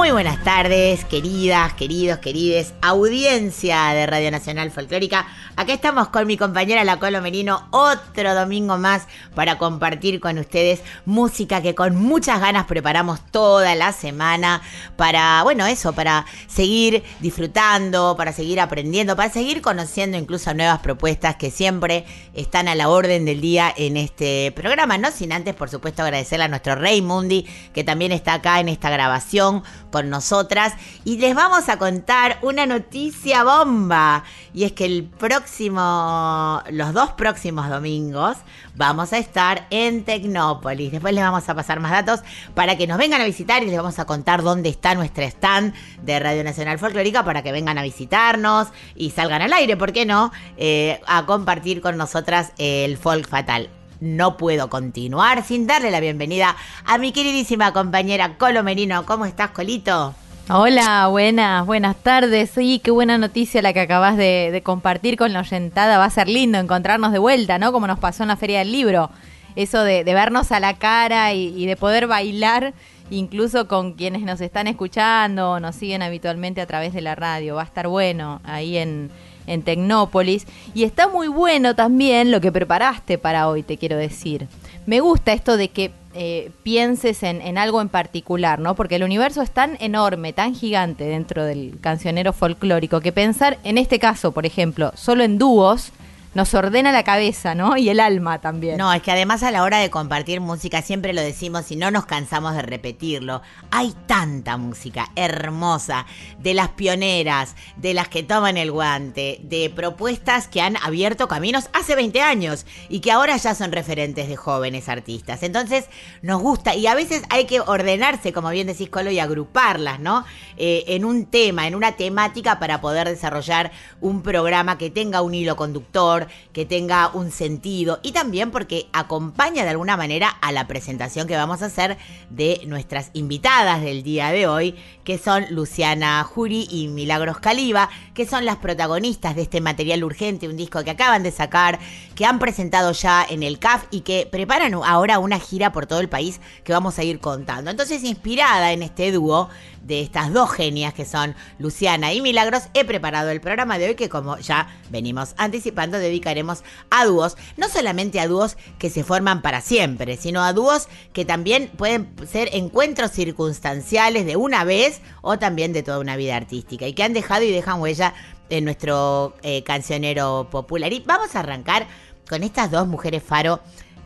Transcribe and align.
Muy 0.00 0.12
buenas 0.12 0.42
tardes, 0.42 1.04
queridas, 1.04 1.74
queridos, 1.74 2.20
querides, 2.20 2.72
audiencia 2.80 3.88
de 3.88 4.06
Radio 4.06 4.30
Nacional 4.30 4.70
Folclórica. 4.70 5.26
Acá 5.56 5.74
estamos 5.74 6.08
con 6.08 6.26
mi 6.26 6.38
compañera 6.38 6.84
La 6.84 6.98
Colo 6.98 7.20
Merino, 7.20 7.68
otro 7.70 8.34
domingo 8.34 8.78
más 8.78 9.06
para 9.34 9.58
compartir 9.58 10.18
con 10.18 10.38
ustedes 10.38 10.80
música 11.04 11.60
que 11.60 11.74
con 11.74 11.96
muchas 11.96 12.40
ganas 12.40 12.64
preparamos 12.64 13.20
toda 13.30 13.74
la 13.74 13.92
semana 13.92 14.62
para, 14.96 15.42
bueno, 15.42 15.66
eso, 15.66 15.92
para 15.92 16.24
seguir 16.46 17.02
disfrutando, 17.20 18.16
para 18.16 18.32
seguir 18.32 18.58
aprendiendo, 18.58 19.16
para 19.16 19.30
seguir 19.30 19.60
conociendo 19.60 20.16
incluso 20.16 20.54
nuevas 20.54 20.78
propuestas 20.78 21.36
que 21.36 21.50
siempre 21.50 22.06
están 22.32 22.68
a 22.68 22.74
la 22.74 22.88
orden 22.88 23.26
del 23.26 23.42
día 23.42 23.70
en 23.76 23.98
este 23.98 24.50
programa, 24.56 24.96
no 24.96 25.10
sin 25.10 25.30
antes, 25.34 25.54
por 25.54 25.68
supuesto, 25.68 26.02
agradecerle 26.02 26.46
a 26.46 26.48
nuestro 26.48 26.74
Rey 26.74 27.02
Mundi, 27.02 27.46
que 27.74 27.84
también 27.84 28.12
está 28.12 28.32
acá 28.32 28.60
en 28.60 28.70
esta 28.70 28.88
grabación 28.88 29.62
con 29.90 30.10
nosotras. 30.10 30.74
Y 31.04 31.18
les 31.18 31.34
vamos 31.34 31.68
a 31.68 31.78
contar 31.78 32.38
una 32.42 32.66
noticia 32.66 33.44
bomba. 33.44 34.24
Y 34.52 34.64
es 34.64 34.72
que 34.72 34.84
el 34.84 35.04
próximo, 35.04 36.62
los 36.70 36.92
dos 36.92 37.12
próximos 37.12 37.68
domingos, 37.68 38.38
vamos 38.76 39.12
a 39.12 39.18
estar 39.18 39.66
en 39.70 40.04
Tecnópolis. 40.04 40.92
Después 40.92 41.14
les 41.14 41.24
vamos 41.24 41.48
a 41.48 41.54
pasar 41.54 41.80
más 41.80 41.92
datos 41.92 42.20
para 42.54 42.76
que 42.76 42.86
nos 42.86 42.98
vengan 42.98 43.20
a 43.20 43.24
visitar 43.24 43.62
y 43.62 43.66
les 43.66 43.76
vamos 43.76 43.98
a 43.98 44.04
contar 44.04 44.42
dónde 44.42 44.68
está 44.68 44.94
nuestra 44.94 45.24
stand 45.24 45.74
de 46.02 46.18
Radio 46.18 46.44
Nacional 46.44 46.78
Folclórica 46.78 47.24
para 47.24 47.42
que 47.42 47.52
vengan 47.52 47.78
a 47.78 47.82
visitarnos 47.82 48.68
y 48.94 49.10
salgan 49.10 49.42
al 49.42 49.52
aire, 49.52 49.76
¿por 49.76 49.92
qué 49.92 50.06
no? 50.06 50.32
Eh, 50.56 51.00
a 51.06 51.26
compartir 51.26 51.80
con 51.80 51.96
nosotras 51.96 52.52
el 52.58 52.96
folk 52.96 53.28
fatal 53.28 53.70
no 54.00 54.36
puedo 54.36 54.70
continuar 54.70 55.44
sin 55.44 55.66
darle 55.66 55.90
la 55.90 56.00
bienvenida 56.00 56.56
a 56.84 56.98
mi 56.98 57.12
queridísima 57.12 57.72
compañera 57.72 58.36
Colo 58.38 58.62
Merino. 58.62 59.04
¿Cómo 59.04 59.26
estás, 59.26 59.50
Colito? 59.50 60.14
Hola, 60.48 61.06
buenas, 61.08 61.64
buenas 61.64 61.96
tardes. 61.96 62.50
Sí, 62.50 62.80
qué 62.82 62.90
buena 62.90 63.18
noticia 63.18 63.62
la 63.62 63.72
que 63.72 63.80
acabas 63.80 64.16
de, 64.16 64.60
compartir 64.64 65.16
con 65.16 65.32
la 65.32 65.40
oyentada. 65.40 65.98
Va 65.98 66.06
a 66.06 66.10
ser 66.10 66.28
lindo 66.28 66.58
encontrarnos 66.58 67.12
de 67.12 67.18
vuelta, 67.18 67.58
¿no? 67.58 67.72
Como 67.72 67.86
nos 67.86 67.98
pasó 67.98 68.24
en 68.24 68.28
la 68.30 68.36
Feria 68.36 68.58
del 68.60 68.72
Libro. 68.72 69.10
Eso 69.54 69.84
de, 69.84 70.02
de 70.02 70.14
vernos 70.14 70.50
a 70.50 70.60
la 70.60 70.78
cara 70.78 71.32
y, 71.34 71.54
y 71.56 71.66
de 71.66 71.76
poder 71.76 72.06
bailar 72.06 72.74
incluso 73.10 73.68
con 73.68 73.94
quienes 73.94 74.22
nos 74.22 74.40
están 74.40 74.66
escuchando 74.66 75.52
o 75.52 75.60
nos 75.60 75.76
siguen 75.76 76.02
habitualmente 76.02 76.60
a 76.60 76.66
través 76.66 76.94
de 76.94 77.00
la 77.00 77.14
radio. 77.14 77.56
Va 77.56 77.62
a 77.62 77.66
estar 77.66 77.88
bueno 77.88 78.40
ahí 78.44 78.76
en, 78.76 79.10
en 79.46 79.62
Tecnópolis. 79.62 80.46
Y 80.74 80.84
está 80.84 81.08
muy 81.08 81.28
bueno 81.28 81.74
también 81.74 82.30
lo 82.30 82.40
que 82.40 82.52
preparaste 82.52 83.18
para 83.18 83.48
hoy, 83.48 83.62
te 83.62 83.76
quiero 83.76 83.96
decir. 83.96 84.48
Me 84.86 85.00
gusta 85.00 85.32
esto 85.32 85.56
de 85.56 85.68
que 85.68 85.92
eh, 86.14 86.50
pienses 86.64 87.22
en, 87.22 87.40
en 87.40 87.56
algo 87.56 87.80
en 87.80 87.88
particular, 87.88 88.58
¿no? 88.58 88.74
Porque 88.74 88.96
el 88.96 89.04
universo 89.04 89.42
es 89.42 89.50
tan 89.50 89.76
enorme, 89.80 90.32
tan 90.32 90.54
gigante 90.54 91.04
dentro 91.04 91.44
del 91.44 91.78
cancionero 91.80 92.32
folclórico, 92.32 93.00
que 93.00 93.12
pensar 93.12 93.58
en 93.62 93.78
este 93.78 93.98
caso, 93.98 94.32
por 94.32 94.44
ejemplo, 94.44 94.90
solo 94.96 95.22
en 95.22 95.38
dúos, 95.38 95.92
nos 96.32 96.54
ordena 96.54 96.92
la 96.92 97.02
cabeza, 97.02 97.54
¿no? 97.54 97.76
Y 97.76 97.88
el 97.88 97.98
alma 97.98 98.40
también. 98.40 98.76
No, 98.76 98.92
es 98.92 99.02
que 99.02 99.10
además 99.10 99.42
a 99.42 99.50
la 99.50 99.64
hora 99.64 99.78
de 99.78 99.90
compartir 99.90 100.40
música, 100.40 100.80
siempre 100.80 101.12
lo 101.12 101.20
decimos 101.20 101.70
y 101.72 101.76
no 101.76 101.90
nos 101.90 102.06
cansamos 102.06 102.54
de 102.54 102.62
repetirlo, 102.62 103.42
hay 103.70 103.94
tanta 104.06 104.56
música 104.56 105.10
hermosa, 105.16 106.06
de 106.38 106.54
las 106.54 106.68
pioneras, 106.70 107.56
de 107.76 107.94
las 107.94 108.08
que 108.08 108.22
toman 108.22 108.56
el 108.56 108.70
guante, 108.70 109.40
de 109.42 109.70
propuestas 109.74 110.46
que 110.46 110.60
han 110.60 110.76
abierto 110.76 111.26
caminos 111.26 111.68
hace 111.72 111.96
20 111.96 112.20
años 112.22 112.64
y 112.88 113.00
que 113.00 113.10
ahora 113.10 113.36
ya 113.36 113.54
son 113.54 113.72
referentes 113.72 114.28
de 114.28 114.36
jóvenes 114.36 114.88
artistas. 114.88 115.42
Entonces 115.42 115.86
nos 116.22 116.40
gusta 116.40 116.76
y 116.76 116.86
a 116.86 116.94
veces 116.94 117.22
hay 117.30 117.46
que 117.46 117.60
ordenarse, 117.60 118.32
como 118.32 118.50
bien 118.50 118.68
decís 118.68 118.88
Colo, 118.88 119.10
y 119.10 119.18
agruparlas, 119.18 119.98
¿no? 119.98 120.24
Eh, 120.56 120.84
en 120.88 121.04
un 121.04 121.26
tema, 121.26 121.66
en 121.66 121.74
una 121.74 121.92
temática 121.92 122.58
para 122.58 122.80
poder 122.80 123.08
desarrollar 123.08 123.72
un 124.00 124.22
programa 124.22 124.78
que 124.78 124.90
tenga 124.90 125.22
un 125.22 125.34
hilo 125.34 125.56
conductor 125.56 126.19
que 126.52 126.66
tenga 126.66 127.10
un 127.12 127.30
sentido 127.30 128.00
y 128.02 128.12
también 128.12 128.50
porque 128.50 128.88
acompaña 128.92 129.64
de 129.64 129.70
alguna 129.70 129.96
manera 129.96 130.28
a 130.28 130.52
la 130.52 130.66
presentación 130.66 131.26
que 131.26 131.36
vamos 131.36 131.62
a 131.62 131.66
hacer 131.66 131.98
de 132.30 132.60
nuestras 132.66 133.10
invitadas 133.12 133.82
del 133.82 134.02
día 134.02 134.30
de 134.30 134.46
hoy, 134.46 134.74
que 135.04 135.18
son 135.18 135.46
Luciana 135.50 136.22
Jury 136.24 136.68
y 136.70 136.88
Milagros 136.88 137.38
Caliba, 137.38 137.90
que 138.14 138.26
son 138.26 138.44
las 138.44 138.56
protagonistas 138.56 139.36
de 139.36 139.42
este 139.42 139.60
material 139.60 140.04
urgente, 140.04 140.48
un 140.48 140.56
disco 140.56 140.82
que 140.84 140.90
acaban 140.90 141.22
de 141.22 141.30
sacar, 141.30 141.78
que 142.14 142.24
han 142.24 142.38
presentado 142.38 142.92
ya 142.92 143.26
en 143.28 143.42
el 143.42 143.58
CAF 143.58 143.84
y 143.90 144.00
que 144.00 144.28
preparan 144.30 144.74
ahora 144.74 145.18
una 145.18 145.38
gira 145.38 145.72
por 145.72 145.86
todo 145.86 146.00
el 146.00 146.08
país 146.08 146.40
que 146.64 146.72
vamos 146.72 146.98
a 146.98 147.04
ir 147.04 147.20
contando. 147.20 147.70
Entonces, 147.70 148.04
inspirada 148.04 148.72
en 148.72 148.82
este 148.82 149.12
dúo, 149.12 149.48
de 149.82 150.00
estas 150.00 150.32
dos 150.32 150.50
genias 150.50 150.94
que 150.94 151.04
son 151.04 151.34
Luciana 151.58 152.12
y 152.12 152.20
Milagros, 152.20 152.64
he 152.74 152.84
preparado 152.84 153.30
el 153.30 153.40
programa 153.40 153.78
de 153.78 153.88
hoy 153.88 153.94
que 153.94 154.08
como 154.08 154.38
ya 154.38 154.68
venimos 154.90 155.34
anticipando 155.36 155.98
dedicaremos 155.98 156.62
a 156.90 157.04
dúos, 157.04 157.36
no 157.56 157.68
solamente 157.68 158.20
a 158.20 158.28
dúos 158.28 158.56
que 158.78 158.90
se 158.90 159.04
forman 159.04 159.42
para 159.42 159.60
siempre, 159.60 160.16
sino 160.16 160.42
a 160.42 160.52
dúos 160.52 160.88
que 161.12 161.24
también 161.24 161.70
pueden 161.76 162.14
ser 162.30 162.50
encuentros 162.52 163.12
circunstanciales 163.12 164.26
de 164.26 164.36
una 164.36 164.64
vez 164.64 165.00
o 165.22 165.38
también 165.38 165.72
de 165.72 165.82
toda 165.82 165.98
una 165.98 166.16
vida 166.16 166.36
artística 166.36 166.86
y 166.86 166.92
que 166.92 167.02
han 167.02 167.12
dejado 167.12 167.44
y 167.44 167.50
dejan 167.50 167.80
huella 167.80 168.14
en 168.48 168.64
nuestro 168.64 169.34
eh, 169.42 169.62
cancionero 169.62 170.48
popular. 170.50 170.92
Y 170.92 171.00
vamos 171.00 171.34
a 171.34 171.40
arrancar 171.40 171.86
con 172.28 172.42
estas 172.42 172.70
dos 172.70 172.86
mujeres 172.86 173.22
faro 173.22 173.60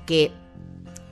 que 0.07 0.33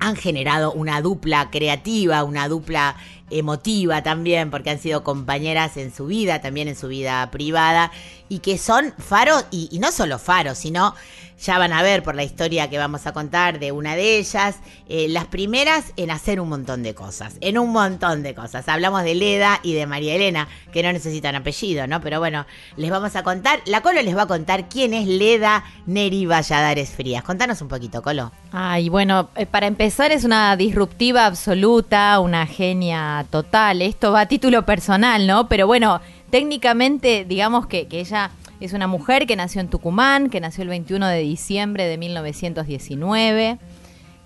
han 0.02 0.16
generado 0.16 0.72
una 0.72 1.00
dupla 1.00 1.50
creativa, 1.50 2.24
una 2.24 2.48
dupla 2.48 2.96
emotiva 3.30 4.02
también, 4.02 4.50
porque 4.50 4.70
han 4.70 4.78
sido 4.78 5.02
compañeras 5.04 5.76
en 5.76 5.94
su 5.94 6.06
vida, 6.06 6.40
también 6.40 6.68
en 6.68 6.76
su 6.76 6.88
vida 6.88 7.30
privada, 7.30 7.90
y 8.28 8.38
que 8.38 8.58
son 8.58 8.94
faros, 8.98 9.46
y, 9.50 9.78
no 9.78 9.92
solo 9.92 10.18
faros, 10.18 10.58
sino 10.58 10.94
ya 11.42 11.58
van 11.58 11.72
a 11.72 11.82
ver 11.82 12.02
por 12.02 12.14
la 12.14 12.22
historia 12.22 12.70
que 12.70 12.78
vamos 12.78 13.06
a 13.06 13.12
contar 13.12 13.58
de 13.58 13.72
una 13.72 13.96
de 13.96 14.18
ellas, 14.18 14.56
eh, 14.88 15.08
las 15.08 15.26
primeras 15.26 15.92
en 15.96 16.10
hacer 16.10 16.40
un 16.40 16.48
montón 16.48 16.82
de 16.82 16.94
cosas, 16.94 17.34
en 17.40 17.58
un 17.58 17.72
montón 17.72 18.22
de 18.22 18.34
cosas. 18.34 18.68
Hablamos 18.68 19.02
de 19.02 19.16
Leda 19.16 19.58
y 19.62 19.74
de 19.74 19.86
María 19.86 20.14
Elena, 20.14 20.48
que 20.72 20.82
no 20.82 20.92
necesitan 20.92 21.34
apellido, 21.34 21.86
¿no? 21.88 22.00
Pero 22.00 22.20
bueno, 22.20 22.46
les 22.76 22.90
vamos 22.90 23.16
a 23.16 23.24
contar, 23.24 23.60
la 23.66 23.80
Colo 23.80 24.02
les 24.02 24.16
va 24.16 24.22
a 24.22 24.26
contar 24.26 24.68
quién 24.68 24.94
es 24.94 25.08
Leda 25.08 25.64
Neri 25.86 26.26
Valladares 26.26 26.90
Frías. 26.90 27.24
Contanos 27.24 27.60
un 27.60 27.68
poquito, 27.68 28.02
Colo. 28.02 28.30
Ay, 28.52 28.88
bueno, 28.88 29.30
eh, 29.34 29.46
para 29.46 29.66
empezar 29.66 30.12
es 30.12 30.24
una 30.24 30.56
disruptiva 30.56 31.26
absoluta, 31.26 32.20
una 32.20 32.46
genia 32.46 33.21
total. 33.24 33.82
Esto 33.82 34.12
va 34.12 34.22
a 34.22 34.26
título 34.26 34.64
personal, 34.64 35.26
¿no? 35.26 35.48
Pero 35.48 35.66
bueno, 35.66 36.00
técnicamente 36.30 37.24
digamos 37.28 37.66
que, 37.66 37.86
ella 37.90 38.30
es 38.60 38.72
una 38.72 38.86
mujer 38.86 39.26
que 39.26 39.36
nació 39.36 39.60
en 39.60 39.68
Tucumán, 39.68 40.30
que 40.30 40.40
nació 40.40 40.62
el 40.62 40.68
21 40.68 41.06
de 41.08 41.20
diciembre 41.20 41.84
de 41.86 41.98
1919, 41.98 43.58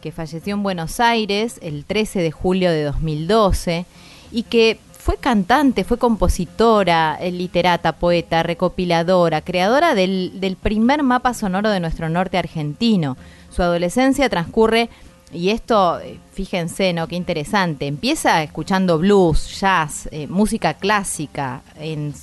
que 0.00 0.12
falleció 0.12 0.54
en 0.54 0.62
Buenos 0.62 1.00
Aires 1.00 1.58
el 1.62 1.84
13 1.84 2.20
de 2.20 2.30
julio 2.30 2.70
de 2.70 2.84
2012 2.84 3.86
y 4.30 4.42
que 4.44 4.78
fue 5.06 5.16
cantante, 5.16 5.84
fue 5.84 5.98
compositora, 5.98 7.16
eh, 7.20 7.30
literata, 7.30 7.92
poeta, 7.92 8.42
recopiladora, 8.42 9.40
creadora 9.40 9.94
del 9.94 10.58
primer 10.60 11.04
mapa 11.04 11.32
sonoro 11.32 11.70
de 11.70 11.78
nuestro 11.80 12.08
norte 12.08 12.38
argentino. 12.38 13.16
Su 13.50 13.62
adolescencia 13.62 14.28
transcurre 14.28 14.90
y 15.32 15.50
esto, 15.50 15.98
eh, 15.98 16.18
fíjense, 16.32 16.92
¿no? 16.92 17.08
Qué 17.08 17.16
interesante. 17.16 17.86
Empieza 17.86 18.42
escuchando 18.42 18.98
blues, 18.98 19.60
jazz, 19.60 20.08
eh, 20.12 20.26
música 20.28 20.74
clásica 20.74 21.62
en, 21.78 22.14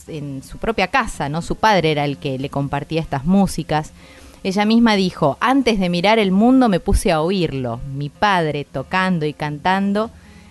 su 0.42 0.58
propia 0.58 0.88
casa, 0.88 1.28
¿no? 1.28 1.42
Su 1.42 1.56
padre 1.56 1.92
era 1.92 2.06
el 2.06 2.18
que 2.18 2.40
le 2.40 2.50
compartía 2.50 3.02
estas 3.02 3.26
músicas. 3.26 3.92
Ella 4.44 4.66
misma 4.66 4.96
dijo, 4.96 5.38
antes 5.42 5.80
de 5.80 5.90
mirar 5.90 6.18
el 6.18 6.32
mundo 6.32 6.70
me 6.70 6.80
puse 6.80 7.12
a 7.12 7.22
oírlo. 7.22 7.82
Mi 7.94 8.10
padre 8.10 8.66
tocando 8.66 9.26
y 9.26 9.34
cantando, 9.34 10.10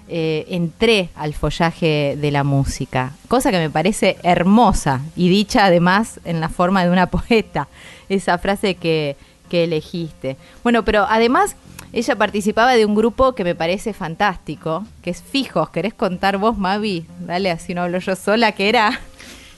eh, 0.08 0.44
entré 0.48 1.08
al 1.14 1.32
follaje 1.32 2.18
de 2.20 2.30
la 2.30 2.44
música. 2.44 3.12
Cosa 3.28 3.50
que 3.50 3.58
me 3.58 3.70
parece 3.70 4.18
hermosa 4.22 5.00
y 5.16 5.30
dicha 5.30 5.64
además 5.64 6.20
en 6.24 6.40
la 6.40 6.50
forma 6.50 6.84
de 6.84 6.90
una 6.90 7.06
poeta. 7.10 7.68
Esa 8.10 8.36
frase 8.36 8.74
que 8.74 9.16
que 9.52 9.64
elegiste. 9.64 10.38
Bueno, 10.62 10.82
pero 10.82 11.04
además 11.06 11.56
ella 11.92 12.16
participaba 12.16 12.72
de 12.72 12.86
un 12.86 12.94
grupo 12.94 13.34
que 13.34 13.44
me 13.44 13.54
parece 13.54 13.92
fantástico, 13.92 14.86
que 15.02 15.10
es 15.10 15.22
Fijos. 15.22 15.68
¿Querés 15.68 15.92
contar 15.92 16.38
vos, 16.38 16.56
Mavi? 16.56 17.04
Dale, 17.20 17.50
así 17.50 17.74
no 17.74 17.82
hablo 17.82 17.98
yo 17.98 18.16
sola, 18.16 18.52
que 18.52 18.70
era... 18.70 18.98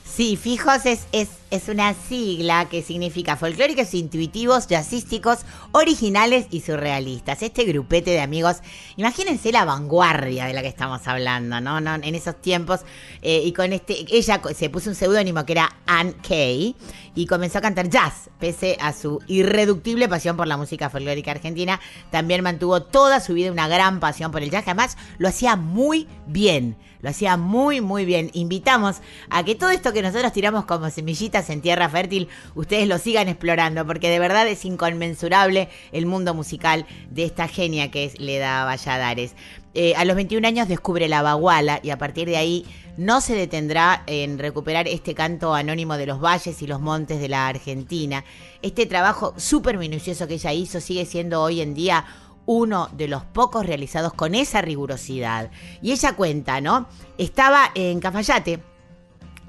Sí, 0.05 0.37
Fijos 0.37 0.85
es, 0.85 1.06
es, 1.12 1.29
es 1.54 1.68
una 1.68 1.94
sigla 1.94 2.68
que 2.68 2.82
significa 2.82 3.36
folclóricos, 3.36 3.94
intuitivos, 3.94 4.66
jazzísticos, 4.66 5.40
originales 5.70 6.46
y 6.50 6.60
surrealistas. 6.60 7.42
Este 7.42 7.64
grupete 7.64 8.10
de 8.10 8.20
amigos, 8.20 8.56
imagínense 8.96 9.52
la 9.52 9.64
vanguardia 9.64 10.46
de 10.46 10.52
la 10.52 10.62
que 10.62 10.68
estamos 10.68 11.06
hablando, 11.06 11.60
¿no? 11.60 11.78
en 11.78 12.14
esos 12.14 12.40
tiempos. 12.40 12.80
eh, 13.22 13.42
y 13.44 13.52
con 13.52 13.72
este, 13.72 14.04
ella 14.10 14.40
se 14.54 14.68
puso 14.68 14.90
un 14.90 14.96
seudónimo 14.96 15.44
que 15.46 15.52
era 15.52 15.76
Ann 15.86 16.14
Kay 16.26 16.74
y 17.14 17.26
comenzó 17.26 17.58
a 17.58 17.62
cantar 17.62 17.88
jazz, 17.88 18.30
pese 18.40 18.76
a 18.80 18.92
su 18.92 19.20
irreductible 19.28 20.08
pasión 20.08 20.36
por 20.36 20.48
la 20.48 20.56
música 20.56 20.90
folclórica 20.90 21.30
argentina. 21.30 21.80
También 22.10 22.42
mantuvo 22.42 22.82
toda 22.82 23.20
su 23.20 23.34
vida 23.34 23.52
una 23.52 23.68
gran 23.68 24.00
pasión 24.00 24.32
por 24.32 24.42
el 24.42 24.50
jazz, 24.50 24.64
además 24.66 24.96
lo 25.18 25.28
hacía 25.28 25.54
muy 25.54 26.08
bien. 26.26 26.76
Lo 27.04 27.10
hacía 27.10 27.36
muy, 27.36 27.82
muy 27.82 28.06
bien. 28.06 28.30
Invitamos 28.32 29.02
a 29.28 29.44
que 29.44 29.54
todo 29.54 29.68
esto 29.68 29.92
que 29.92 30.00
nosotros 30.00 30.32
tiramos 30.32 30.64
como 30.64 30.88
semillitas 30.88 31.44
en 31.50 31.61
tierra 31.61 31.88
fértil, 31.88 32.29
ustedes 32.55 32.88
lo 32.88 32.99
sigan 32.99 33.29
explorando, 33.29 33.87
porque 33.87 34.11
de 34.11 34.19
verdad 34.19 34.46
es 34.49 34.64
inconmensurable 34.64 35.69
el 35.93 36.06
mundo 36.06 36.35
musical 36.35 36.87
de 37.11 37.25
esta 37.25 37.49
genia 37.49 37.91
que 37.91 38.05
es 38.05 38.20
Leda 38.20 38.64
Valladares. 38.64 39.35
Eh, 39.75 39.94
a 39.96 40.05
los 40.05 40.14
21 40.14 40.46
años 40.46 40.69
descubre 40.69 41.08
la 41.08 41.23
baguala 41.23 41.81
y 41.82 41.91
a 41.91 41.99
partir 41.99 42.29
de 42.29 42.37
ahí 42.37 42.64
no 42.96 43.20
se 43.20 43.35
detendrá 43.35 44.05
en 44.06 44.38
recuperar 44.38 44.87
este 44.87 45.14
canto 45.14 45.52
anónimo 45.52 45.96
de 45.96 46.06
los 46.06 46.20
valles 46.20 46.62
y 46.62 46.67
los 46.69 46.81
montes 46.81 47.20
de 47.20 47.29
la 47.29 47.49
Argentina. 47.49 48.25
Este 48.62 48.87
trabajo 48.87 49.35
súper 49.37 49.79
minucioso 49.79 50.29
que 50.29 50.35
ella 50.35 50.52
hizo 50.52 50.81
sigue 50.81 51.05
siendo 51.06 51.43
hoy 51.43 51.61
en 51.61 51.75
día 51.75 52.05
uno 52.46 52.88
de 52.93 53.08
los 53.08 53.25
pocos 53.25 53.67
realizados 53.67 54.12
con 54.12 54.35
esa 54.35 54.61
rigurosidad. 54.61 55.50
Y 55.82 55.93
ella 55.93 56.14
cuenta, 56.14 56.61
¿no? 56.61 56.87
Estaba 57.19 57.70
en 57.75 58.00
Cafayate, 58.00 58.61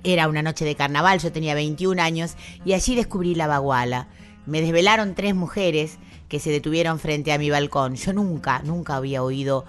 era 0.06 0.28
una 0.28 0.44
noche 0.44 0.66
de 0.66 0.76
carnaval, 0.76 1.20
yo 1.20 1.32
tenía 1.32 1.56
21 1.56 2.02
años 2.02 2.36
y 2.64 2.74
allí 2.74 2.96
descubrí 2.96 3.34
la 3.36 3.48
baguala. 3.48 4.08
Me 4.46 4.62
desvelaron 4.62 5.16
tres 5.16 5.34
mujeres 5.34 5.98
que 6.30 6.40
se 6.40 6.52
detuvieron 6.52 7.00
frente 7.00 7.34
a 7.34 7.40
mi 7.40 7.50
balcón. 7.50 7.96
Yo 7.96 8.14
nunca, 8.14 8.62
nunca 8.64 8.96
había 8.96 9.24
oído 9.24 9.66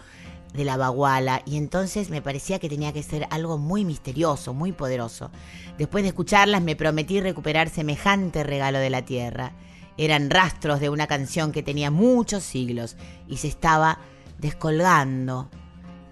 de 0.53 0.65
la 0.65 0.77
baguala 0.77 1.43
y 1.47 1.57
entonces 1.57 2.11
me 2.11 2.23
parecía 2.23 2.59
que 2.59 2.69
tenía 2.69 2.93
que 2.93 3.03
ser 3.03 3.27
algo 3.31 3.57
muy 3.57 3.85
misterioso, 3.85 4.53
muy 4.53 4.73
poderoso. 4.73 5.31
Después 5.79 6.03
de 6.05 6.09
escucharlas 6.09 6.63
me 6.63 6.77
prometí 6.77 7.21
recuperar 7.21 7.71
semejante 7.71 8.45
regalo 8.45 8.79
de 8.79 8.91
la 8.91 9.03
tierra. 9.03 9.53
Eran 9.99 10.29
rastros 10.29 10.81
de 10.81 10.91
una 10.91 11.07
canción 11.07 11.53
que 11.53 11.63
tenía 11.63 11.91
muchos 11.91 12.43
siglos 12.43 12.97
y 13.27 13.39
se 13.39 13.49
estaba 13.49 13.99
descolgando, 14.39 15.49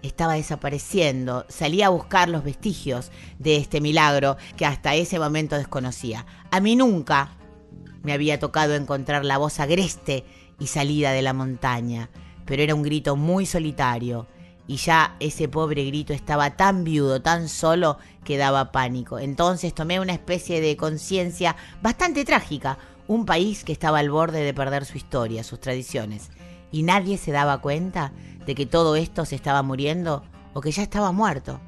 estaba 0.06 0.34
desapareciendo. 0.34 1.46
Salí 1.48 1.82
a 1.82 1.88
buscar 1.88 2.28
los 2.28 2.44
vestigios 2.44 3.10
de 3.38 3.56
este 3.56 3.80
milagro 3.80 4.36
que 4.56 4.66
hasta 4.66 4.94
ese 4.94 5.18
momento 5.18 5.56
desconocía. 5.56 6.26
A 6.50 6.60
mí 6.60 6.76
nunca 6.76 7.36
me 8.02 8.12
había 8.12 8.38
tocado 8.38 8.74
encontrar 8.74 9.24
la 9.24 9.38
voz 9.38 9.60
agreste 9.60 10.24
y 10.58 10.66
salida 10.66 11.12
de 11.12 11.22
la 11.22 11.32
montaña, 11.32 12.10
pero 12.44 12.62
era 12.62 12.74
un 12.74 12.82
grito 12.82 13.16
muy 13.16 13.46
solitario 13.46 14.26
y 14.66 14.76
ya 14.76 15.16
ese 15.20 15.48
pobre 15.48 15.84
grito 15.84 16.12
estaba 16.12 16.56
tan 16.56 16.84
viudo, 16.84 17.20
tan 17.20 17.48
solo 17.48 17.98
que 18.24 18.36
daba 18.36 18.72
pánico. 18.72 19.18
Entonces 19.18 19.74
tomé 19.74 20.00
una 20.00 20.12
especie 20.12 20.60
de 20.60 20.76
conciencia 20.76 21.56
bastante 21.82 22.24
trágica, 22.24 22.78
un 23.06 23.26
país 23.26 23.64
que 23.64 23.72
estaba 23.72 23.98
al 23.98 24.10
borde 24.10 24.42
de 24.42 24.54
perder 24.54 24.84
su 24.86 24.96
historia, 24.96 25.44
sus 25.44 25.60
tradiciones, 25.60 26.30
y 26.72 26.82
nadie 26.82 27.18
se 27.18 27.32
daba 27.32 27.60
cuenta 27.60 28.12
de 28.46 28.54
que 28.54 28.66
todo 28.66 28.96
esto 28.96 29.24
se 29.24 29.36
estaba 29.36 29.62
muriendo 29.62 30.22
o 30.52 30.60
que 30.60 30.70
ya 30.70 30.82
estaba 30.82 31.12
muerto. 31.12 31.60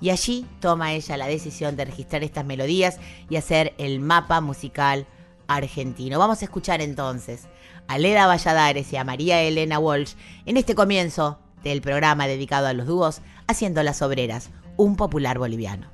Y 0.00 0.10
allí 0.10 0.46
toma 0.60 0.92
ella 0.92 1.16
la 1.16 1.26
decisión 1.26 1.76
de 1.76 1.84
registrar 1.84 2.24
estas 2.24 2.44
melodías 2.44 2.98
y 3.28 3.36
hacer 3.36 3.74
el 3.78 4.00
mapa 4.00 4.40
musical 4.40 5.06
argentino. 5.46 6.18
Vamos 6.18 6.40
a 6.40 6.44
escuchar 6.44 6.80
entonces 6.80 7.48
a 7.86 7.98
Leda 7.98 8.26
Valladares 8.26 8.92
y 8.92 8.96
a 8.96 9.04
María 9.04 9.42
Elena 9.42 9.78
Walsh 9.78 10.14
en 10.46 10.56
este 10.56 10.74
comienzo 10.74 11.38
del 11.62 11.82
programa 11.82 12.26
dedicado 12.26 12.66
a 12.66 12.72
los 12.72 12.86
dúos 12.86 13.20
Haciendo 13.46 13.82
las 13.82 14.00
Obreras, 14.00 14.50
un 14.76 14.96
popular 14.96 15.38
boliviano. 15.38 15.90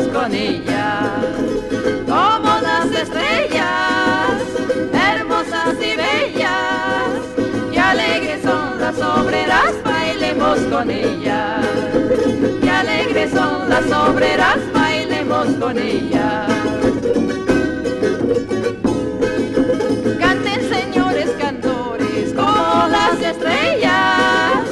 Con 0.00 0.34
ellas. 0.34 1.26
Como 2.06 2.60
las 2.62 2.86
estrellas, 2.86 4.42
hermosas 4.92 5.74
y 5.80 5.96
bellas, 5.96 7.08
Qué 7.70 7.78
alegres 7.78 8.42
son 8.42 8.80
las 8.80 8.98
obreras, 8.98 9.74
bailemos 9.84 10.58
con 10.70 10.90
ellas. 10.90 11.66
Qué 12.62 12.70
alegres 12.70 13.32
son 13.32 13.68
las 13.68 13.84
obreras, 13.92 14.58
bailemos 14.72 15.46
con 15.60 15.78
ellas. 15.78 16.48
Canten 20.18 20.68
señores 20.72 21.30
cantores 21.38 22.32
como 22.34 22.88
las 22.88 23.20
estrellas, 23.20 24.64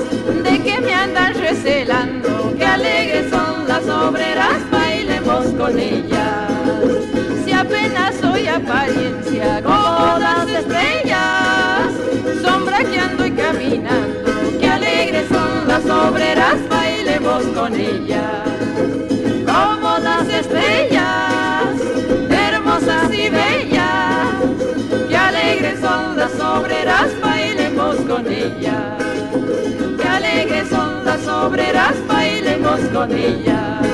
de 0.45 0.63
que 0.63 0.81
me 0.81 0.95
andan 0.95 1.35
recelando. 1.35 2.55
Qué 2.57 2.65
alegres 2.65 3.29
son 3.31 3.69
las 3.69 3.87
obreras, 3.87 4.70
con 5.31 5.79
ellas. 5.79 6.50
Si 7.44 7.53
apenas 7.53 8.17
soy 8.17 8.49
apariencia 8.49 9.62
como 9.62 10.19
las 10.19 10.49
estrellas, 10.49 11.93
sombra 12.43 12.79
que 12.79 13.27
y 13.27 13.31
caminando. 13.31 14.31
Qué 14.59 14.69
alegres 14.69 15.28
son 15.28 15.69
las 15.69 15.85
obreras, 15.87 16.57
bailemos 16.69 17.45
con 17.55 17.75
ellas. 17.75 18.45
Como 19.47 19.99
las 19.99 20.28
estrellas, 20.28 21.76
hermosas 22.28 23.12
y 23.12 23.28
bellas. 23.31 24.35
Qué 25.09 25.16
alegres 25.16 25.81
son 25.81 26.16
las 26.16 26.40
obreras, 26.40 27.09
bailemos 27.23 27.97
con 28.09 28.26
ellas. 28.26 28.99
Qué 29.97 30.09
alegres 30.09 30.69
son 30.69 31.05
las 31.05 31.25
obreras, 31.28 31.95
bailemos 32.09 32.81
con 32.93 33.12
ellas. 33.12 33.89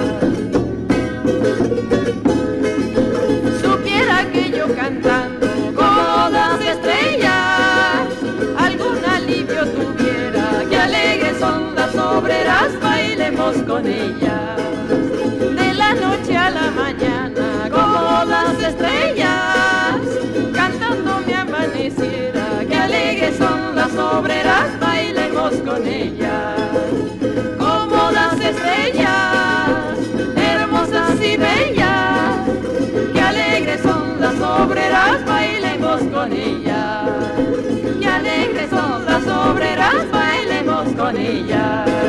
de 13.87 15.75
la 15.75 15.95
noche 15.95 16.37
a 16.37 16.51
la 16.51 16.73
mañana, 16.73 17.71
como 17.71 18.25
las 18.25 18.61
estrellas, 18.61 20.01
cantando 20.53 21.21
mi 21.25 21.33
amaneciera, 21.33 22.65
que 22.69 22.75
alegres 22.75 23.37
son 23.39 23.77
las 23.77 23.95
obreras, 23.95 24.81
bailemos 24.81 25.53
con 25.65 25.87
ellas, 25.87 26.57
como 27.59 28.11
las 28.11 28.35
estrellas, 28.41 29.71
hermosas 30.35 31.15
y 31.23 31.37
bellas, 31.37 32.41
que 33.15 33.21
alegres 33.21 33.83
son 33.83 34.21
las 34.21 34.41
obreras, 34.41 35.25
bailemos 35.25 36.03
con 36.13 36.33
ellas, 36.33 37.09
que 38.01 38.07
alegres 38.09 38.69
son 38.69 39.07
las 39.07 39.27
obreras, 39.29 40.11
bailemos 40.11 40.89
con 40.97 41.17
ellas. 41.17 42.06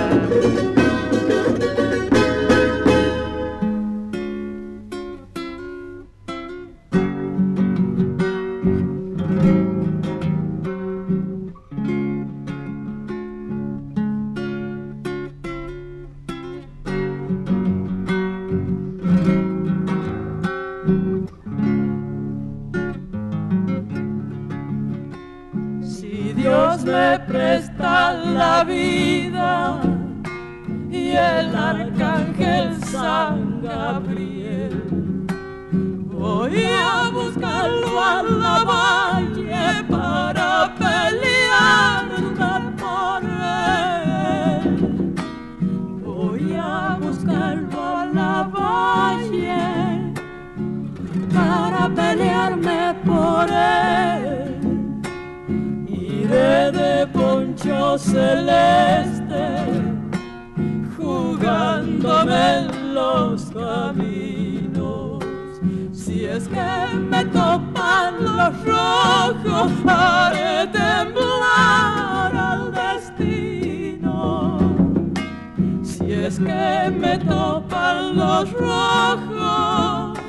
Los 78.14 78.52
rojos, 78.54 80.20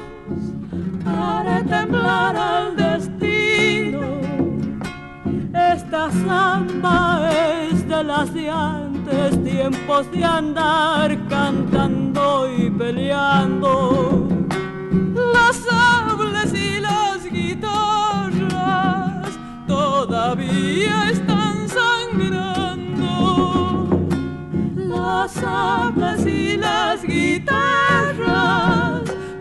haré 1.07 1.63
temblar 1.65 2.37
al 2.37 2.77
destino. 2.77 4.01
Esta 5.55 6.11
samba 6.11 7.31
es 7.31 7.89
de 7.89 8.05
las 8.05 8.35
de 8.35 8.51
antes, 8.51 9.43
tiempos 9.45 10.11
de 10.13 10.25
andar 10.25 11.17
cantando 11.29 12.49
y 12.57 12.71
peleando. 12.71 14.29
Los 15.15 15.57
sables 15.57 16.53
y 16.55 16.81
las 16.81 17.25
guitarras 17.31 18.59
todavía 19.67 21.11
están 21.11 21.28
Las 25.21 25.33
sables 25.33 26.25
y 26.27 26.57
las 26.57 27.03
guitarras 27.03 28.23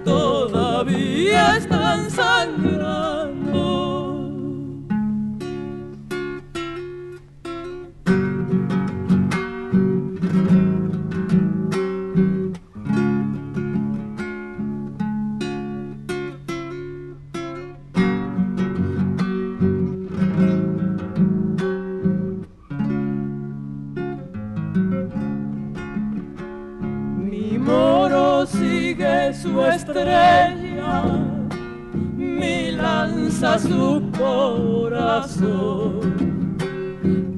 todavía 0.04 1.58
están 1.58 2.10
sangrando. 2.10 3.37
Estrella, 29.88 31.04
mi 32.18 32.72
lanza 32.72 33.58
su 33.58 34.04
corazón. 34.18 36.18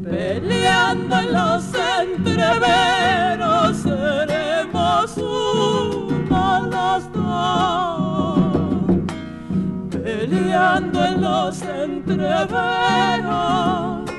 Peleando 0.03 1.20
en 1.20 1.34
los 1.34 1.65
entreveros 2.01 3.77
seremos 3.77 5.15
uno 5.18 6.70
los 6.72 7.13
dos. 7.13 8.39
Peleando 9.91 11.06
en 11.06 11.22
los 11.22 11.62
entreveros 11.62 14.10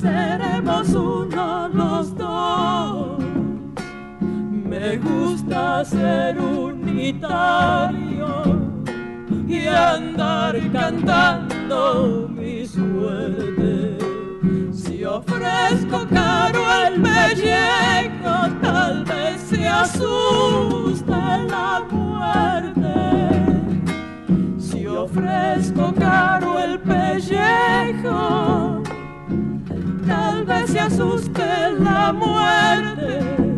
seremos 0.00 0.88
uno 0.88 1.68
los 1.68 2.16
dos. 2.16 3.18
Me 4.68 4.96
gusta 4.96 5.84
ser 5.84 6.40
unitario 6.92 8.42
y 9.48 9.66
andar 9.66 10.54
cantando 10.72 12.28
mi 12.28 12.66
suerte. 12.66 13.96
Si 14.72 15.04
ofrezco 15.04 16.06
caro 16.08 16.60
el 16.86 17.00
pellejo, 17.00 18.48
tal 18.60 19.04
vez 19.04 19.40
se 19.40 19.66
asuste 19.66 21.16
la 21.48 21.82
muerte. 21.90 22.92
Si 24.58 24.86
ofrezco 24.86 25.94
caro 25.94 26.60
el 26.60 26.78
pellejo, 26.80 28.82
tal 30.06 30.44
vez 30.44 30.70
se 30.70 30.80
asuste 30.80 31.72
la 31.78 32.12
muerte. 32.12 33.51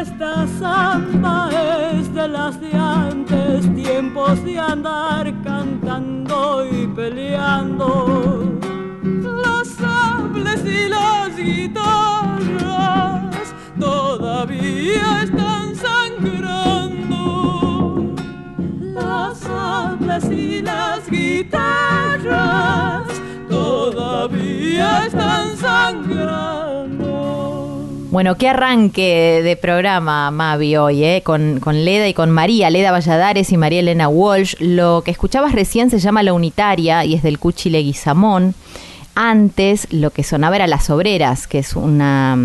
Esta 0.00 0.46
samba 0.58 1.50
es 1.92 2.14
de 2.14 2.26
las 2.26 2.58
de 2.58 2.72
antes, 2.72 3.74
tiempos 3.74 4.42
de 4.46 4.58
andar 4.58 5.30
cantando 5.44 6.64
y 6.64 6.86
peleando. 6.86 8.58
Los 9.02 9.68
sables 9.68 10.64
y 10.64 10.88
las 10.88 11.36
guitarras 11.36 11.84
todavía 13.78 15.22
están 15.22 15.76
sangrando. 15.76 17.14
Los 18.80 19.36
sables 19.36 20.24
y 20.30 20.62
las 20.62 21.10
guitarras 21.10 22.40
todavía 23.50 25.04
están 25.04 25.58
sangrando. 25.58 26.99
Bueno, 28.10 28.36
qué 28.36 28.48
arranque 28.48 29.40
de 29.44 29.54
programa, 29.54 30.32
Mavi, 30.32 30.76
hoy, 30.76 31.04
¿eh? 31.04 31.22
con, 31.22 31.60
con 31.60 31.84
Leda 31.84 32.08
y 32.08 32.12
con 32.12 32.28
María, 32.32 32.68
Leda 32.68 32.90
Valladares 32.90 33.52
y 33.52 33.56
María 33.56 33.78
Elena 33.78 34.08
Walsh. 34.08 34.56
Lo 34.58 35.02
que 35.04 35.12
escuchabas 35.12 35.52
recién 35.52 35.90
se 35.90 36.00
llama 36.00 36.24
La 36.24 36.32
Unitaria 36.32 37.04
y 37.04 37.14
es 37.14 37.22
del 37.22 37.38
Cuchi 37.38 37.70
Leguizamón. 37.70 38.56
Antes 39.14 39.86
lo 39.92 40.10
que 40.10 40.24
sonaba 40.24 40.56
era 40.56 40.66
Las 40.66 40.90
Obreras, 40.90 41.46
que 41.46 41.60
es 41.60 41.76
una, 41.76 42.36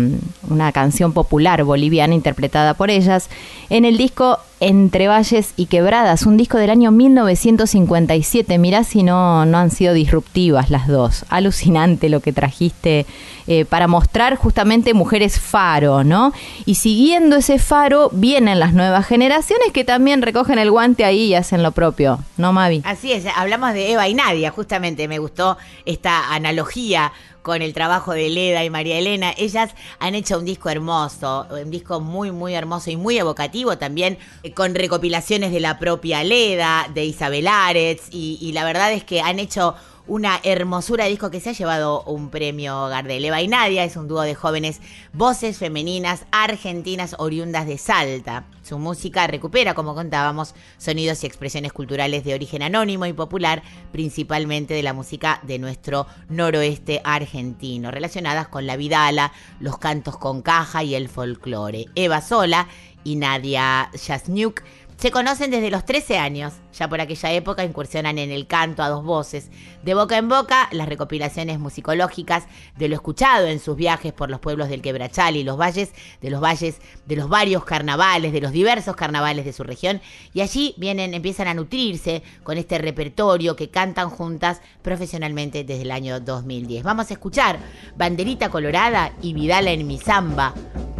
una 0.48 0.70
canción 0.70 1.12
popular 1.12 1.64
boliviana 1.64 2.14
interpretada 2.14 2.74
por 2.74 2.90
ellas, 2.90 3.28
en 3.68 3.84
el 3.84 3.96
disco 3.96 4.38
Entre 4.58 5.06
Valles 5.06 5.52
y 5.56 5.66
Quebradas, 5.66 6.24
un 6.24 6.38
disco 6.38 6.56
del 6.56 6.70
año 6.70 6.90
1957. 6.90 8.56
Mirá 8.56 8.84
si 8.84 9.02
no, 9.02 9.44
no 9.44 9.58
han 9.58 9.70
sido 9.70 9.92
disruptivas 9.92 10.70
las 10.70 10.88
dos. 10.88 11.26
Alucinante 11.28 12.08
lo 12.08 12.20
que 12.20 12.32
trajiste 12.32 13.04
eh, 13.48 13.64
para 13.64 13.86
mostrar 13.86 14.36
justamente 14.36 14.94
mujeres 14.94 15.38
faro, 15.38 16.04
¿no? 16.04 16.32
Y 16.64 16.76
siguiendo 16.76 17.36
ese 17.36 17.58
faro 17.58 18.08
vienen 18.12 18.58
las 18.58 18.72
nuevas 18.72 19.06
generaciones 19.06 19.72
que 19.72 19.84
también 19.84 20.22
recogen 20.22 20.58
el 20.58 20.70
guante 20.70 21.04
ahí 21.04 21.26
y 21.26 21.34
hacen 21.34 21.62
lo 21.62 21.72
propio, 21.72 22.18
¿no, 22.38 22.52
Mavi? 22.52 22.82
Así 22.84 23.12
es, 23.12 23.24
hablamos 23.36 23.74
de 23.74 23.92
Eva 23.92 24.08
y 24.08 24.14
Nadia, 24.14 24.50
justamente 24.50 25.06
me 25.06 25.18
gustó 25.18 25.58
esta 25.84 26.34
analogía 26.34 27.12
con 27.46 27.62
el 27.62 27.72
trabajo 27.74 28.12
de 28.12 28.28
Leda 28.28 28.64
y 28.64 28.70
María 28.70 28.98
Elena. 28.98 29.32
Ellas 29.38 29.70
han 30.00 30.16
hecho 30.16 30.36
un 30.36 30.44
disco 30.44 30.68
hermoso, 30.68 31.46
un 31.48 31.70
disco 31.70 32.00
muy, 32.00 32.32
muy 32.32 32.54
hermoso 32.54 32.90
y 32.90 32.96
muy 32.96 33.18
evocativo 33.18 33.78
también, 33.78 34.18
eh, 34.42 34.50
con 34.50 34.74
recopilaciones 34.74 35.52
de 35.52 35.60
la 35.60 35.78
propia 35.78 36.24
Leda, 36.24 36.90
de 36.92 37.04
Isabel 37.04 37.46
Aretz, 37.46 38.08
y, 38.10 38.36
y 38.40 38.50
la 38.50 38.64
verdad 38.64 38.92
es 38.92 39.04
que 39.04 39.20
han 39.20 39.38
hecho 39.38 39.76
una 40.08 40.40
hermosura 40.42 41.04
de 41.04 41.10
disco 41.10 41.30
que 41.30 41.40
se 41.40 41.50
ha 41.50 41.52
llevado 41.52 42.02
un 42.04 42.30
premio 42.30 42.88
Gardel. 42.88 43.24
Eva 43.24 43.42
y 43.42 43.48
Nadia 43.48 43.84
es 43.84 43.96
un 43.96 44.08
dúo 44.08 44.22
de 44.22 44.34
jóvenes 44.34 44.80
voces 45.12 45.58
femeninas 45.58 46.26
argentinas 46.30 47.16
oriundas 47.18 47.66
de 47.66 47.78
Salta. 47.78 48.44
Su 48.62 48.78
música 48.78 49.26
recupera, 49.26 49.74
como 49.74 49.94
contábamos, 49.94 50.54
sonidos 50.78 51.22
y 51.22 51.26
expresiones 51.26 51.72
culturales 51.72 52.24
de 52.24 52.34
origen 52.34 52.62
anónimo 52.62 53.06
y 53.06 53.12
popular, 53.12 53.62
principalmente 53.92 54.74
de 54.74 54.82
la 54.82 54.92
música 54.92 55.40
de 55.42 55.58
nuestro 55.58 56.06
noroeste 56.28 57.00
argentino, 57.04 57.90
relacionadas 57.90 58.48
con 58.48 58.66
la 58.66 58.76
vidala, 58.76 59.32
los 59.60 59.78
cantos 59.78 60.16
con 60.18 60.42
caja 60.42 60.84
y 60.84 60.94
el 60.94 61.08
folclore. 61.08 61.86
Eva 61.94 62.20
Sola 62.20 62.68
y 63.02 63.16
Nadia 63.16 63.90
Jasniuk 63.94 64.62
se 64.96 65.10
conocen 65.10 65.50
desde 65.50 65.70
los 65.70 65.84
13 65.84 66.16
años, 66.16 66.54
ya 66.72 66.88
por 66.88 67.02
aquella 67.02 67.30
época 67.32 67.62
incursionan 67.62 68.16
en 68.16 68.30
el 68.30 68.46
canto 68.46 68.82
a 68.82 68.88
dos 68.88 69.04
voces, 69.04 69.50
de 69.82 69.92
boca 69.92 70.16
en 70.16 70.30
boca 70.30 70.70
las 70.72 70.88
recopilaciones 70.88 71.58
musicológicas 71.58 72.44
de 72.78 72.88
lo 72.88 72.94
escuchado 72.94 73.46
en 73.46 73.60
sus 73.60 73.76
viajes 73.76 74.14
por 74.14 74.30
los 74.30 74.40
pueblos 74.40 74.70
del 74.70 74.80
Quebrachal 74.80 75.36
y 75.36 75.44
los 75.44 75.58
valles, 75.58 75.92
de 76.22 76.30
los 76.30 76.40
valles, 76.40 76.80
de 77.04 77.16
los 77.16 77.28
varios 77.28 77.66
carnavales, 77.66 78.32
de 78.32 78.40
los 78.40 78.52
diversos 78.52 78.96
carnavales 78.96 79.44
de 79.44 79.52
su 79.52 79.64
región, 79.64 80.00
y 80.32 80.40
allí 80.40 80.74
vienen, 80.78 81.12
empiezan 81.12 81.48
a 81.48 81.54
nutrirse 81.54 82.22
con 82.42 82.56
este 82.56 82.78
repertorio 82.78 83.54
que 83.54 83.68
cantan 83.68 84.08
juntas 84.08 84.62
profesionalmente 84.80 85.62
desde 85.62 85.82
el 85.82 85.90
año 85.90 86.20
2010. 86.20 86.82
Vamos 86.84 87.10
a 87.10 87.12
escuchar 87.12 87.58
Banderita 87.98 88.48
Colorada 88.48 89.12
y 89.20 89.34
Vidala 89.34 89.72
en 89.72 89.86
mi 89.86 89.98
samba 89.98 90.54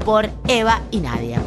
por 0.04 0.28
Eva 0.46 0.82
y 0.90 0.98
Nadia. 0.98 1.40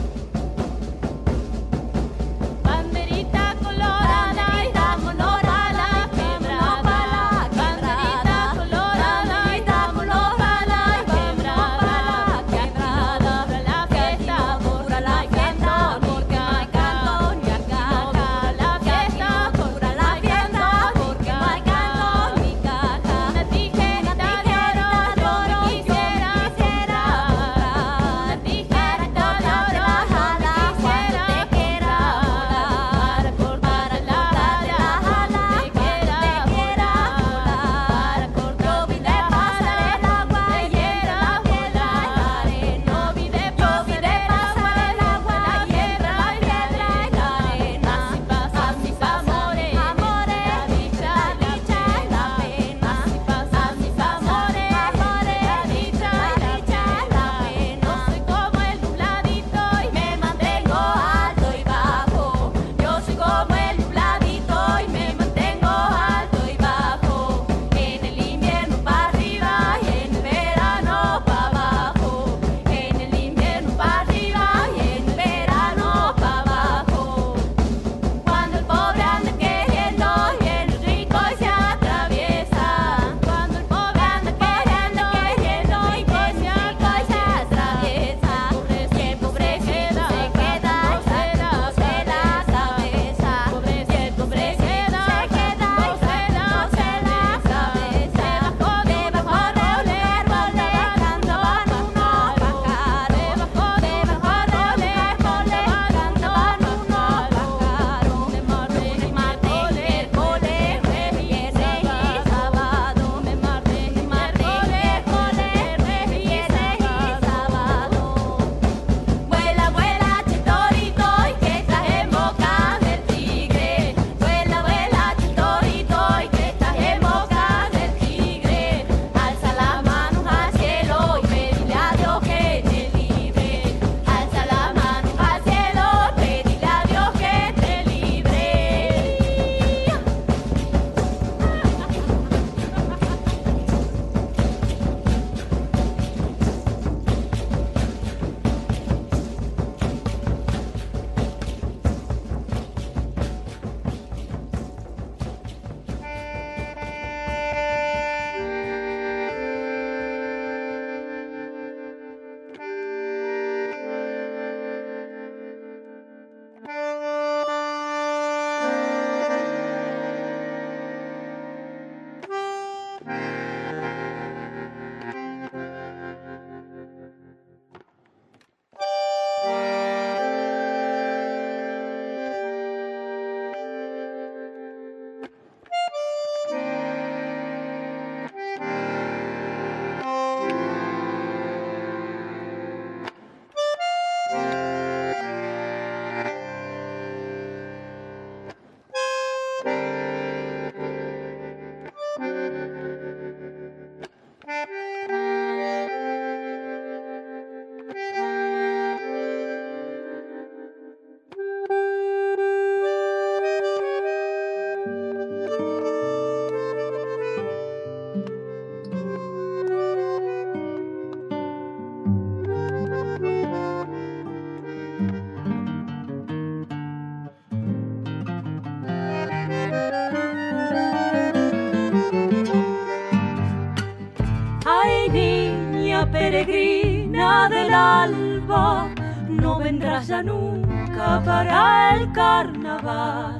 playa 240.10 240.24
nunca 240.24 241.22
para 241.24 241.96
el 241.96 242.12
carnaval, 242.12 243.40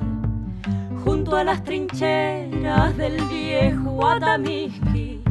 junto 1.04 1.36
a 1.36 1.44
las 1.44 1.64
trincheras 1.64 2.96
del 2.96 3.20
viejo 3.26 4.08
Atamisqui, 4.08 5.24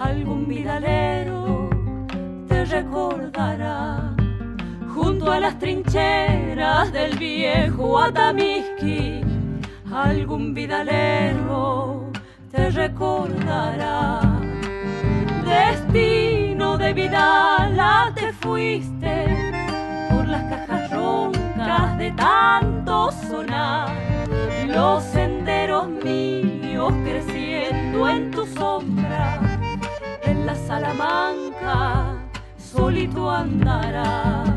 algún 0.00 0.48
vidalero 0.48 1.68
te 2.48 2.64
recordará. 2.64 4.14
Junto 4.94 5.30
a 5.32 5.40
las 5.40 5.58
trincheras 5.58 6.92
del 6.92 7.18
viejo 7.18 8.00
Atamisqui, 8.00 9.20
algún 9.92 10.54
vidalero 10.54 12.10
te 12.50 12.70
recordará. 12.70 14.20
Destino 15.44 16.78
de 16.78 16.94
Vidala 16.94 18.12
te 18.14 18.32
fuiste 18.32 18.93
tanto 22.16 23.10
sonar, 23.28 23.88
los 24.66 25.02
senderos 25.04 25.88
míos 25.88 26.92
creciendo 27.04 28.08
en 28.08 28.30
tu 28.30 28.46
sombra, 28.46 29.40
en 30.22 30.46
la 30.46 30.54
Salamanca 30.54 32.18
solito 32.58 33.30
andará. 33.30 34.53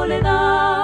Soledad. 0.00 0.79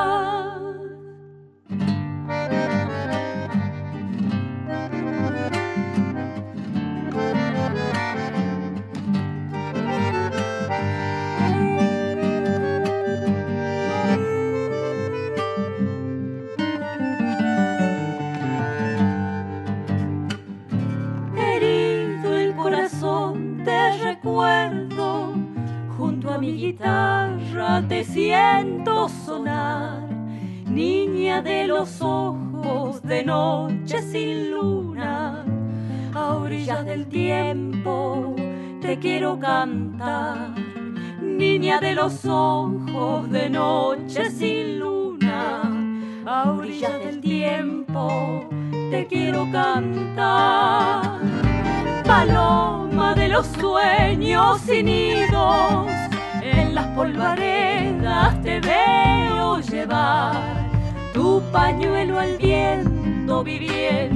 Pañuelo 61.57 62.19
al 62.19 62.37
viento 62.37 63.43
viviendo 63.43 64.16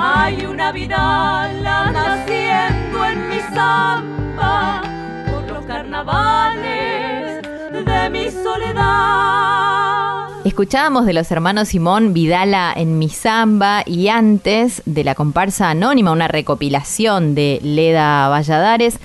Hay 0.00 0.44
una 0.46 0.72
vida 0.72 1.50
la 1.62 1.90
naciendo 1.90 3.04
en 3.04 3.28
mi 3.28 3.40
samba 3.54 4.82
por 5.30 5.50
los 5.50 5.64
carnavales 5.64 7.42
de 7.72 8.10
mi 8.10 8.30
soledad. 8.30 10.28
Escuchábamos 10.44 11.06
de 11.06 11.14
los 11.14 11.30
hermanos 11.32 11.68
Simón 11.68 12.14
Vidala 12.14 12.72
en 12.76 12.98
Mi 12.98 13.08
Zamba 13.08 13.82
y 13.86 14.08
antes 14.08 14.82
de 14.86 15.04
la 15.04 15.14
comparsa 15.14 15.70
anónima, 15.70 16.12
una 16.12 16.28
recopilación 16.28 17.34
de 17.34 17.58
Leda 17.62 18.28
Valladares, 18.28 18.98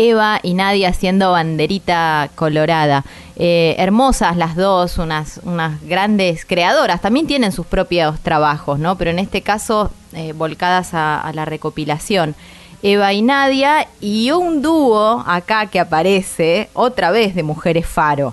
Eva 0.00 0.40
y 0.42 0.54
Nadia 0.54 0.88
haciendo 0.88 1.32
banderita 1.32 2.30
colorada. 2.34 3.04
Eh, 3.36 3.74
hermosas 3.78 4.36
las 4.36 4.56
dos, 4.56 4.96
unas, 4.96 5.40
unas 5.44 5.82
grandes 5.82 6.46
creadoras. 6.46 7.02
También 7.02 7.26
tienen 7.26 7.52
sus 7.52 7.66
propios 7.66 8.18
trabajos, 8.20 8.78
¿no? 8.78 8.96
Pero 8.96 9.10
en 9.10 9.18
este 9.18 9.42
caso, 9.42 9.90
eh, 10.14 10.32
volcadas 10.32 10.94
a, 10.94 11.20
a 11.20 11.32
la 11.34 11.44
recopilación. 11.44 12.34
Eva 12.82 13.12
y 13.12 13.20
Nadia, 13.20 13.88
y 14.00 14.30
un 14.30 14.62
dúo 14.62 15.22
acá 15.26 15.66
que 15.66 15.78
aparece 15.78 16.70
otra 16.72 17.10
vez 17.10 17.34
de 17.34 17.42
Mujeres 17.42 17.86
Faro. 17.86 18.32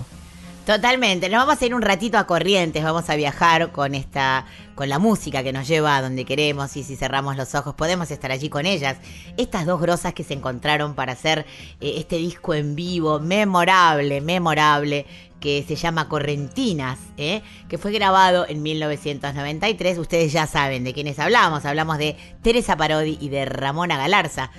Totalmente, 0.68 1.30
nos 1.30 1.46
vamos 1.46 1.62
a 1.62 1.64
ir 1.64 1.74
un 1.74 1.80
ratito 1.80 2.18
a 2.18 2.26
Corrientes, 2.26 2.84
vamos 2.84 3.08
a 3.08 3.16
viajar 3.16 3.72
con 3.72 3.94
esta 3.94 4.44
con 4.74 4.90
la 4.90 4.98
música 4.98 5.42
que 5.42 5.50
nos 5.50 5.66
lleva 5.66 5.96
a 5.96 6.02
donde 6.02 6.26
queremos 6.26 6.76
y 6.76 6.84
si 6.84 6.94
cerramos 6.94 7.38
los 7.38 7.54
ojos 7.54 7.74
podemos 7.74 8.10
estar 8.10 8.30
allí 8.30 8.50
con 8.50 8.66
ellas. 8.66 8.98
Estas 9.38 9.64
dos 9.64 9.80
grosas 9.80 10.12
que 10.12 10.24
se 10.24 10.34
encontraron 10.34 10.94
para 10.94 11.12
hacer 11.12 11.46
eh, 11.80 11.94
este 11.96 12.16
disco 12.16 12.52
en 12.52 12.76
vivo, 12.76 13.18
memorable, 13.18 14.20
memorable, 14.20 15.06
que 15.40 15.64
se 15.66 15.74
llama 15.74 16.06
Correntinas, 16.10 16.98
¿eh? 17.16 17.40
que 17.70 17.78
fue 17.78 17.90
grabado 17.90 18.44
en 18.46 18.62
1993. 18.62 19.96
Ustedes 19.96 20.32
ya 20.34 20.46
saben 20.46 20.84
de 20.84 20.92
quiénes 20.92 21.18
hablamos, 21.18 21.64
hablamos 21.64 21.96
de 21.96 22.14
Teresa 22.42 22.76
Parodi 22.76 23.16
y 23.22 23.30
de 23.30 23.46
Ramona 23.46 23.96
Galarza 23.96 24.50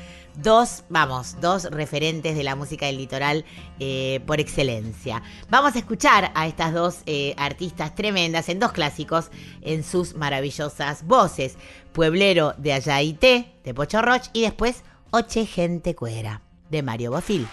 dos, 0.41 0.83
vamos, 0.89 1.37
dos 1.41 1.65
referentes 1.65 2.35
de 2.35 2.43
la 2.43 2.55
música 2.55 2.85
del 2.85 2.97
litoral 2.97 3.45
eh, 3.79 4.21
por 4.25 4.39
excelencia. 4.39 5.21
Vamos 5.49 5.75
a 5.75 5.79
escuchar 5.79 6.31
a 6.35 6.47
estas 6.47 6.73
dos 6.73 6.97
eh, 7.05 7.33
artistas 7.37 7.95
tremendas 7.95 8.49
en 8.49 8.59
dos 8.59 8.71
clásicos 8.71 9.29
en 9.61 9.83
sus 9.83 10.15
maravillosas 10.15 11.05
voces. 11.05 11.57
Pueblero 11.91 12.53
de 12.57 12.73
Ayaité, 12.73 13.53
de 13.63 13.73
Pocho 13.73 14.01
Roch, 14.01 14.27
y 14.33 14.41
después 14.41 14.83
Oche 15.11 15.45
Gente 15.45 15.95
Cuera, 15.95 16.41
de 16.69 16.83
Mario 16.83 17.11
Bofil. 17.11 17.47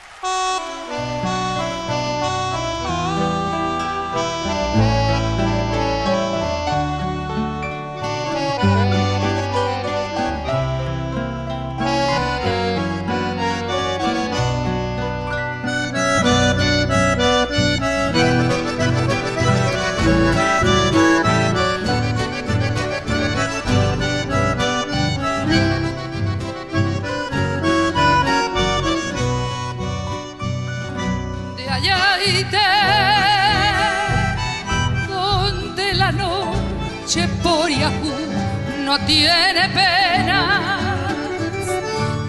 Tiene 39.26 39.68
pena 39.70 40.78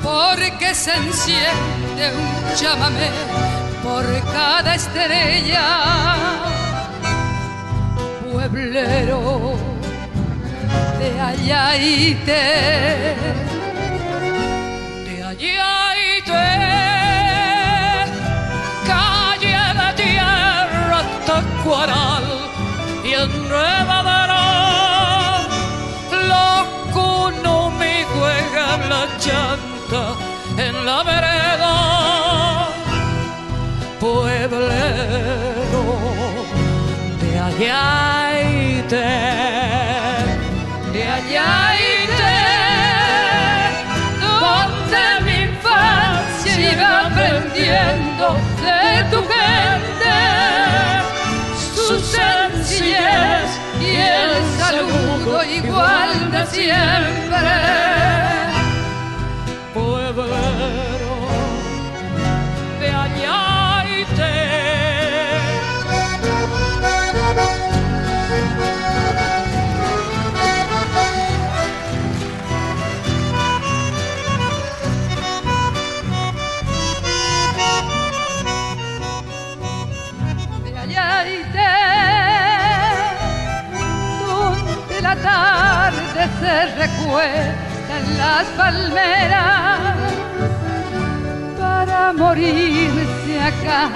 porque 0.03 0.73
se 0.73 0.93
enciende 0.95 2.03
un 2.21 2.55
llámame 2.55 3.09
por 3.83 4.05
cada 4.33 4.75
estrella. 4.75 5.65
Pueblero 8.31 9.55
de 10.99 11.09
allá 11.21 11.77
y 11.77 12.15
te 12.27 12.45
de 15.07 15.23
allá 15.31 15.73
y 16.07 16.21
te 16.31 16.49
calle 18.89 19.57
de 19.79 19.89
tierra 20.03 20.99
tacuaral 21.25 22.27
y 23.03 23.13
en 23.13 23.49
en 30.57 30.85
la 30.85 31.03
vereda, 31.03 32.69
pueblero 33.99 35.83
de 37.21 37.39
Ayaite, 37.39 39.09
de 40.93 41.03
Ayaite, 41.17 42.35
donde 44.21 45.03
mi 45.25 45.37
infancia 45.51 46.71
iba 46.73 46.91
aprendiendo 47.07 48.25
de 48.63 49.03
tu 49.11 49.19
gente, 49.35 50.17
su 51.75 51.99
sencillez 51.99 53.47
y 53.79 53.95
el 53.95 54.33
saludo 54.59 55.43
igual 55.43 56.31
de 56.31 56.45
siempre. 56.47 58.36
Pueblero 60.13 60.96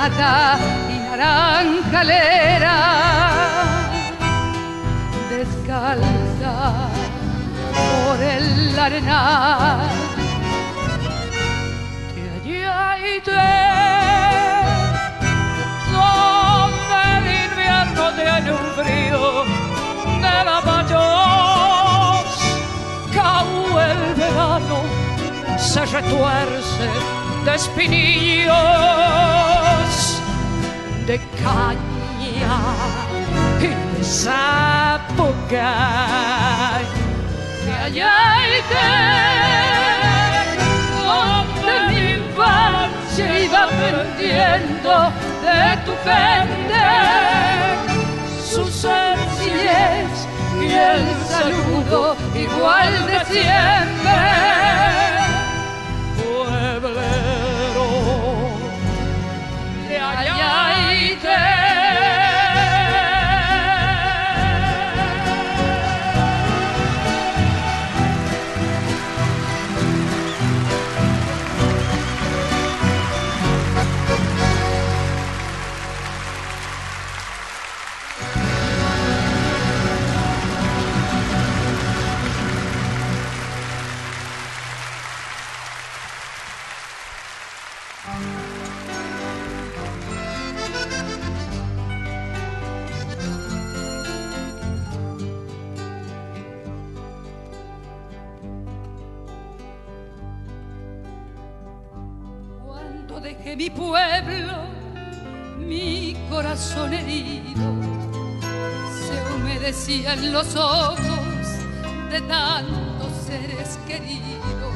a 0.01 0.09
cata 0.09 0.57
y 0.89 0.97
naranjalera, 0.97 2.77
descalza 5.29 6.55
por 7.75 8.17
el 8.19 8.79
arenal. 8.79 9.81
De 12.15 12.67
Ayaite 12.67 13.47
donde 15.93 16.99
el 17.17 17.25
invierno 17.45 18.03
tiene 18.19 18.49
un 18.59 18.67
frío 18.79 19.23
de 20.23 20.35
la 20.47 20.57
mayos, 20.67 22.29
cau 23.13 23.51
el 23.79 24.01
verano 24.15 24.79
se 25.57 25.81
retuerce 25.85 26.87
de 27.45 27.53
espinillos 27.55 29.60
caña 31.43 32.01
y 32.19 33.67
de 33.97 34.03
zapucay 34.03 35.61
de 37.65 37.73
Ayaite, 37.85 38.87
donde 41.05 41.73
mi 41.87 42.01
infancia 42.19 43.25
iba 43.39 43.61
aprendiendo 43.63 44.93
de 45.45 45.61
tu 45.85 45.93
gente 46.03 46.83
su 48.43 48.63
sencillez 48.67 50.13
y 50.59 50.63
el 50.73 51.05
saludo 51.27 52.01
igual 52.35 52.91
de 53.07 53.19
siempre. 53.25 55.00
Humedecían 109.81 110.31
los 110.31 110.55
ojos 110.55 110.97
de 112.11 112.21
tantos 112.21 113.11
seres 113.25 113.79
queridos. 113.87 114.73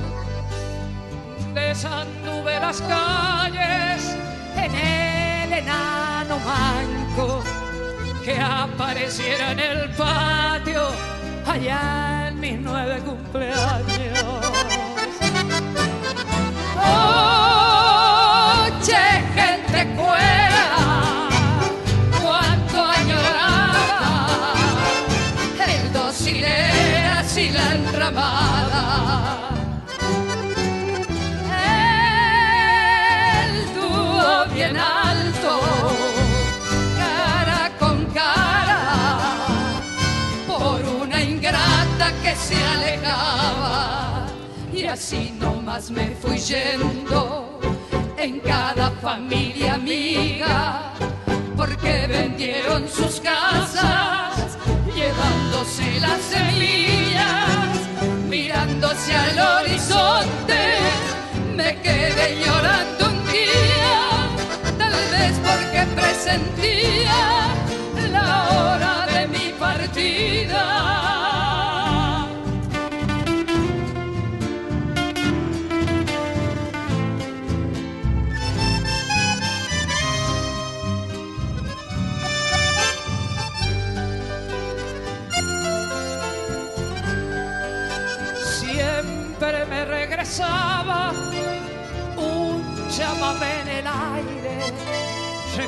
Desanduve 1.54 2.60
las 2.60 2.82
calles 2.82 4.16
en 4.58 4.76
el 4.76 5.54
enano 5.54 6.38
manco 6.40 7.44
que 8.24 8.40
apareciera 8.40 9.52
en 9.52 9.60
el 9.60 9.90
patio 9.92 10.88
allá 11.46 12.30
en 12.30 12.40
mis 12.40 12.60
nueve 12.60 13.00
cumpleaños. 13.06 14.26
Oye, 16.78 17.45
El 33.38 33.74
dúo 33.76 34.46
bien 34.54 34.78
alto, 34.78 35.60
cara 36.98 37.72
con 37.78 38.06
cara, 38.06 39.22
por 40.48 40.82
una 41.02 41.22
ingrata 41.22 42.14
que 42.24 42.36
se 42.36 42.56
alejaba. 42.64 44.28
Y 44.74 44.86
así 44.86 45.36
nomás 45.40 45.92
me 45.92 46.16
fui 46.22 46.38
yendo 46.38 47.60
en 48.18 48.40
cada 48.40 48.92
familia 48.92 49.74
amiga, 49.76 50.94
porque 51.58 52.08
vendieron 52.08 52.88
sus 52.88 53.20
casas, 53.20 54.58
llevándose 54.96 56.00
las 56.00 56.22
semillas, 56.22 57.45
mirándose 58.38 59.16
al 59.16 59.40
horizonte, 59.40 60.62
me 61.56 61.70
quedé 61.82 62.28
llorando 62.44 63.06
un 63.12 63.20
día, 63.32 63.96
tal 64.78 64.96
vez 65.14 65.34
porque 65.48 65.82
presentía 65.96 67.22
la 68.12 68.28
hora 68.50 69.08
de 69.14 69.28
mi 69.28 69.54
partida. 69.58 70.85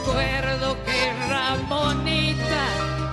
Recuerdo 0.08 0.78
que 0.86 1.14
Ramonita 1.28 2.66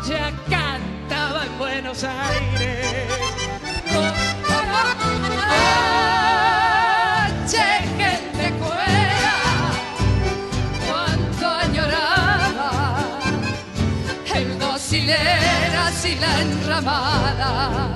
ya 0.07 0.33
cantaba 0.49 1.45
en 1.45 1.59
Buenos 1.59 2.05
Aires. 2.05 3.09
Cuánto 10.89 11.49
añoraba 11.49 13.01
el 14.33 14.57
dosileras 14.57 16.05
y 16.05 16.15
la 16.15 16.41
enramada. 16.43 17.94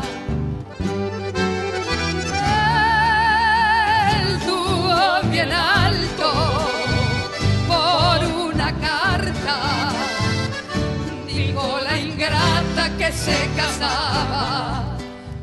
Pasaba. 13.56 14.96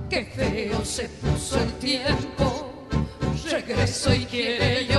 Qué 0.09 0.25
feo 0.25 0.83
se 0.85 1.09
puso 1.09 1.57
el 1.59 1.73
tiempo, 1.73 2.87
regreso 3.49 4.13
y 4.13 4.25
quiere 4.25 4.85
llover. 4.85 4.94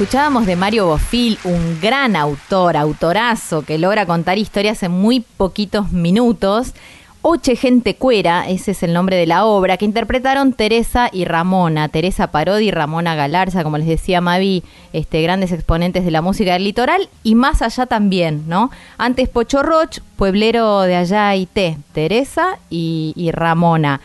Escuchábamos 0.00 0.46
de 0.46 0.56
Mario 0.56 0.86
Bofil, 0.86 1.38
un 1.44 1.78
gran 1.78 2.16
autor, 2.16 2.78
autorazo, 2.78 3.66
que 3.66 3.76
logra 3.76 4.06
contar 4.06 4.38
historias 4.38 4.82
en 4.82 4.92
muy 4.92 5.20
poquitos 5.20 5.92
minutos. 5.92 6.72
Oche 7.20 7.54
Gente 7.54 7.96
Cuera, 7.96 8.48
ese 8.48 8.70
es 8.70 8.82
el 8.82 8.94
nombre 8.94 9.16
de 9.16 9.26
la 9.26 9.44
obra, 9.44 9.76
que 9.76 9.84
interpretaron 9.84 10.54
Teresa 10.54 11.10
y 11.12 11.26
Ramona, 11.26 11.90
Teresa 11.90 12.28
Parodi 12.28 12.68
y 12.68 12.70
Ramona 12.70 13.14
Galarza, 13.14 13.62
como 13.62 13.76
les 13.76 13.86
decía 13.86 14.22
Mavi, 14.22 14.64
este, 14.94 15.20
grandes 15.20 15.52
exponentes 15.52 16.02
de 16.02 16.10
la 16.10 16.22
música 16.22 16.54
del 16.54 16.64
litoral 16.64 17.10
y 17.22 17.34
más 17.34 17.60
allá 17.60 17.84
también, 17.84 18.44
¿no? 18.48 18.70
Antes 18.96 19.28
Pocho 19.28 19.62
Roch, 19.62 19.98
pueblero 20.16 20.80
de 20.80 20.96
allá 20.96 21.36
y 21.36 21.44
Teresa 21.44 22.58
y 22.70 23.30
Ramona. 23.34 24.00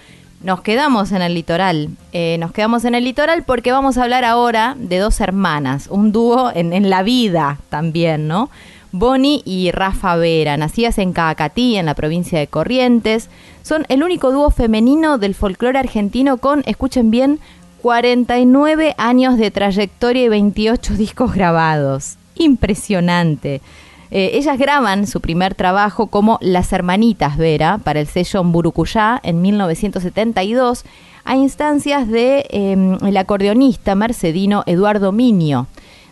Nos 0.46 0.62
quedamos 0.62 1.12
en 1.12 1.24
el 1.24 1.34
litoral, 1.34 1.90
eh, 2.14 2.38
nos 2.40 2.52
quedamos 2.52 2.86
en 2.86 2.94
el 2.94 3.04
litoral 3.04 3.42
porque 3.46 3.72
vamos 3.72 3.98
a 3.98 4.04
hablar 4.04 4.24
ahora 4.24 4.76
de 4.78 5.00
dos 5.00 5.20
hermanas, 5.20 5.88
un 5.90 6.12
dúo 6.12 6.52
en, 6.54 6.72
en 6.72 6.92
la 6.92 7.02
vida 7.02 7.58
también, 7.70 8.28
¿no? 8.28 8.52
Bonnie 8.92 9.42
y 9.44 9.72
Rafa 9.72 10.16
Vera, 10.18 10.56
nacidas 10.56 11.00
en 11.00 11.14
Caacatí, 11.14 11.78
en 11.78 11.88
la 11.88 11.96
provincia 11.96 12.38
de 12.38 12.46
Corrientes, 12.46 13.32
son 13.64 13.88
el 13.90 14.04
único 14.04 14.32
dúo 14.32 14.52
femenino 14.52 15.18
del 15.18 15.34
folclore 15.34 15.80
argentino 15.80 16.38
con, 16.38 16.62
escuchen 16.68 17.10
bien, 17.10 17.40
49 17.82 18.94
años 19.00 19.40
de 19.40 19.50
trayectoria 19.50 20.26
y 20.26 20.30
28 20.30 20.94
discos 20.94 21.34
grabados. 21.34 22.18
Impresionante. 22.36 23.62
Eh, 24.12 24.32
ellas 24.34 24.58
graban 24.58 25.08
su 25.08 25.22
primer 25.22 25.56
trabajo 25.56 26.08
como 26.08 26.38
Las 26.42 26.72
Hermanitas 26.74 27.38
Vera 27.38 27.80
para 27.84 28.00
el 28.00 28.08
sello 28.08 28.44
Mburucuyá 28.44 29.20
en 29.24 29.42
1972 29.42 30.84
a 31.24 31.36
instancias 31.36 32.08
de 32.08 32.46
el 32.52 33.18
acordeonista 33.18 33.96
mercedino 33.96 34.64
Eduardo 34.68 35.12
Minio. 35.12 35.68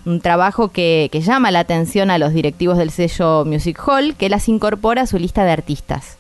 Un 0.06 0.22
trabajo 0.22 0.70
que, 0.70 1.08
que 1.12 1.22
llama 1.22 1.52
la 1.52 1.60
atención 1.60 2.10
a 2.10 2.18
los 2.18 2.34
directivos 2.34 2.78
del 2.78 2.90
sello 2.90 3.46
Music 3.46 3.80
Hall, 3.88 4.16
que 4.16 4.30
las 4.30 4.50
incorpora 4.50 5.04
a 5.04 5.08
su 5.08 5.20
lista 5.20 5.46
de 5.46 5.52
artistas. 5.52 6.18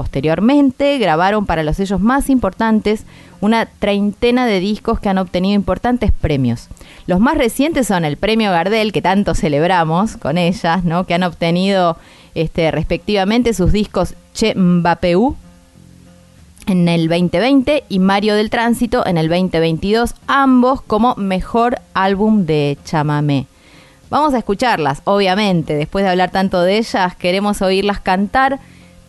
Posteriormente 0.00 0.96
grabaron 0.96 1.44
para 1.44 1.62
los 1.62 1.76
sellos 1.76 2.00
más 2.00 2.30
importantes 2.30 3.04
una 3.42 3.66
treintena 3.66 4.46
de 4.46 4.58
discos 4.58 4.98
que 4.98 5.10
han 5.10 5.18
obtenido 5.18 5.54
importantes 5.54 6.10
premios. 6.10 6.68
Los 7.06 7.20
más 7.20 7.36
recientes 7.36 7.88
son 7.88 8.06
el 8.06 8.16
Premio 8.16 8.50
Gardel, 8.50 8.92
que 8.92 9.02
tanto 9.02 9.34
celebramos 9.34 10.16
con 10.16 10.38
ellas, 10.38 10.84
¿no? 10.84 11.04
que 11.04 11.12
han 11.12 11.22
obtenido 11.22 11.98
este, 12.34 12.70
respectivamente 12.70 13.52
sus 13.52 13.72
discos 13.72 14.14
Che 14.32 14.54
Mbappéu 14.54 15.36
en 16.66 16.88
el 16.88 17.06
2020 17.06 17.84
y 17.90 17.98
Mario 17.98 18.36
del 18.36 18.48
Tránsito 18.48 19.06
en 19.06 19.18
el 19.18 19.28
2022, 19.28 20.14
ambos 20.26 20.80
como 20.80 21.14
mejor 21.16 21.78
álbum 21.92 22.46
de 22.46 22.78
chamamé. 22.86 23.48
Vamos 24.08 24.32
a 24.32 24.38
escucharlas, 24.38 25.02
obviamente, 25.04 25.74
después 25.74 26.04
de 26.04 26.10
hablar 26.10 26.30
tanto 26.30 26.62
de 26.62 26.78
ellas, 26.78 27.14
queremos 27.16 27.60
oírlas 27.60 28.00
cantar 28.00 28.60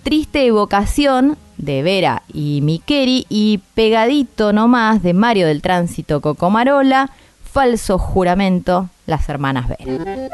Triste 0.04 0.46
Evocación 0.46 1.38
de 1.58 1.84
Vera 1.84 2.24
y 2.34 2.62
Miqueri 2.62 3.26
y 3.30 3.60
pegadito 3.76 4.52
nomás 4.52 5.04
de 5.04 5.14
Mario 5.14 5.48
del 5.48 5.62
Tránsito 5.62 6.22
Cocomarola, 6.22 7.12
Falso 7.44 7.98
Juramento, 8.00 8.90
las 9.06 9.30
hermanas 9.30 9.68
Vera. 9.68 10.30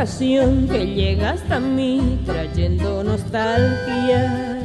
La 0.00 0.04
evocación 0.04 0.66
que 0.66 0.86
llega 0.86 1.32
hasta 1.32 1.60
mí 1.60 2.20
trayendo 2.24 3.04
nostalgias. 3.04 4.64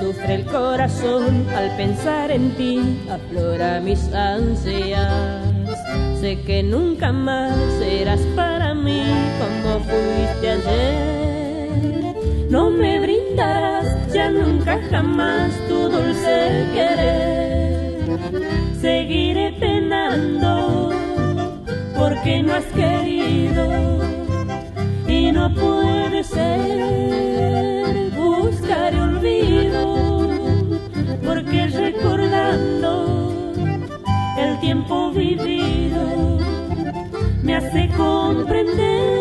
Sufre 0.00 0.34
el 0.34 0.46
corazón 0.46 1.46
al 1.54 1.76
pensar 1.76 2.32
en 2.32 2.50
ti, 2.56 2.98
aflora 3.08 3.78
mis 3.78 4.12
ansias. 4.12 5.44
Sé 6.20 6.40
que 6.40 6.64
nunca 6.64 7.12
más 7.12 7.54
serás 7.78 8.20
para 8.34 8.74
mí 8.74 9.04
como 9.38 9.78
fuiste 9.78 10.50
ayer. 10.50 12.16
No 12.50 12.68
me 12.68 12.98
brindarás 12.98 14.12
ya 14.12 14.28
nunca 14.28 14.80
jamás 14.90 15.52
tu 15.68 15.88
dulce 15.88 16.66
querer. 16.74 18.08
Seguiré 18.80 19.52
penando 19.60 20.90
porque 21.96 22.42
no 22.42 22.54
has 22.54 22.64
querido 22.74 23.97
no 25.38 25.54
puede 25.54 26.24
ser. 26.24 28.10
Buscaré 28.16 29.00
olvido 29.00 30.28
porque 31.24 31.66
recordando 31.68 32.90
el 34.36 34.60
tiempo 34.60 35.12
vivido 35.12 36.38
me 37.42 37.56
hace 37.56 37.88
comprender 37.96 39.17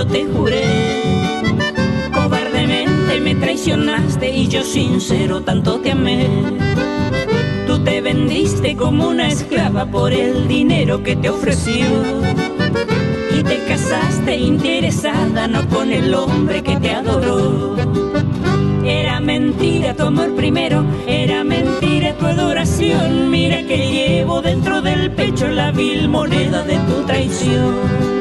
yo 0.00 0.06
te 0.06 0.24
juré. 0.24 0.64
Cobardemente 2.14 3.20
me 3.20 3.34
traicionaste 3.34 4.30
y 4.34 4.48
yo 4.48 4.62
sincero 4.62 5.42
tanto 5.42 5.78
te 5.80 5.90
amé. 5.90 6.26
Tú 7.66 7.84
te 7.84 8.00
vendiste 8.00 8.76
como 8.76 9.08
una 9.08 9.28
esclava 9.28 9.84
por 9.84 10.12
el 10.14 10.48
dinero 10.48 11.02
que 11.02 11.16
te 11.16 11.28
ofreció. 11.28 11.86
Y 13.36 13.42
te 13.42 13.58
casaste 13.68 14.36
interesada, 14.36 15.46
no 15.46 15.68
con 15.68 15.92
el 15.92 16.14
hombre 16.14 16.62
que 16.62 16.76
te 16.76 16.92
adoró. 16.92 17.76
Era 18.82 19.20
mentira 19.20 19.94
tu 19.94 20.04
amor 20.04 20.34
primero, 20.34 20.82
era 21.06 21.44
mentira 21.44 22.14
tu 22.14 22.24
adoración. 22.24 23.30
Mira 23.30 23.64
que 23.64 23.76
llevo 23.76 24.40
dentro 24.40 24.80
del 24.80 25.10
pecho 25.10 25.46
la 25.48 25.72
vil 25.72 26.08
moneda 26.08 26.62
de 26.62 26.78
tu 26.88 27.02
traición. 27.06 28.19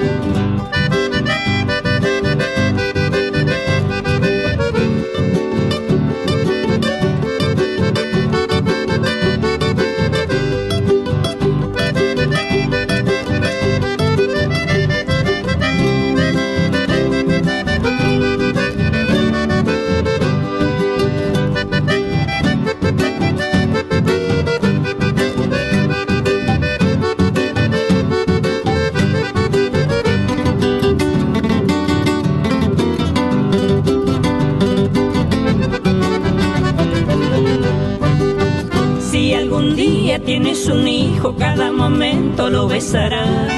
Algún 39.60 39.76
día 39.76 40.18
tienes 40.20 40.68
un 40.68 40.88
hijo, 40.88 41.36
cada 41.36 41.70
momento 41.70 42.50
lo 42.50 42.68
besarás. 42.68 43.52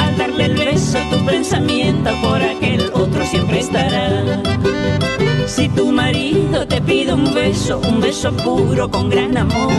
Al 0.00 0.16
darle 0.16 0.46
el 0.46 0.56
beso, 0.56 0.98
tu 1.08 1.24
pensamiento 1.24 2.10
por 2.20 2.42
aquel 2.42 2.90
otro 2.92 3.24
siempre 3.24 3.60
estará. 3.60 4.42
Si 5.46 5.68
tu 5.68 5.92
marido 5.92 6.66
te 6.66 6.80
pide 6.80 7.14
un 7.14 7.32
beso, 7.32 7.80
un 7.88 8.00
beso 8.00 8.32
puro 8.32 8.90
con 8.90 9.08
gran 9.08 9.36
amor, 9.36 9.72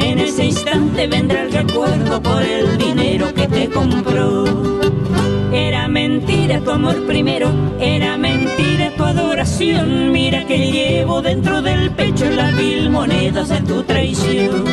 en 0.00 0.18
ese 0.18 0.46
instante 0.46 1.06
vendrá 1.06 1.44
el 1.44 1.52
recuerdo 1.52 2.20
por 2.20 2.42
el 2.42 2.76
dinero 2.78 3.32
que 3.32 3.46
te 3.46 3.68
compró. 3.68 4.81
Era 5.82 5.88
mentira 5.88 6.60
tu 6.60 6.70
amor 6.70 7.06
primero, 7.08 7.50
era 7.80 8.16
mentira 8.16 8.92
tu 8.96 9.02
adoración. 9.02 10.12
Mira 10.12 10.46
que 10.46 10.56
llevo 10.70 11.20
dentro 11.20 11.60
del 11.60 11.90
pecho 11.90 12.24
las 12.30 12.56
vil 12.56 12.88
monedas 12.88 13.48
de 13.48 13.60
tu 13.62 13.82
traición. 13.82 14.64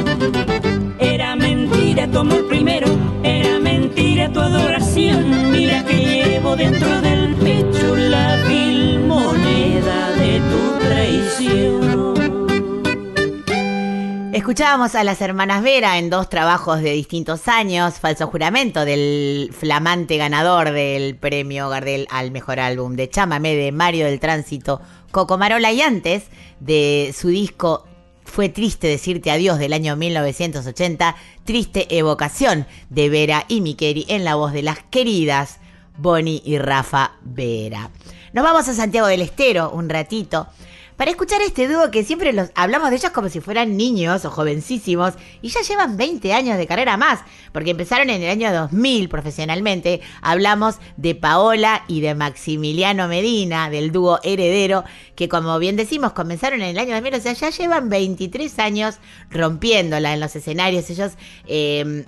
Era 0.99 1.35
mentira 1.35 2.07
tu 2.11 2.19
amor 2.19 2.47
primero, 2.47 2.85
era 3.23 3.57
mentira 3.57 4.31
tu 4.31 4.39
adoración. 4.39 5.51
Mira 5.51 5.83
que 5.83 5.97
llevo 5.97 6.55
dentro 6.55 7.01
del 7.01 7.33
pecho 7.37 7.95
la 7.95 8.35
vil 8.47 8.99
moneda 8.99 10.11
de 10.11 10.39
tu 10.51 10.87
traición. 10.87 12.28
Escuchábamos 14.39 14.95
a 14.95 15.03
las 15.03 15.19
hermanas 15.19 15.61
Vera 15.63 15.97
en 15.97 16.09
dos 16.09 16.29
trabajos 16.29 16.81
de 16.81 16.93
distintos 16.93 17.49
años, 17.49 17.95
Falso 17.95 18.25
Juramento 18.27 18.85
del 18.85 19.53
flamante 19.53 20.15
ganador 20.15 20.71
del 20.71 21.17
premio 21.17 21.67
Gardel 21.67 22.07
al 22.09 22.31
mejor 22.31 22.61
álbum 22.61 22.95
de 22.95 23.09
Chámame 23.09 23.53
de 23.57 23.73
Mario 23.73 24.05
del 24.05 24.21
Tránsito, 24.21 24.79
Coco 25.11 25.37
Marola 25.37 25.73
y 25.73 25.81
antes 25.81 26.23
de 26.61 27.13
su 27.13 27.27
disco 27.27 27.85
Fue 28.23 28.47
triste 28.47 28.87
decirte 28.87 29.29
adiós 29.29 29.59
del 29.59 29.73
año 29.73 29.97
1980, 29.97 31.17
Triste 31.43 31.97
Evocación 31.97 32.65
de 32.89 33.09
Vera 33.09 33.43
y 33.49 33.59
Miqueri 33.59 34.05
en 34.07 34.23
la 34.23 34.35
voz 34.35 34.53
de 34.53 34.63
las 34.63 34.79
queridas 34.89 35.59
Bonnie 35.97 36.41
y 36.45 36.59
Rafa 36.59 37.11
Vera. 37.23 37.91
Nos 38.31 38.45
vamos 38.45 38.69
a 38.69 38.73
Santiago 38.73 39.07
del 39.07 39.21
Estero 39.21 39.69
un 39.71 39.89
ratito 39.89 40.47
para 40.99 41.11
escuchar 41.11 41.41
este 41.41 41.69
dúo 41.69 41.91
que 41.91 42.03
siempre 42.03 42.33
los 42.33 42.49
hablamos 42.55 42.89
de 42.89 42.97
ellos 42.97 43.11
como 43.11 43.29
si 43.29 43.39
fueran 43.39 43.77
niños 43.77 44.25
o 44.25 44.29
jovencísimos 44.29 45.13
y 45.41 45.47
ya 45.47 45.61
llevan 45.61 45.95
20 45.95 46.33
años 46.33 46.57
de 46.57 46.67
carrera 46.67 46.97
más, 46.97 47.21
porque 47.53 47.71
empezaron 47.71 48.09
en 48.09 48.21
el 48.21 48.29
año 48.29 48.51
2000 48.51 49.07
profesionalmente. 49.07 50.01
Hablamos 50.21 50.75
de 50.97 51.15
Paola 51.15 51.85
y 51.87 52.01
de 52.01 52.15
Maximiliano 52.15 53.07
Medina, 53.07 53.69
del 53.69 53.93
dúo 53.93 54.19
Heredero, 54.23 54.83
que 55.15 55.29
como 55.29 55.57
bien 55.57 55.77
decimos 55.77 56.11
comenzaron 56.11 56.61
en 56.61 56.71
el 56.71 56.77
año 56.77 56.95
2000, 56.95 57.13
o 57.13 57.21
sea, 57.21 57.31
ya 57.31 57.49
llevan 57.49 57.87
23 57.87 58.59
años 58.59 58.99
rompiéndola 59.29 60.13
en 60.13 60.19
los 60.19 60.35
escenarios. 60.35 60.89
Ellos... 60.89 61.13
eh, 61.47 62.03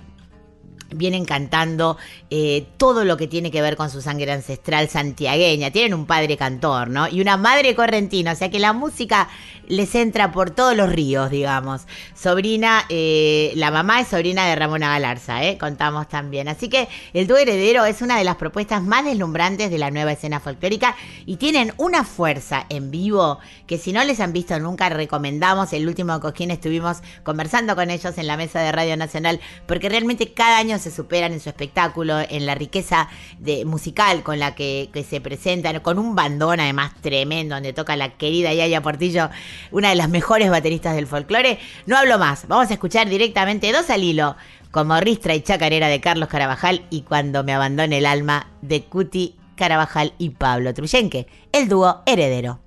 vienen 0.94 1.24
cantando 1.24 1.96
eh, 2.30 2.66
todo 2.76 3.04
lo 3.04 3.16
que 3.16 3.26
tiene 3.26 3.50
que 3.50 3.62
ver 3.62 3.76
con 3.76 3.90
su 3.90 4.00
sangre 4.00 4.32
ancestral 4.32 4.88
santiagueña. 4.88 5.70
Tienen 5.70 5.94
un 5.94 6.06
padre 6.06 6.36
cantor, 6.36 6.88
¿no? 6.88 7.08
Y 7.08 7.20
una 7.20 7.36
madre 7.36 7.74
correntina, 7.74 8.32
o 8.32 8.36
sea 8.36 8.50
que 8.50 8.58
la 8.58 8.72
música 8.72 9.28
les 9.68 9.94
entra 9.94 10.32
por 10.32 10.50
todos 10.50 10.76
los 10.76 10.90
ríos, 10.90 11.30
digamos. 11.30 11.86
Sobrina, 12.14 12.84
eh, 12.88 13.52
la 13.56 13.70
mamá 13.70 14.00
es 14.00 14.08
sobrina 14.08 14.46
de 14.46 14.56
Ramona 14.56 14.90
Galarza, 14.90 15.44
¿eh? 15.44 15.56
Contamos 15.58 16.08
también. 16.08 16.48
Así 16.48 16.68
que 16.68 16.88
el 17.14 17.26
dúo 17.26 17.36
heredero 17.36 17.84
es 17.84 18.02
una 18.02 18.18
de 18.18 18.24
las 18.24 18.36
propuestas 18.36 18.82
más 18.82 19.04
deslumbrantes 19.04 19.70
de 19.70 19.78
la 19.78 19.90
nueva 19.90 20.12
escena 20.12 20.40
folclórica 20.40 20.96
y 21.26 21.36
tienen 21.36 21.72
una 21.78 22.04
fuerza 22.04 22.66
en 22.68 22.90
vivo 22.90 23.38
que 23.66 23.78
si 23.78 23.92
no 23.92 24.04
les 24.04 24.20
han 24.20 24.32
visto 24.32 24.58
nunca 24.58 24.88
recomendamos. 24.88 25.72
El 25.72 25.88
último 25.88 26.20
con 26.20 26.32
quien 26.32 26.50
estuvimos 26.50 26.98
conversando 27.22 27.74
con 27.74 27.90
ellos 27.90 28.18
en 28.18 28.26
la 28.26 28.36
mesa 28.36 28.60
de 28.60 28.72
Radio 28.72 28.96
Nacional, 28.96 29.40
porque 29.66 29.88
realmente 29.88 30.32
cada 30.32 30.58
año 30.58 30.78
se 30.82 30.90
superan 30.90 31.32
en 31.32 31.40
su 31.40 31.48
espectáculo, 31.48 32.18
en 32.20 32.46
la 32.46 32.54
riqueza 32.54 33.08
de, 33.38 33.64
musical 33.64 34.22
con 34.22 34.38
la 34.38 34.54
que, 34.54 34.90
se 35.08 35.20
presentan, 35.20 35.80
con 35.80 35.98
un 35.98 36.14
bandón 36.14 36.60
además 36.60 36.92
tremendo, 37.00 37.54
donde 37.54 37.72
toca 37.72 37.96
la 37.96 38.10
querida 38.10 38.52
Yaya 38.52 38.82
Portillo, 38.82 39.30
una 39.70 39.90
de 39.90 39.94
las 39.94 40.08
mejores 40.08 40.50
bateristas 40.50 40.94
del 40.94 41.06
folclore. 41.06 41.58
No 41.86 41.96
hablo 41.96 42.18
más, 42.18 42.46
vamos 42.48 42.70
a 42.70 42.74
escuchar 42.74 43.08
directamente 43.08 43.72
dos 43.72 43.90
al 43.90 44.02
hilo, 44.02 44.36
como 44.70 44.98
Ristra 45.00 45.34
y 45.34 45.42
Chacarera 45.42 45.88
de 45.88 46.00
Carlos 46.00 46.28
Carabajal 46.28 46.84
y 46.90 47.02
Cuando 47.02 47.44
me 47.44 47.54
abandone 47.54 47.98
el 47.98 48.06
alma 48.06 48.48
de 48.62 48.82
Cuti 48.84 49.36
Carabajal 49.54 50.14
y 50.18 50.30
Pablo 50.30 50.72
Truyenque, 50.74 51.26
el 51.52 51.68
dúo 51.68 52.02
heredero. 52.06 52.60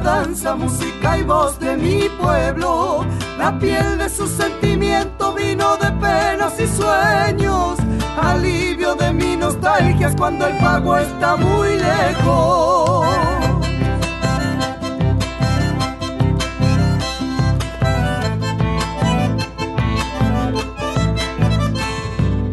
Danza, 0.00 0.54
música 0.54 1.18
y 1.18 1.22
voz 1.22 1.58
de 1.58 1.76
mi 1.76 2.08
pueblo. 2.20 3.04
La 3.38 3.58
piel 3.58 3.98
de 3.98 4.08
su 4.08 4.26
sentimiento 4.26 5.32
vino 5.34 5.76
de 5.76 5.90
penas 5.92 6.58
y 6.58 6.66
sueños. 6.66 7.78
Alivio 8.20 8.94
de 8.94 9.12
mi 9.12 9.36
nostalgias 9.36 10.14
cuando 10.16 10.46
el 10.46 10.56
pago 10.58 10.96
está 10.96 11.36
muy 11.36 11.76
lejos. 11.78 13.06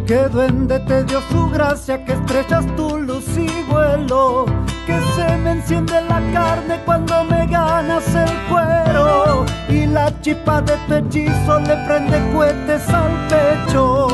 Que 0.07 0.29
duende 0.29 0.79
te 0.79 1.03
dio 1.03 1.19
su 1.29 1.49
gracia, 1.49 2.05
que 2.05 2.13
estrechas 2.13 2.65
tu 2.77 2.97
luz 2.97 3.27
y 3.37 3.49
vuelo, 3.69 4.45
que 4.87 4.99
se 5.15 5.37
me 5.39 5.51
enciende 5.51 6.01
la 6.03 6.21
carne 6.31 6.79
cuando 6.85 7.25
me 7.25 7.45
ganas 7.45 8.07
el 8.15 8.31
cuero 8.49 9.45
y 9.67 9.85
la 9.85 10.09
chispa 10.21 10.61
de 10.61 10.77
tu 10.87 10.93
hechizo 10.93 11.59
le 11.59 11.75
prende 11.85 12.17
cohetes 12.33 12.87
al 12.89 13.11
pecho. 13.27 14.07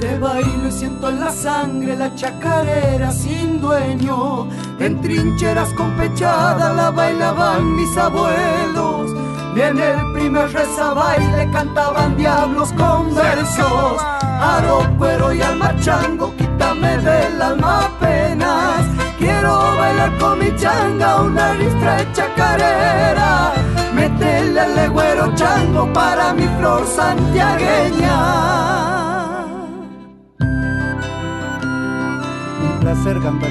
Te 0.00 0.18
bailo 0.18 0.68
y 0.68 0.72
siento 0.72 1.10
en 1.10 1.20
la 1.20 1.30
sangre 1.30 1.94
la 1.94 2.14
chacarera 2.14 3.12
sin 3.12 3.60
dueño. 3.60 4.48
En 4.78 4.98
trincheras 5.02 5.74
con 5.74 5.94
pechada 5.98 6.72
la 6.72 6.90
bailaban 6.90 7.76
mis 7.76 7.94
abuelos. 7.98 9.10
El 9.62 10.09
y 10.30 10.32
en 10.32 10.36
el 10.36 10.48
primer 10.48 10.64
reza 10.68 10.94
baile 10.94 11.50
cantaban 11.50 12.16
diablos 12.16 12.72
con 12.74 13.12
versos. 13.14 14.00
Aro, 14.40 14.86
cuero 14.96 15.32
y 15.32 15.42
alma 15.42 15.74
chango, 15.80 16.32
quítame 16.36 16.98
del 16.98 17.42
alma 17.42 17.90
penas. 17.98 18.86
Quiero 19.18 19.76
bailar 19.76 20.16
con 20.18 20.38
mi 20.38 20.54
changa 20.56 21.22
una 21.22 21.52
ristra 21.54 21.96
de 21.96 22.12
chacarera. 22.12 23.54
Métele 23.92 24.60
al 24.60 24.76
legüero 24.76 25.34
chango 25.34 25.92
para 25.92 26.32
mi 26.32 26.46
flor 26.58 26.86
santiagueña. 26.86 28.16
Un 32.62 32.80
placer 32.80 33.20
cantar 33.20 33.50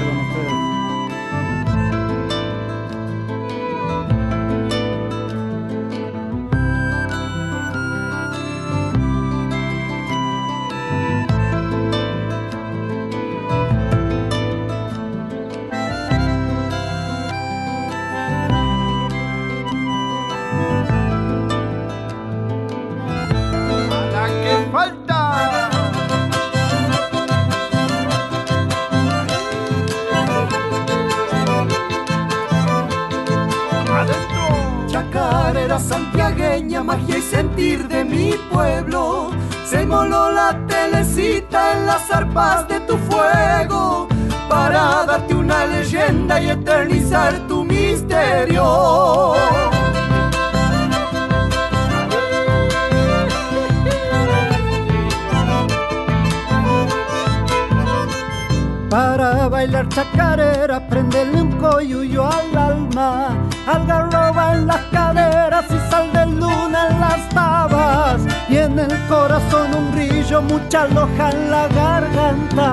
corazón 69.20 69.74
un 69.74 69.92
brillo, 69.92 70.40
mucha 70.40 70.86
loja 70.88 71.30
en 71.30 71.50
la 71.50 71.68
garganta. 71.68 72.66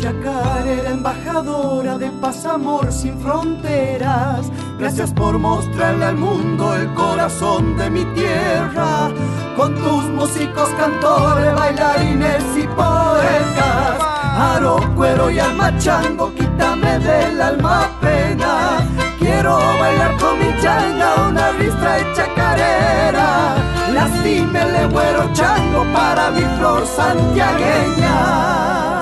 Chacarera 0.00 0.90
embajadora 0.90 1.98
de 1.98 2.10
paz, 2.22 2.46
amor 2.46 2.92
sin 2.92 3.18
fronteras. 3.18 4.52
Gracias 4.78 5.12
por 5.12 5.36
mostrarle 5.38 6.04
al 6.04 6.16
mundo 6.16 6.74
el 6.76 6.86
corazón 6.94 7.76
de 7.76 7.90
mi 7.90 8.04
tierra. 8.14 9.10
Con 9.56 9.74
tus 9.74 10.04
músicos, 10.18 10.68
cantores, 10.78 11.52
bailarines 11.56 12.44
y 12.56 12.66
poetas. 12.68 14.09
Aro, 14.40 14.80
cuero 14.96 15.30
y 15.30 15.38
alma 15.38 15.76
chango, 15.76 16.34
quítame 16.34 16.98
del 16.98 17.42
alma 17.42 17.90
pena. 18.00 18.78
Quiero 19.18 19.58
bailar 19.78 20.16
con 20.16 20.38
mi 20.38 20.50
changa 20.62 21.14
una 21.28 21.52
ristra 21.52 21.96
de 21.96 22.12
chacarera. 22.14 23.56
Lastímele, 23.92 24.86
güero 24.86 25.30
chango 25.34 25.84
para 25.92 26.30
mi 26.30 26.40
flor 26.56 26.86
santiagueña. 26.86 28.99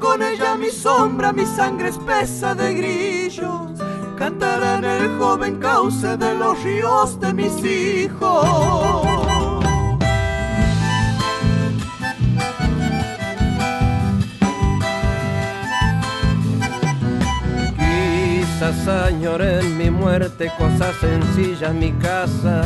Con 0.00 0.22
ella 0.22 0.54
mi 0.56 0.70
sombra, 0.70 1.32
mi 1.32 1.44
sangre 1.44 1.88
espesa 1.88 2.54
de 2.54 2.74
grillos. 2.74 3.70
Cantará 4.16 4.78
en 4.78 4.84
el 4.84 5.18
joven 5.18 5.56
cauce 5.58 6.16
de 6.16 6.34
los 6.34 6.62
ríos 6.62 7.20
de 7.20 7.32
mis 7.32 7.64
hijos. 7.64 8.46
Quizás 17.78 18.88
añoré 18.88 19.60
en 19.60 19.76
mi 19.76 19.90
muerte 19.90 20.50
cosas 20.56 20.94
sencillas, 21.00 21.74
mi 21.74 21.92
casa, 21.92 22.62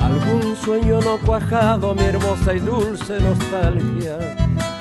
algún 0.00 0.56
sueño 0.56 1.00
no 1.00 1.18
cuajado, 1.18 1.94
mi 1.94 2.02
hermosa 2.02 2.52
y 2.54 2.58
dulce 2.58 3.20
nostalgia, 3.20 4.18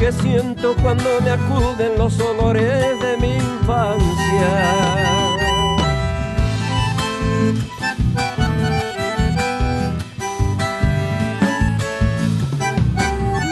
que 0.03 0.11
siento 0.11 0.75
cuando 0.81 1.21
me 1.21 1.29
acuden 1.29 1.97
los 1.97 2.19
olores 2.19 2.99
de 2.99 3.17
mi 3.21 3.35
infancia. 3.35 4.49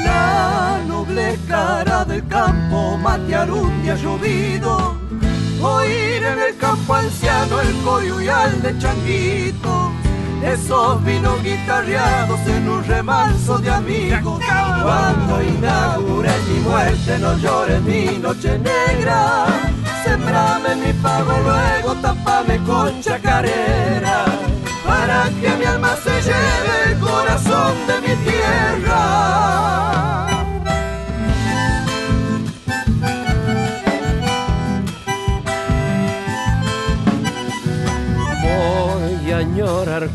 La 0.04 0.82
noble 0.90 1.40
cara 1.48 2.04
del 2.04 2.28
campo 2.28 2.98
matear 2.98 3.50
un 3.50 3.82
día 3.84 3.96
llovido, 3.96 4.98
oír 5.62 6.22
en 6.22 6.40
el 6.50 6.58
campo 6.58 6.96
anciano 6.96 7.62
el 7.62 7.74
coyuyal 7.82 8.62
de 8.62 8.78
changuito, 8.78 9.91
esos 10.44 11.04
vinos 11.04 11.42
guitarreados 11.44 12.40
en 12.48 12.70
un 12.70 12.84
remanso 12.84 13.58
de 13.60 13.70
amigos. 13.70 14.42
Cuando 14.84 15.44
inaugure 15.44 16.32
mi 16.48 16.60
muerte 16.62 17.20
no 17.20 17.38
llores 17.38 17.82
mi 17.82 18.18
noche 18.18 18.58
negra, 18.60 19.46
sembrame 20.04 20.76
mi 20.76 20.94
pago 20.94 21.34
luego 21.44 21.96
tapame 22.02 22.58
con 22.64 23.02
chacarera, 23.02 24.26
para 24.86 25.30
que 25.40 25.50
mi 25.58 25.66
alma 25.66 25.96
se 26.04 26.22
lleve 26.22 26.92
el 26.92 27.00
corazón 27.00 27.76
de 27.88 28.02
mi 28.02 28.16
tierra. 28.24 29.81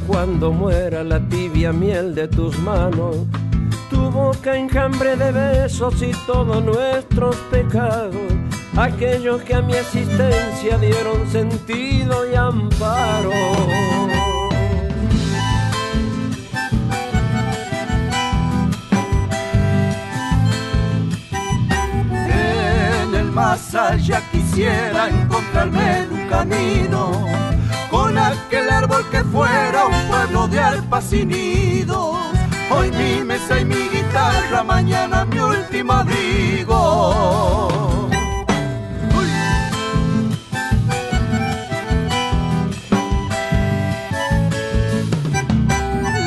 cuando 0.06 0.52
muera 0.52 1.04
la 1.04 1.20
tibia 1.28 1.70
miel 1.70 2.14
de 2.14 2.26
tus 2.28 2.58
manos, 2.60 3.14
tu 3.90 4.10
boca 4.10 4.56
enjambre 4.56 5.16
de 5.16 5.30
besos 5.30 6.00
y 6.00 6.12
todos 6.26 6.64
nuestros 6.64 7.36
pecados, 7.50 8.16
aquellos 8.74 9.42
que 9.42 9.54
a 9.54 9.60
mi 9.60 9.74
existencia 9.74 10.78
dieron 10.78 11.30
sentido 11.30 12.30
y 12.30 12.34
amparo. 12.34 13.30
En 23.04 23.14
el 23.14 23.30
más 23.30 23.74
allá 23.74 24.22
quisiera 24.32 25.10
encontrarme 25.10 25.98
en 25.98 26.12
un 26.12 26.28
camino 26.28 27.55
aquel 28.26 28.70
árbol 28.70 29.04
que 29.10 29.22
fuera 29.24 29.86
un 29.86 30.08
pueblo 30.08 30.48
de 30.48 30.60
alpas 30.60 31.12
y 31.12 31.24
nidos. 31.24 32.16
Hoy 32.70 32.90
mi 32.90 33.22
mesa 33.24 33.60
y 33.60 33.64
mi 33.64 33.88
guitarra, 33.88 34.64
mañana 34.64 35.24
mi 35.24 35.38
último 35.38 35.92
abrigo. 35.92 36.78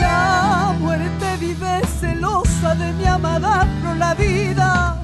La 0.01 0.75
muerte 0.79 1.37
vive 1.39 1.81
celosa 1.99 2.75
de 2.75 2.93
mi 2.93 3.05
amada 3.05 3.67
pro 3.81 3.93
la 3.95 4.13
vida. 4.13 4.97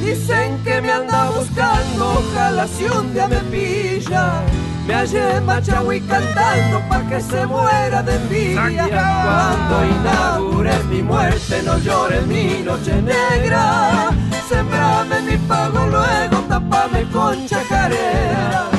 Dicen 0.00 0.62
que 0.62 0.80
me 0.80 0.92
anda 0.92 1.30
buscando, 1.30 2.20
ojalá 2.20 2.68
si 2.68 2.84
un 2.84 3.12
día 3.12 3.26
me 3.26 3.40
pilla. 3.50 4.42
Me 4.86 4.94
hallé 4.94 5.40
Machahui 5.40 6.00
cantando 6.00 6.80
pa' 6.88 7.02
que 7.08 7.20
se 7.20 7.44
muera 7.44 8.02
de 8.04 8.14
envidia. 8.14 8.86
Cuando 9.24 9.84
inaugures 9.84 10.84
mi 10.84 11.02
muerte, 11.02 11.60
no 11.64 11.76
llores 11.78 12.24
mi 12.26 12.62
noche 12.62 13.02
negra. 13.02 14.10
Sembrame 14.48 15.22
mi 15.22 15.36
pago, 15.48 15.86
luego 15.86 16.36
tapame 16.48 17.02
con 17.10 17.46
chacarera. 17.48 18.70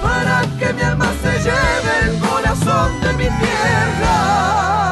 Para 0.00 0.42
que 0.58 0.72
mi 0.74 0.82
alma 0.82 1.10
se 1.22 1.32
lleve 1.42 1.92
el 2.04 2.18
corazón 2.20 3.00
de 3.02 3.12
mi 3.14 3.28
tierra. 3.40 4.87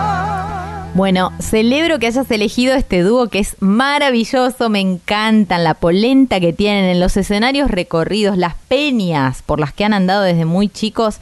Bueno, 0.97 1.31
celebro 1.41 1.99
que 1.99 2.07
hayas 2.07 2.31
elegido 2.31 2.75
este 2.75 3.03
dúo 3.03 3.29
que 3.29 3.39
es 3.41 3.57
maravilloso, 3.61 4.71
me 4.71 4.81
encantan 4.81 5.63
la 5.63 5.75
polenta 5.75 6.41
que 6.41 6.55
tienen 6.55 6.87
en 6.87 7.01
los 7.01 7.19
escenarios 7.19 7.71
recorridos, 7.71 8.39
las 8.39 8.55
peñas 8.55 9.43
por 9.43 9.61
las 9.61 9.75
que 9.75 9.85
han 9.85 9.93
andado 9.93 10.23
desde 10.23 10.47
muy 10.47 10.69
chicos. 10.71 11.19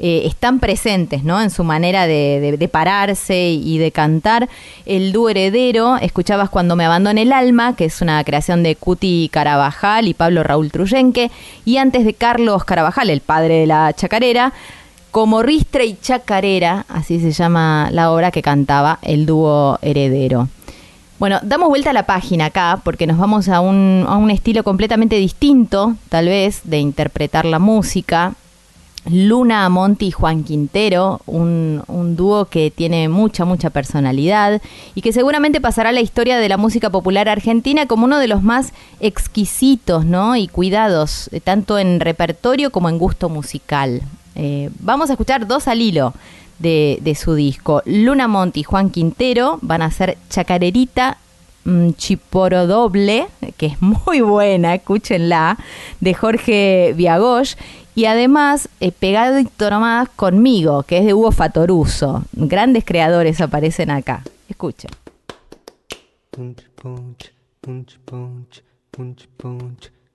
eh, 0.00 0.22
están 0.26 0.60
presentes 0.60 1.24
¿no? 1.24 1.42
en 1.42 1.50
su 1.50 1.64
manera 1.64 2.06
de, 2.06 2.38
de- 2.40 2.56
de 2.56 2.68
pararse 2.68 3.50
y 3.50 3.78
de 3.78 3.90
cantar. 3.90 4.48
El 4.86 5.10
dúo 5.12 5.28
heredero, 5.28 5.96
escuchabas 5.96 6.48
Cuando 6.50 6.76
me 6.76 6.84
abandone 6.84 7.22
el 7.22 7.32
alma, 7.32 7.74
que 7.74 7.86
es 7.86 8.00
una 8.00 8.22
creación 8.22 8.62
de 8.62 8.76
Cuti 8.76 9.28
Carabajal 9.32 10.06
y 10.06 10.14
Pablo 10.14 10.44
Raúl 10.44 10.70
Truyenque, 10.70 11.30
y 11.64 11.76
antes 11.78 12.04
de 12.04 12.14
Carlos 12.14 12.62
Carabajal, 12.64 13.10
el 13.10 13.20
padre 13.20 13.54
de 13.58 13.66
la 13.66 13.92
chacarera, 13.92 14.52
como 15.10 15.42
ristra 15.42 15.84
y 15.84 15.96
chacarera, 16.00 16.86
así 16.88 17.20
se 17.20 17.32
llama 17.32 17.88
la 17.92 18.10
obra 18.12 18.30
que 18.30 18.42
cantaba 18.42 18.98
el 19.02 19.26
dúo 19.26 19.78
heredero. 19.82 20.48
Bueno, 21.18 21.40
damos 21.42 21.68
vuelta 21.68 21.90
a 21.90 21.94
la 21.94 22.06
página 22.06 22.46
acá 22.46 22.80
porque 22.84 23.06
nos 23.06 23.18
vamos 23.18 23.48
a 23.48 23.60
un, 23.60 24.04
a 24.06 24.16
un 24.16 24.30
estilo 24.30 24.62
completamente 24.62 25.16
distinto, 25.16 25.96
tal 26.08 26.26
vez, 26.26 26.60
de 26.64 26.78
interpretar 26.78 27.44
la 27.44 27.58
música. 27.58 28.34
Luna 29.10 29.68
Monti 29.68 30.08
y 30.08 30.10
Juan 30.10 30.44
Quintero, 30.44 31.20
un, 31.26 31.82
un 31.86 32.14
dúo 32.14 32.44
que 32.44 32.70
tiene 32.70 33.08
mucha, 33.08 33.44
mucha 33.44 33.70
personalidad 33.70 34.60
y 34.94 35.00
que 35.00 35.12
seguramente 35.12 35.60
pasará 35.60 35.90
a 35.90 35.92
la 35.92 36.00
historia 36.00 36.36
de 36.38 36.48
la 36.48 36.56
música 36.56 36.90
popular 36.90 37.28
argentina 37.28 37.86
como 37.86 38.04
uno 38.04 38.18
de 38.18 38.28
los 38.28 38.42
más 38.42 38.72
exquisitos 39.00 40.04
¿no? 40.04 40.36
y 40.36 40.46
cuidados, 40.46 41.30
eh, 41.32 41.40
tanto 41.40 41.78
en 41.78 42.00
repertorio 42.00 42.70
como 42.70 42.88
en 42.88 42.98
gusto 42.98 43.28
musical. 43.28 44.02
Eh, 44.38 44.70
vamos 44.78 45.10
a 45.10 45.14
escuchar 45.14 45.48
dos 45.48 45.66
al 45.66 45.82
hilo 45.82 46.14
de, 46.58 47.16
su 47.20 47.34
disco. 47.34 47.82
Luna 47.84 48.28
Monti 48.28 48.60
y 48.60 48.62
Juan 48.62 48.90
Quintero 48.90 49.58
van 49.62 49.82
a 49.82 49.86
hacer 49.86 50.16
Chacarerita 50.30 51.18
mm, 51.64 51.90
Chiporo 51.92 52.66
Doble, 52.66 53.26
que 53.56 53.66
es 53.66 53.82
muy 53.82 54.20
buena, 54.20 54.74
escúchenla, 54.74 55.58
de 56.00 56.14
Jorge 56.14 56.94
Viagosh. 56.96 57.54
Y 57.94 58.04
además, 58.04 58.68
eh, 58.78 58.92
pegadito 58.92 59.70
nomás 59.70 60.08
conmigo, 60.10 60.84
que 60.84 60.98
es 60.98 61.04
de 61.04 61.14
Hugo 61.14 61.32
Fatoruso. 61.32 62.22
Grandes 62.32 62.84
creadores 62.84 63.40
aparecen 63.40 63.90
acá. 63.90 64.22
Escuchen. 64.48 64.90
punch 66.30 66.62
punch 66.76 67.32
punch 67.60 67.98
punch 68.04 68.62
punch 68.92 69.28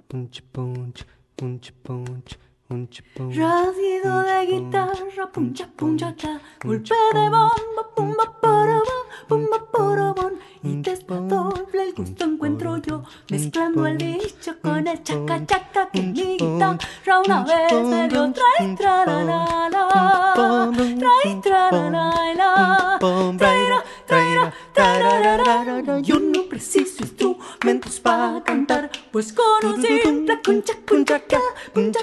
punch 0.08 0.44
punch 0.54 1.06
punch 1.36 1.74
punch 1.84 2.38
Rasguido 2.70 4.24
de 4.24 4.46
guitarra, 4.46 5.28
puncha 5.32 5.68
punchacha, 5.76 6.40
golpe 6.64 6.96
de 7.14 7.30
bomba, 7.30 7.84
pumba 7.94 8.40
porobón, 8.42 9.06
pumba 9.28 9.66
porobón. 9.72 10.40
Y 10.64 10.82
doble 10.82 11.84
el 11.84 11.94
gusto 11.94 12.24
encuentro 12.24 12.78
yo, 12.78 13.04
mezclando 13.30 13.86
el 13.86 13.98
bicho 13.98 14.56
con 14.62 14.88
el 14.88 15.04
chaca 15.04 15.46
chaca 15.46 15.90
que 15.92 16.02
mi 16.02 16.38
guitarra 16.38 17.20
una 17.26 17.44
vez 17.44 17.74
me 17.84 18.08
dio 18.08 18.32
trai 18.32 18.76
tra 18.78 19.06
la 19.06 19.24
la 19.24 19.70
la, 19.70 20.72
trai 20.74 21.42
tra 21.42 21.70
la 21.70 21.90
la 21.90 22.34
la, 22.34 23.38
traira, 23.38 23.84
traira, 24.08 24.54
trairarara. 24.74 26.00
Yo 26.00 26.18
no 26.20 26.44
preciso 26.44 27.04
instrumentos 27.04 28.00
para 28.00 28.42
cantar, 28.44 28.90
pues 29.12 29.34
con 29.34 29.66
un 29.70 29.82
simple 29.82 30.42
concha 30.42 30.74
conchaca, 30.88 31.40
puncha 31.74 32.00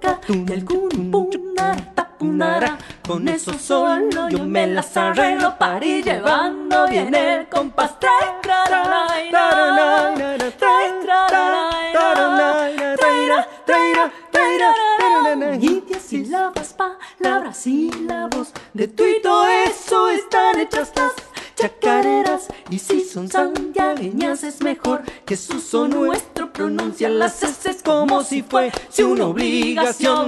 punchaca 0.00 0.32
y 0.32 0.52
algún 0.52 1.10
punara 1.10 2.06
punara. 2.18 2.78
Con 3.06 3.28
eso 3.28 3.52
solo 3.58 4.28
yo 4.28 4.44
me 4.44 4.66
las 4.66 4.96
arreglo 4.96 5.56
para 5.58 5.84
ir 5.84 6.04
llevando 6.04 6.86
bien 6.88 7.14
el 7.14 7.48
compás. 7.48 7.98
Trai, 8.00 8.40
tra, 8.42 8.64
la, 8.68 8.84
la, 8.84 9.06
la, 9.30 10.50
trai, 10.50 11.00
tra, 11.02 11.26
la, 11.30 11.70
la, 11.94 12.28
la, 12.28 12.96
traira, 12.96 13.48
traira, 13.64 14.12
traira, 14.30 14.74
ra. 14.98 15.56
Y 15.56 15.80
diez 15.86 16.02
sílabas, 16.02 16.74
palabras, 16.74 17.56
sílabos. 17.56 18.52
De 18.72 18.88
tú 18.88 19.04
y 19.04 19.20
todo 19.22 19.46
eso 19.46 20.08
están 20.10 20.58
hechas 20.58 20.92
las 20.96 21.12
chacareras. 21.56 22.48
Y 22.70 22.78
si 22.78 23.00
son 23.00 23.28
santiagueñas 23.28 24.44
es 24.44 24.62
mejor 24.62 25.02
que 25.24 25.36
su 25.36 25.60
son 25.60 25.90
nuestro 25.90 26.52
pronuncia 26.52 27.08
las 27.08 27.42
S 27.42 27.78
como 27.84 28.22
si 28.22 28.42
fuese 28.42 29.04
una 29.04 29.26
obligación. 29.26 30.26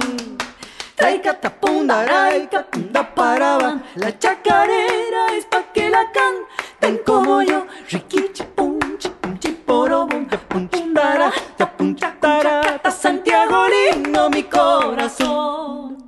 Traica 0.95 1.39
tapunda, 1.39 2.03
raica, 2.03 2.65
punda 2.65 3.15
paraban. 3.15 3.83
La 3.95 4.19
chacarera 4.19 5.27
es 5.37 5.45
pa' 5.45 5.71
que 5.71 5.89
la 5.89 6.11
canten 6.11 6.99
como 7.05 7.41
yo. 7.41 7.65
Riquichi, 7.89 8.43
punchi, 8.43 9.07
punchi, 9.21 9.49
porobón, 9.65 10.27
pundara, 10.49 11.31
tapuntara, 11.55 12.79
ta 12.83 12.91
Santiago 12.91 13.65
lindo 13.69 14.29
mi 14.29 14.43
corazón. 14.43 15.98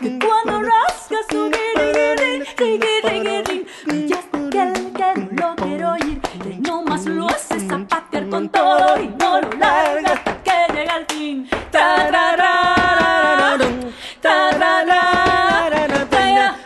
Que 0.00 0.18
cuando 0.18 0.62
rasgas 0.62 1.26
su 1.30 1.50
guiriguirri, 1.50 2.44
guiriguirri, 2.56 3.66
ya 4.08 4.21
con 8.32 8.48
todo 8.48 8.98
Y 8.98 9.08
no 9.08 9.40
lo 9.42 9.52
larga 9.58 10.12
hasta 10.14 10.42
que 10.42 10.72
llega 10.74 10.94
al 10.94 11.06
fin 11.06 11.48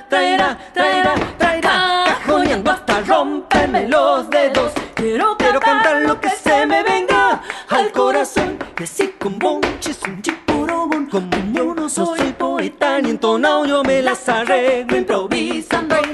traira, 0.09 1.15
traira 1.39 2.05
Cajoneando 2.07 2.71
hasta 2.71 3.01
romperme 3.01 3.89
los 3.89 4.31
dedos 4.31 4.73
Quiero, 4.95 5.37
quiero 5.37 5.59
cantar 5.59 6.03
lo 6.03 6.21
que 6.21 6.31
se 6.31 6.67
me 6.67 6.85
venga 6.85 7.43
al 7.69 7.91
corazón 7.91 8.59
Y 8.79 8.85
así 8.85 9.09
con 9.19 9.37
bonches 9.41 10.01
un 10.07 10.23
chiporobón 10.23 11.07
Como 11.07 11.37
yo 11.53 11.75
no 11.75 11.89
soy 11.89 12.33
poeta 12.39 13.01
ni 13.01 13.11
entonado 13.11 13.67
Yo 13.67 13.83
me 13.83 14.03
las 14.03 14.29
arreglo 14.29 14.97
improvisando 14.97 16.06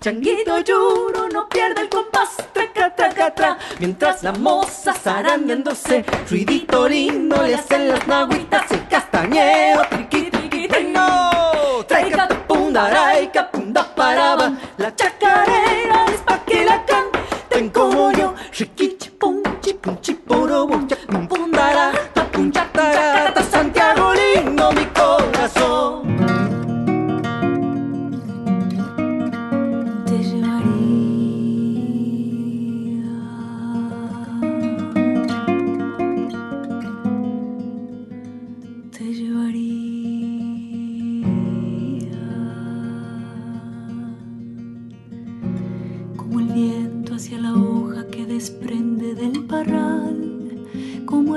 Changuito 0.00 0.58
lloro, 0.60 1.28
no 1.32 1.48
pierde 1.48 1.82
el 1.82 1.88
compás, 1.88 2.36
traca, 2.52 2.94
traca, 2.94 3.34
tra. 3.34 3.58
Mientras 3.78 4.22
la 4.22 4.32
moza 4.32 4.92
zarandeándose, 4.92 6.04
ruidito 6.28 6.88
lindo 6.88 7.40
le 7.42 7.54
hacen 7.54 7.88
las 7.88 8.06
naguitas, 8.06 8.70
el 8.72 8.88
castañeo, 8.88 9.82
triqui, 9.90 10.30
triqui, 10.30 10.68
tri, 10.68 10.84
no. 10.84 11.84
Traica, 11.86 12.28
punda, 12.48 12.90
raica, 12.90 13.50
punda, 13.50 13.94
paraban. 13.94 14.58
La 14.78 14.94
chacarera 14.94 16.06
es 16.06 16.20
pa' 16.22 16.44
que 16.44 16.64
la 16.64 16.84
canten 16.84 17.70
como 17.70 18.10
yo, 18.12 18.34
riquichi, 18.58 19.10
punchi, 19.10 19.74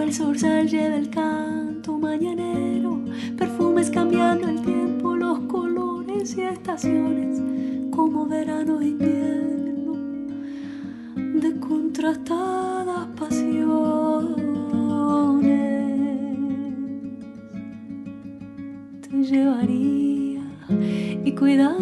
el 0.10 0.16
zorzal 0.16 0.68
lleva 0.68 0.96
el 0.96 1.10
canto 1.12 1.96
mañanero, 1.96 3.00
perfumes 3.38 3.92
cambiando 3.92 4.50
el 4.50 4.60
tiempo, 4.64 5.16
los 5.16 5.38
colores 5.42 6.36
y 6.36 6.42
estaciones, 6.42 7.40
como 7.92 8.26
verano 8.26 8.82
e 8.82 8.88
invierno, 8.88 9.94
de 11.16 11.60
contrastadas 11.60 13.06
pasiones. 13.20 14.36
Te 19.02 19.24
llevaría 19.24 20.42
y 21.24 21.32
cuidaría 21.36 21.78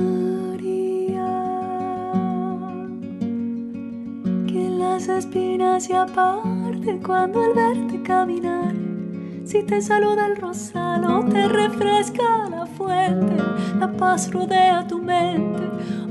que 4.47 4.69
las 4.77 5.07
espinas 5.07 5.85
se 5.85 5.95
aparten 5.95 6.99
cuando 7.01 7.41
al 7.41 7.53
verte 7.53 7.96
Si 9.43 9.63
te 9.63 9.81
saluda 9.81 10.27
el 10.27 10.37
rosal 10.37 11.03
o 11.03 11.25
te 11.25 11.49
refresca 11.49 12.47
la 12.49 12.65
fuente, 12.65 13.35
la 13.77 13.91
paz 13.91 14.31
rodea 14.31 14.87
tu 14.87 14.97
mente 14.97 15.61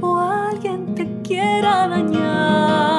o 0.02 0.18
alguien 0.18 0.94
te 0.94 1.22
quiera 1.22 1.88
dañar. 1.88 2.95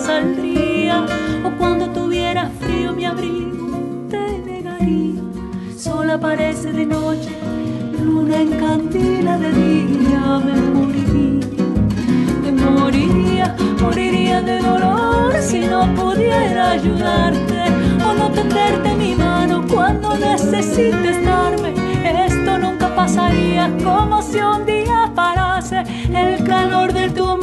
Saldría, 0.00 1.04
o 1.44 1.50
cuando 1.58 1.86
tuviera 1.90 2.50
frío 2.60 2.92
mi 2.92 3.04
abrigo 3.04 4.06
te 4.08 4.38
negaría. 4.38 5.22
Sola 5.76 6.18
parece 6.18 6.72
de 6.72 6.86
noche, 6.86 7.30
luna 8.02 8.40
encandila 8.40 9.38
de 9.38 9.52
día, 9.52 10.40
me 10.46 10.56
moriría, 10.76 11.46
me 12.42 12.52
moriría, 12.52 13.56
moriría 13.80 14.40
de 14.42 14.58
dolor 14.60 15.34
si 15.40 15.60
no 15.60 15.86
pudiera 15.94 16.72
ayudarte 16.72 17.60
o 18.04 18.14
no 18.14 18.30
tenderte 18.30 18.94
mi 18.94 19.14
mano 19.14 19.64
cuando 19.72 20.16
necesites 20.16 21.24
darme. 21.24 21.74
Esto 22.26 22.58
nunca 22.58 22.94
pasaría 22.94 23.70
como 23.84 24.22
si 24.22 24.38
un 24.38 24.64
día 24.64 25.12
parase 25.14 25.82
el 26.14 26.44
calor 26.44 26.92
de 26.92 27.10
tu 27.10 27.39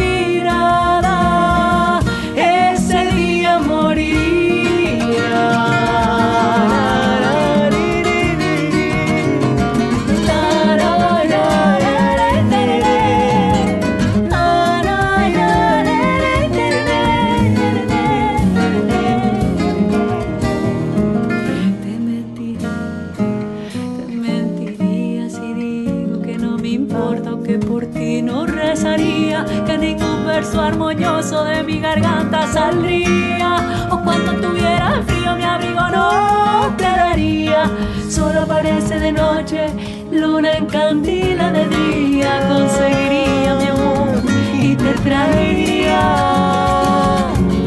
de 38.67 39.11
noche, 39.13 39.67
luna 40.11 40.51
en 40.57 40.65
candila 40.65 41.51
de 41.51 41.67
día, 41.69 42.47
conseguiría 42.49 43.55
mi 43.55 43.65
amor 43.65 44.21
y 44.61 44.75
te 44.75 44.93
traería 45.05 46.01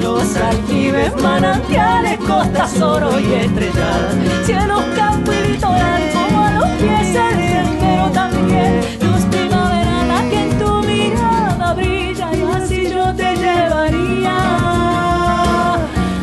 los 0.02 0.36
aljibes, 0.36 1.16
manantiales, 1.22 2.18
costas, 2.18 2.80
oro 2.82 3.18
y 3.18 3.32
estrelladas, 3.32 4.14
cielos, 4.44 4.84
campo 4.94 5.32
y 5.32 5.52
litoral, 5.52 6.02
como 6.12 6.44
a 6.44 6.50
los 6.52 6.68
pies 6.76 7.14
el 7.14 7.36
día 7.38 7.62
entero 7.62 8.10
también, 8.12 8.80
luz 9.00 9.22
primaverana 9.30 10.28
que 10.28 10.42
en 10.42 10.58
tu 10.58 10.82
mirada 10.82 11.72
brilla 11.74 12.28
y 12.34 12.42
así 12.42 12.90
yo 12.90 13.14
te 13.14 13.36
llevaría 13.36 14.36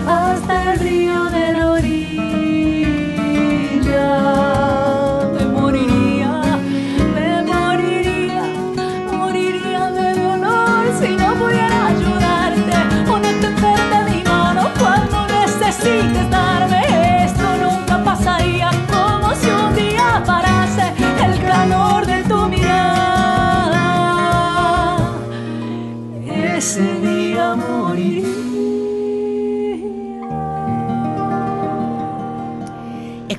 hasta 0.06 0.74
el 0.74 0.80
río 0.80 1.26
de 1.26 1.54
la 1.54 1.72
orilla. 1.72 2.08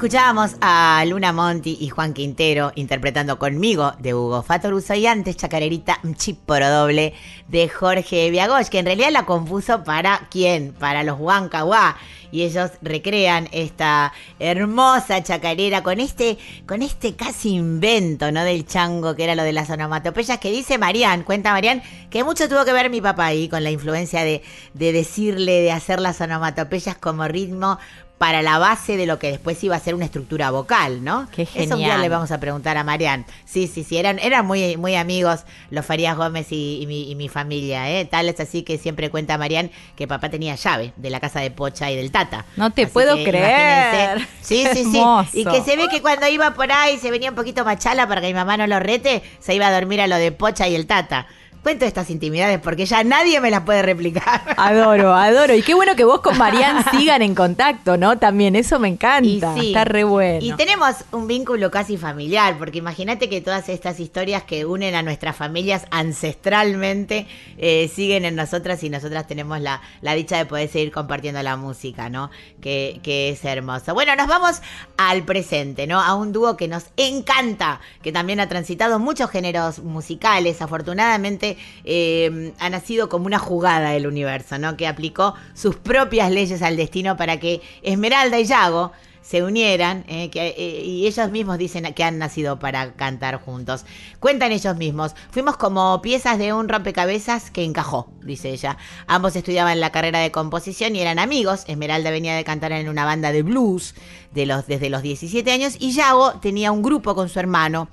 Escuchábamos 0.08 0.56
a 0.62 1.04
Luna 1.06 1.34
Monti 1.34 1.76
y 1.78 1.90
Juan 1.90 2.14
Quintero 2.14 2.72
interpretando 2.76 3.38
conmigo 3.38 3.92
de 3.98 4.14
Hugo 4.14 4.42
Fatoruso 4.42 4.94
y 4.94 5.06
antes 5.06 5.36
Chacarerita 5.36 6.00
Chiporo 6.16 6.70
Doble 6.70 7.12
de 7.48 7.68
Jorge 7.68 8.30
Viagoch, 8.30 8.68
que 8.68 8.78
en 8.78 8.86
realidad 8.86 9.10
la 9.12 9.26
compuso 9.26 9.84
para 9.84 10.28
quién? 10.30 10.72
Para 10.72 11.02
los 11.02 11.20
Huancahuá. 11.20 11.98
Y 12.30 12.42
ellos 12.42 12.70
recrean 12.82 13.48
esta 13.52 14.12
hermosa 14.38 15.22
chacarera 15.22 15.82
con 15.82 16.00
este, 16.00 16.38
con 16.66 16.82
este 16.82 17.14
casi 17.16 17.50
invento, 17.54 18.30
¿no? 18.32 18.44
Del 18.44 18.66
chango, 18.66 19.14
que 19.14 19.24
era 19.24 19.34
lo 19.34 19.42
de 19.42 19.52
las 19.52 19.70
onomatopeyas, 19.70 20.38
que 20.38 20.50
dice 20.50 20.78
Marían, 20.78 21.22
cuenta 21.22 21.52
Marían, 21.52 21.82
que 22.10 22.24
mucho 22.24 22.48
tuvo 22.48 22.64
que 22.64 22.72
ver 22.72 22.90
mi 22.90 23.00
papá 23.00 23.26
ahí 23.26 23.48
con 23.48 23.64
la 23.64 23.70
influencia 23.70 24.24
de, 24.24 24.42
de 24.74 24.92
decirle, 24.92 25.60
de 25.62 25.72
hacer 25.72 26.00
las 26.00 26.20
onomatopeyas 26.20 26.96
como 26.96 27.26
ritmo 27.28 27.78
para 28.18 28.42
la 28.42 28.58
base 28.58 28.96
de 28.96 29.06
lo 29.06 29.20
que 29.20 29.30
después 29.30 29.62
iba 29.62 29.76
a 29.76 29.78
ser 29.78 29.94
una 29.94 30.04
estructura 30.04 30.50
vocal, 30.50 31.04
¿no? 31.04 31.28
Qué 31.30 31.42
Eso 31.42 31.76
un 31.76 31.82
día 31.82 31.98
genial. 31.98 32.00
le 32.00 32.08
vamos 32.08 32.32
a 32.32 32.40
preguntar 32.40 32.76
a 32.76 32.82
Marian. 32.82 33.24
Sí, 33.44 33.68
sí, 33.68 33.84
sí, 33.84 33.96
eran, 33.96 34.18
eran 34.18 34.44
muy, 34.44 34.76
muy 34.76 34.96
amigos 34.96 35.44
los 35.70 35.86
Farías 35.86 36.16
Gómez 36.16 36.50
y, 36.50 36.80
y 36.82 36.86
mi, 36.88 37.08
y 37.08 37.14
mi 37.14 37.28
familia, 37.28 37.88
¿eh? 37.88 38.04
Tal 38.06 38.28
es 38.28 38.40
así 38.40 38.64
que 38.64 38.76
siempre 38.76 39.08
cuenta 39.10 39.38
Marian 39.38 39.70
que 39.94 40.08
papá 40.08 40.30
tenía 40.30 40.56
llave 40.56 40.92
de 40.96 41.10
la 41.10 41.20
casa 41.20 41.38
de 41.38 41.52
Pocha 41.52 41.92
y 41.92 41.96
del 41.96 42.10
Tata. 42.24 42.44
No 42.56 42.70
te 42.70 42.82
Así 42.84 42.92
puedo 42.92 43.16
que 43.16 43.24
creer. 43.24 44.18
imagínense. 44.18 44.28
Sí, 44.42 44.66
sí, 44.72 44.84
sí. 44.92 44.98
Hermoso. 44.98 45.30
Y 45.32 45.44
que 45.44 45.62
se 45.62 45.76
ve 45.76 45.88
que 45.88 46.00
cuando 46.02 46.26
iba 46.28 46.54
por 46.54 46.70
ahí 46.72 46.98
se 46.98 47.10
venía 47.10 47.30
un 47.30 47.36
poquito 47.36 47.64
machala 47.64 48.06
para 48.08 48.20
que 48.20 48.28
mi 48.28 48.34
mamá 48.34 48.56
no 48.56 48.66
lo 48.66 48.80
rete, 48.80 49.22
se 49.40 49.54
iba 49.54 49.66
a 49.66 49.72
dormir 49.72 50.00
a 50.00 50.06
lo 50.06 50.16
de 50.16 50.32
Pocha 50.32 50.66
y 50.68 50.74
el 50.74 50.86
Tata. 50.86 51.26
Cuento 51.62 51.84
estas 51.84 52.08
intimidades 52.10 52.60
porque 52.60 52.86
ya 52.86 53.02
nadie 53.04 53.40
me 53.40 53.50
las 53.50 53.62
puede 53.62 53.82
replicar. 53.82 54.42
Adoro, 54.56 55.14
adoro. 55.14 55.54
Y 55.54 55.62
qué 55.62 55.74
bueno 55.74 55.96
que 55.96 56.04
vos 56.04 56.20
con 56.20 56.38
Marian 56.38 56.84
sigan 56.90 57.22
en 57.22 57.34
contacto, 57.34 57.96
¿no? 57.96 58.18
También, 58.18 58.56
eso 58.56 58.78
me 58.78 58.88
encanta. 58.88 59.54
sí. 59.54 59.68
Está 59.68 59.84
re 59.84 60.04
bueno. 60.04 60.38
Y 60.40 60.52
tenemos 60.52 60.96
un 61.12 61.26
vínculo 61.26 61.70
casi 61.70 61.96
familiar, 61.96 62.56
porque 62.58 62.78
imagínate 62.78 63.28
que 63.28 63.40
todas 63.40 63.68
estas 63.68 64.00
historias 64.00 64.44
que 64.44 64.64
unen 64.64 64.94
a 64.94 65.02
nuestras 65.02 65.36
familias 65.36 65.84
ancestralmente 65.90 67.26
eh, 67.58 67.90
siguen 67.94 68.24
en 68.24 68.36
nosotras 68.36 68.82
y 68.84 68.90
nosotras 68.90 69.26
tenemos 69.26 69.60
la, 69.60 69.80
la 70.00 70.14
dicha 70.14 70.36
de 70.38 70.46
poder 70.46 70.68
seguir 70.68 70.92
compartiendo 70.92 71.42
la 71.42 71.56
música, 71.56 72.08
¿no? 72.08 72.30
Que, 72.60 73.00
que 73.02 73.30
es 73.30 73.44
hermoso. 73.44 73.94
Bueno, 73.94 74.14
nos 74.16 74.26
vamos 74.26 74.62
al 74.96 75.24
presente, 75.24 75.86
¿no? 75.86 76.00
A 76.00 76.14
un 76.14 76.32
dúo 76.32 76.56
que 76.56 76.68
nos 76.68 76.84
encanta, 76.96 77.80
que 78.02 78.12
también 78.12 78.40
ha 78.40 78.48
transitado 78.48 78.98
muchos 78.98 79.30
géneros 79.30 79.80
musicales, 79.80 80.60
afortunadamente 80.62 81.47
eh, 81.84 82.52
ha 82.58 82.68
nacido 82.68 83.08
como 83.08 83.26
una 83.26 83.38
jugada 83.38 83.90
del 83.90 84.06
universo, 84.06 84.58
¿no? 84.58 84.76
Que 84.76 84.86
aplicó 84.86 85.34
sus 85.54 85.76
propias 85.76 86.30
leyes 86.30 86.62
al 86.62 86.76
destino 86.76 87.16
para 87.16 87.38
que 87.38 87.60
Esmeralda 87.82 88.38
y 88.38 88.44
Yago 88.44 88.92
se 89.28 89.42
unieran 89.42 90.06
eh, 90.08 90.30
que, 90.30 90.54
eh, 90.56 90.82
y 90.84 91.06
ellos 91.06 91.30
mismos 91.30 91.58
dicen 91.58 91.92
que 91.92 92.02
han 92.02 92.16
nacido 92.16 92.58
para 92.58 92.94
cantar 92.94 93.36
juntos. 93.36 93.84
Cuentan 94.20 94.52
ellos 94.52 94.74
mismos, 94.76 95.14
fuimos 95.30 95.58
como 95.58 96.00
piezas 96.00 96.38
de 96.38 96.54
un 96.54 96.66
rompecabezas 96.66 97.50
que 97.50 97.62
encajó, 97.62 98.10
dice 98.22 98.48
ella. 98.48 98.78
Ambos 99.06 99.36
estudiaban 99.36 99.80
la 99.80 99.92
carrera 99.92 100.20
de 100.20 100.30
composición 100.30 100.96
y 100.96 101.00
eran 101.00 101.18
amigos. 101.18 101.64
Esmeralda 101.66 102.10
venía 102.10 102.36
de 102.36 102.44
cantar 102.44 102.72
en 102.72 102.88
una 102.88 103.04
banda 103.04 103.30
de 103.30 103.42
blues 103.42 103.94
desde 104.32 104.88
los 104.88 105.02
17 105.02 105.50
años 105.52 105.76
y 105.78 105.92
Yago 105.92 106.40
tenía 106.40 106.72
un 106.72 106.80
grupo 106.80 107.14
con 107.14 107.28
su 107.28 107.38
hermano. 107.38 107.88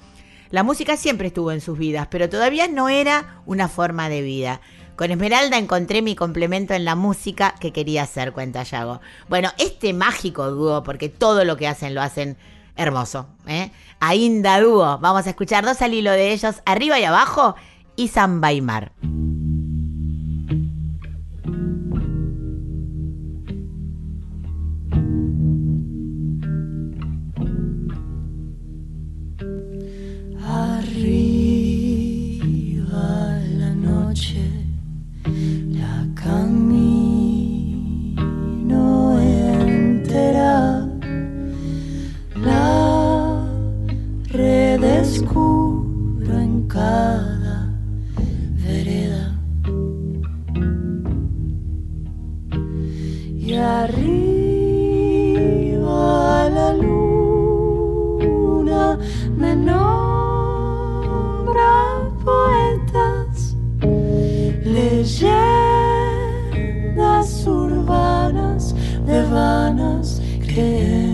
La 0.52 0.64
música 0.64 0.98
siempre 0.98 1.28
estuvo 1.28 1.52
en 1.52 1.62
sus 1.62 1.78
vidas, 1.78 2.08
pero 2.10 2.30
todavía 2.30 2.68
no 2.68 2.90
era 2.90 3.42
una 3.46 3.68
forma 3.68 4.10
de 4.10 4.22
vida. 4.22 4.62
Con 4.96 5.12
Esmeralda 5.12 5.58
encontré 5.58 6.02
mi 6.02 6.16
complemento 6.16 6.74
en 6.74 6.86
la 6.86 6.96
música 6.96 7.56
que 7.60 7.74
quería 7.74 8.04
hacer, 8.04 8.32
cuenta 8.32 8.64
Yago. 8.64 9.02
Bueno, 9.28 9.50
este 9.58 9.94
mágico 9.94 10.50
dúo, 10.52 10.84
porque 10.84 11.10
todo 11.10 11.44
lo 11.44 11.58
que 11.58 11.68
hacen 11.68 11.94
lo 11.94 12.02
hacen 12.02 12.38
hermoso. 12.78 13.28
¿eh? 13.48 13.72
Ainda 14.00 14.62
dúo. 14.62 14.98
Vamos 15.00 15.28
a 15.28 15.32
escuchar 15.32 15.66
dos 15.66 15.82
al 15.82 15.94
hilo 15.94 16.12
de 16.12 16.32
ellos, 16.32 16.62
arriba 16.66 17.00
y 17.00 17.04
abajo, 17.04 17.56
y. 17.98 18.10
Arriba 18.16 18.92
descubro 45.06 46.34
en 46.40 46.68
cada 46.68 47.70
vereda. 48.64 49.40
Y 53.38 53.54
arriba 53.54 54.50
la 56.50 56.74
luna 56.74 57.98
me 59.38 59.56
nombra 59.56 60.50
poetas, 62.24 63.56
leyendas 64.64 65.38
urbanas 67.48 68.74
de 69.06 69.22
vanas 69.30 70.20
creencias. 70.40 71.05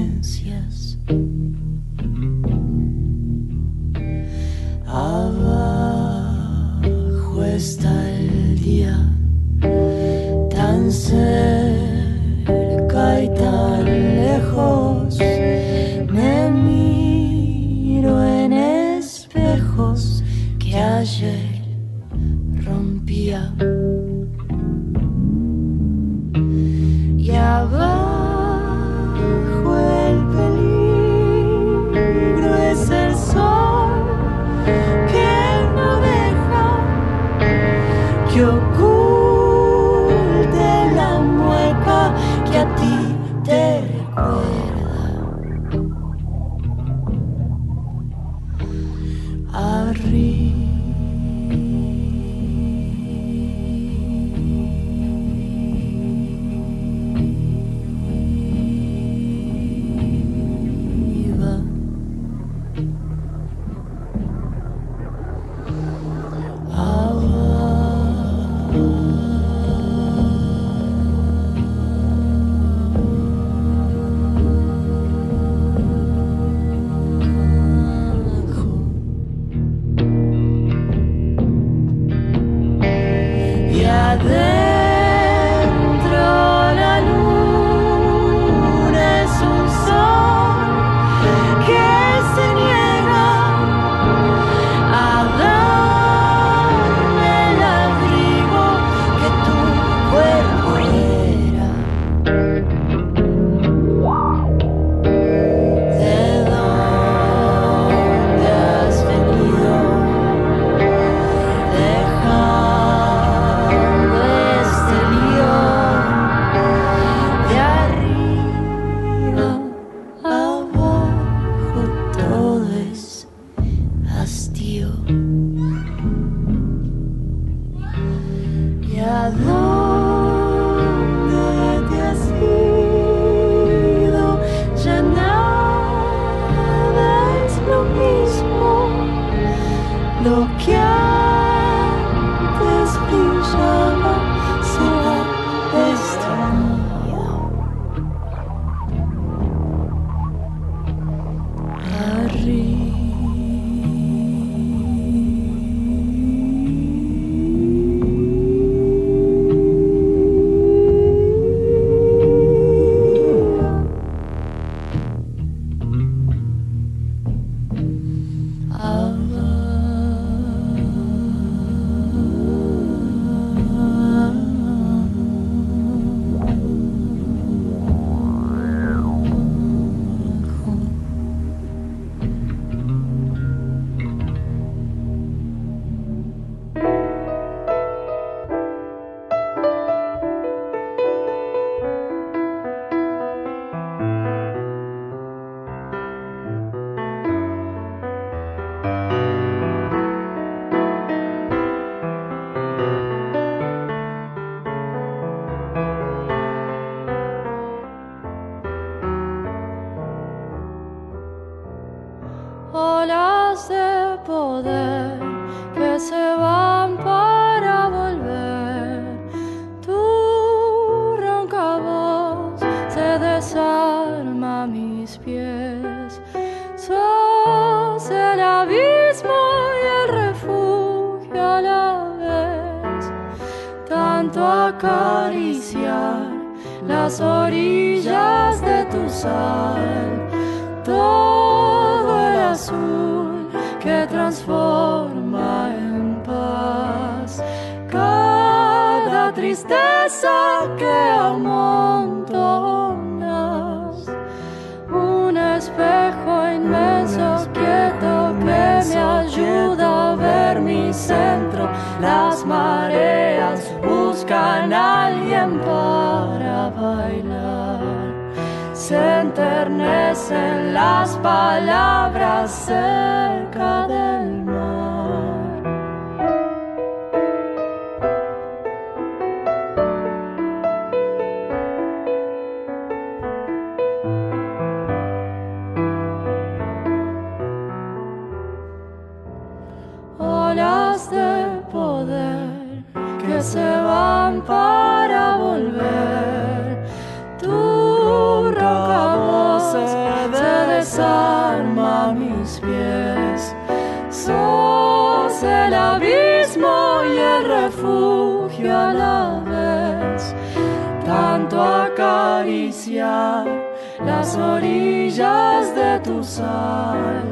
Orillas 314.41 315.75
de 315.75 315.99
tu 315.99 316.23
sal. 316.23 317.23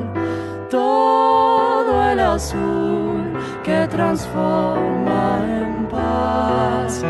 Todo 0.70 2.12
el 2.12 2.20
azul 2.20 3.34
que 3.64 3.88
transforma 3.88 5.39
en 5.62 5.88
paz. 5.88 7.03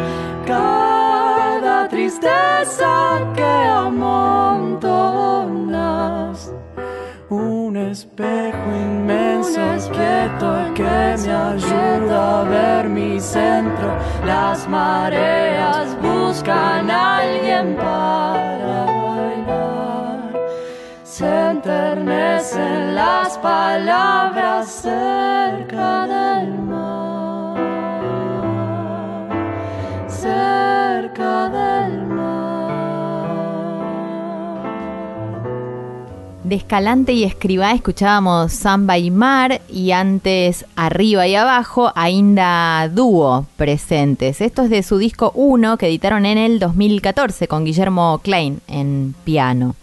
Cada 0.45 1.87
tristeza 1.87 3.19
que 3.35 3.43
amontonas. 3.87 4.89
Un 7.29 7.77
espejo 7.77 8.69
inmenso 8.87 9.69
quieto 9.91 10.73
que 10.73 10.83
me 10.83 11.31
ayuda 11.31 12.41
a 12.41 12.43
ver 12.43 12.89
mi 12.89 13.19
centro. 13.19 13.97
Las 14.25 14.67
mareas 14.67 15.38
las 23.85 24.31
palabras 24.31 24.69
cerca 24.69 26.07
del 26.07 26.53
mar. 26.59 27.57
Cerca 30.07 31.49
del 31.49 32.09
De 36.43 36.55
Escalante 36.55 37.13
y 37.13 37.25
Escribá 37.25 37.73
escuchábamos 37.73 38.51
Samba 38.53 38.97
y 38.97 39.11
Mar 39.11 39.61
y 39.69 39.91
antes 39.91 40.65
Arriba 40.75 41.27
y 41.27 41.35
Abajo, 41.35 41.91
Ainda 41.93 42.89
Dúo 42.89 43.45
presentes. 43.55 44.41
Esto 44.41 44.63
es 44.63 44.71
de 44.71 44.81
su 44.81 44.97
disco 44.97 45.31
1 45.35 45.77
que 45.77 45.85
editaron 45.85 46.25
en 46.25 46.39
el 46.39 46.57
2014 46.57 47.47
con 47.47 47.65
Guillermo 47.65 48.19
Klein 48.23 48.61
en 48.67 49.13
piano. 49.23 49.75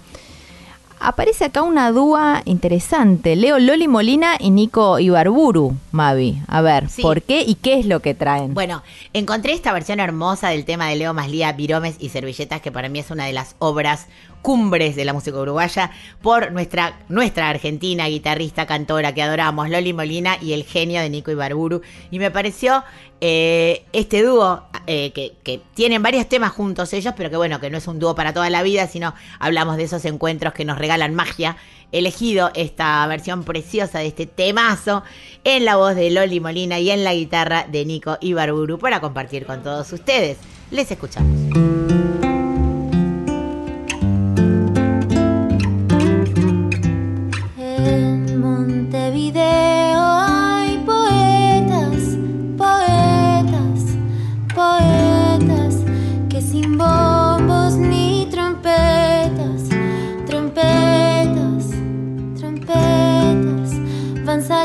Aparece 0.99 1.45
acá 1.45 1.63
una 1.63 1.93
dúa 1.93 2.43
interesante. 2.47 3.37
Leo 3.37 3.59
Loli 3.59 3.87
Molina 3.87 4.37
y 4.41 4.51
Nico 4.51 4.99
Ibarburu, 4.99 5.77
Mavi. 5.93 6.41
A 6.49 6.63
ver, 6.63 6.89
Sí. 6.89 7.03
¿por 7.03 7.23
qué 7.23 7.43
y 7.43 7.55
qué 7.57 7.79
es 7.79 7.87
lo 7.87 8.01
que 8.01 8.15
traen? 8.15 8.55
Bueno, 8.55 8.83
encontré 9.13 9.53
esta 9.53 9.73
versión 9.73 10.01
hermosa 10.01 10.49
del 10.49 10.65
tema 10.65 10.89
de 10.89 10.97
Leo 10.97 11.13
Maslía, 11.13 11.53
Viromes 11.53 11.97
y 11.99 12.09
Servilletas, 12.09 12.61
que 12.63 12.73
para 12.73 12.89
mí 12.89 12.99
es 12.99 13.11
una 13.11 13.27
de 13.27 13.33
las 13.35 13.57
obras 13.59 14.07
cumbres 14.47 14.95
de 14.95 15.05
la 15.05 15.13
música 15.13 15.41
uruguaya, 15.41 15.91
por 16.23 16.53
nuestra, 16.53 17.01
nuestra 17.09 17.49
argentina 17.49 18.07
guitarrista, 18.07 18.65
cantora 18.65 19.13
que 19.13 19.21
adoramos, 19.21 19.69
Loli 19.69 19.93
Molina, 19.93 20.39
y 20.41 20.53
el 20.53 20.63
genio 20.63 21.01
de 21.01 21.11
Nico 21.11 21.33
Ibarburu. 21.33 21.83
Y 22.13 22.21
me 22.21 22.31
pareció 22.31 22.85
eh, 23.21 23.85
este 23.93 24.23
dúo, 24.23 24.63
eh, 24.87 25.11
que, 25.13 25.33
que 25.43 25.61
tienen 25.75 26.01
varios 26.01 26.29
temas 26.29 26.53
juntos 26.53 26.93
ellos, 26.93 27.13
pero 27.17 27.29
que 27.29 27.37
bueno, 27.37 27.59
que 27.59 27.71
no 27.71 27.79
es 27.79 27.89
un 27.89 27.99
dúo 27.99 28.15
para 28.15 28.33
toda 28.33 28.49
la 28.49 28.63
vida, 28.63 28.87
sino 28.87 29.15
hablamos 29.41 29.79
de 29.79 29.83
esos 29.83 30.05
encuentros 30.05 30.53
que 30.53 30.65
nos 30.65 30.79
regalan 30.79 31.17
magia. 31.17 31.57
Elegido 31.91 32.53
esta 32.55 33.05
versión 33.09 33.43
preciosa 33.43 33.99
de 33.99 34.07
este 34.07 34.27
temazo 34.27 35.03
en 35.43 35.65
la 35.65 35.75
voz 35.75 35.97
de 35.97 36.09
Loli 36.09 36.39
Molina 36.39 36.79
y 36.79 36.91
en 36.91 37.03
la 37.03 37.15
guitarra 37.15 37.67
de 37.69 37.85
Nico 37.85 38.17
Ibarburu 38.21 38.79
para 38.79 39.01
compartir 39.01 39.45
con 39.45 39.65
todos 39.65 39.93
ustedes. 39.93 40.39
Les 40.71 40.89
escuchamos. 40.89 41.96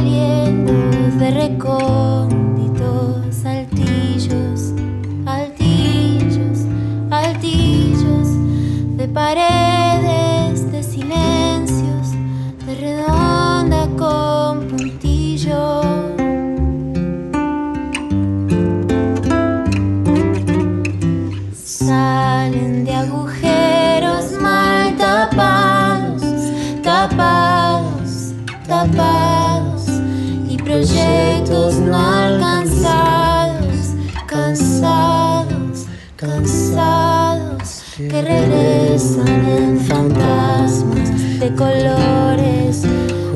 De 0.04 1.32
recónditos 1.32 2.32
altillos, 3.45 4.74
altillos, 5.26 6.66
altillos 7.12 8.28
de 8.97 9.08
paredes 9.08 9.61
que 38.10 38.22
regresan 38.22 39.45
en 39.45 39.80
fantasmas 39.80 41.39
de 41.39 41.54
colores, 41.56 42.84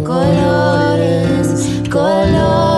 colores, 0.04 1.48
colores, 1.90 2.75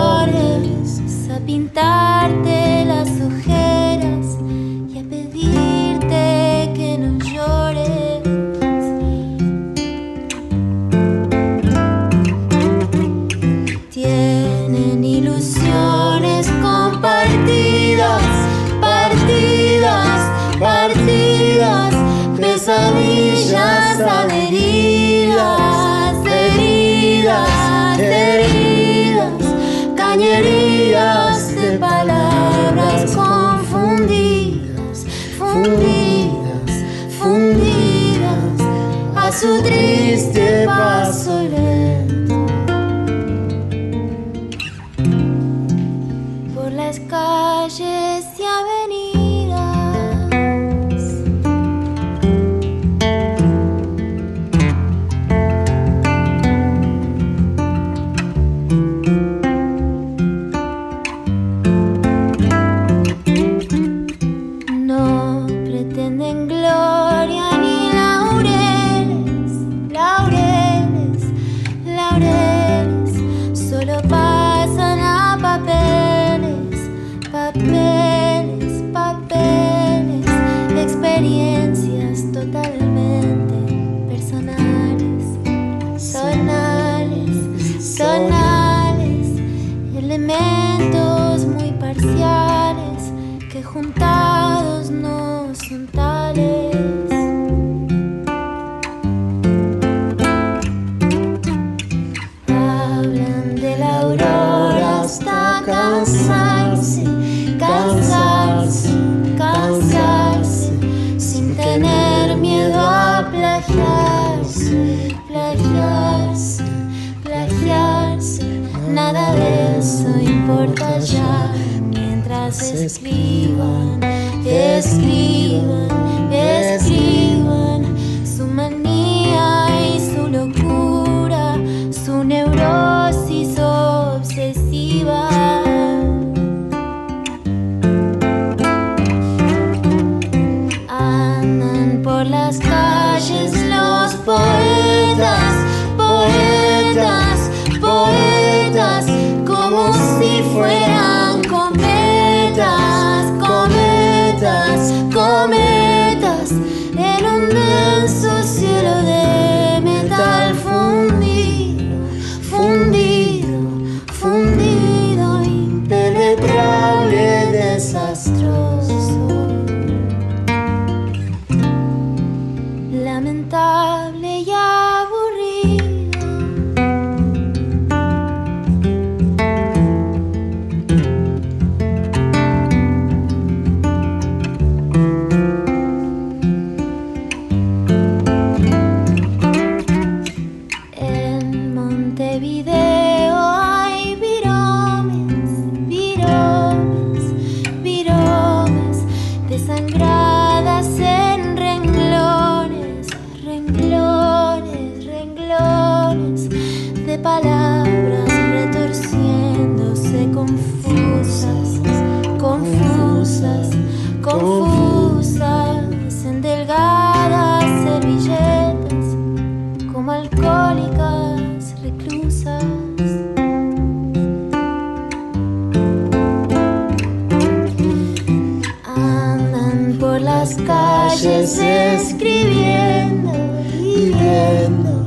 las 230.48 230.56
calles 230.66 231.58
escribiendo 231.58 233.32
y 233.78 234.12
viendo 234.12 235.04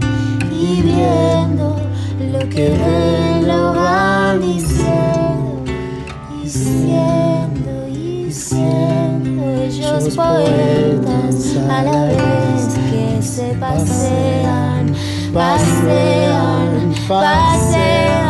y 0.51 0.81
viendo 0.81 1.81
lo 2.31 2.39
que 2.49 2.69
ven, 2.69 3.47
lo 3.47 3.73
van 3.73 4.41
diciendo 4.41 5.63
y 6.43 6.47
siendo 6.47 7.87
y 7.87 8.31
siendo 8.31 9.51
ellos 9.63 10.15
poetas 10.15 11.57
a 11.69 11.83
la 11.83 12.05
vez 12.05 12.77
que 12.91 13.21
se 13.21 13.55
pasean, 13.55 14.93
pasean, 15.33 16.93
pasean, 17.07 18.20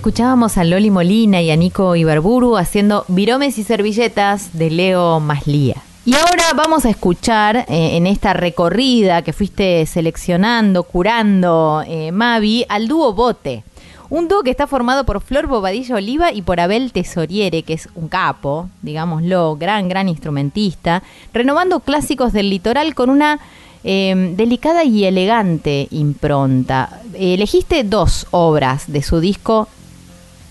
Escuchábamos 0.00 0.56
a 0.56 0.64
Loli 0.64 0.88
Molina 0.88 1.42
y 1.42 1.50
a 1.50 1.56
Nico 1.56 1.94
Ibarburu 1.94 2.56
haciendo 2.56 3.04
Viromes 3.08 3.58
y 3.58 3.64
Servilletas 3.64 4.56
de 4.56 4.70
Leo 4.70 5.20
Maslía. 5.20 5.76
Y 6.06 6.14
ahora 6.14 6.54
vamos 6.56 6.86
a 6.86 6.88
escuchar 6.88 7.66
eh, 7.68 7.98
en 7.98 8.06
esta 8.06 8.32
recorrida 8.32 9.20
que 9.20 9.34
fuiste 9.34 9.84
seleccionando, 9.84 10.84
curando, 10.84 11.84
eh, 11.86 12.12
Mavi, 12.12 12.64
al 12.70 12.88
dúo 12.88 13.12
Bote. 13.12 13.62
Un 14.08 14.26
dúo 14.26 14.42
que 14.42 14.48
está 14.48 14.66
formado 14.66 15.04
por 15.04 15.20
Flor 15.20 15.46
Bobadilla 15.48 15.96
Oliva 15.96 16.32
y 16.32 16.40
por 16.40 16.60
Abel 16.60 16.92
Tesoriere, 16.92 17.62
que 17.62 17.74
es 17.74 17.90
un 17.94 18.08
capo, 18.08 18.70
digámoslo, 18.80 19.56
gran, 19.56 19.90
gran 19.90 20.08
instrumentista, 20.08 21.02
renovando 21.34 21.80
clásicos 21.80 22.32
del 22.32 22.48
litoral 22.48 22.94
con 22.94 23.10
una 23.10 23.38
eh, 23.84 24.32
delicada 24.34 24.82
y 24.82 25.04
elegante 25.04 25.88
impronta. 25.90 27.02
elegiste 27.12 27.84
dos 27.84 28.26
obras 28.30 28.90
de 28.90 29.02
su 29.02 29.20
disco 29.20 29.68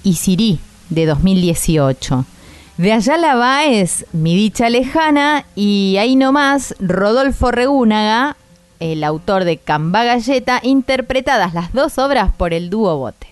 Isirí 0.03 0.59
de 0.89 1.05
2018. 1.05 2.26
De 2.77 2.93
Ayala 2.93 3.35
Báez, 3.35 4.05
Mi 4.13 4.35
Dicha 4.35 4.69
Lejana, 4.69 5.45
y 5.55 5.97
ahí 5.99 6.15
nomás, 6.15 6.76
Rodolfo 6.80 7.51
Regúnaga, 7.51 8.38
el 8.80 9.03
autor 9.03 9.43
de 9.43 9.57
Camba 9.57 10.05
Galleta, 10.05 10.61
interpretadas 10.63 11.53
las 11.53 11.73
dos 11.73 11.97
obras 11.97 12.31
por 12.34 12.53
el 12.53 12.69
dúo 12.69 12.95
Bote. 12.97 13.27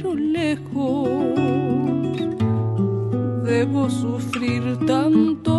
pero 0.00 0.14
lejos 0.14 1.08
debo 3.44 3.90
sufrir 3.90 4.78
tanto 4.86 5.57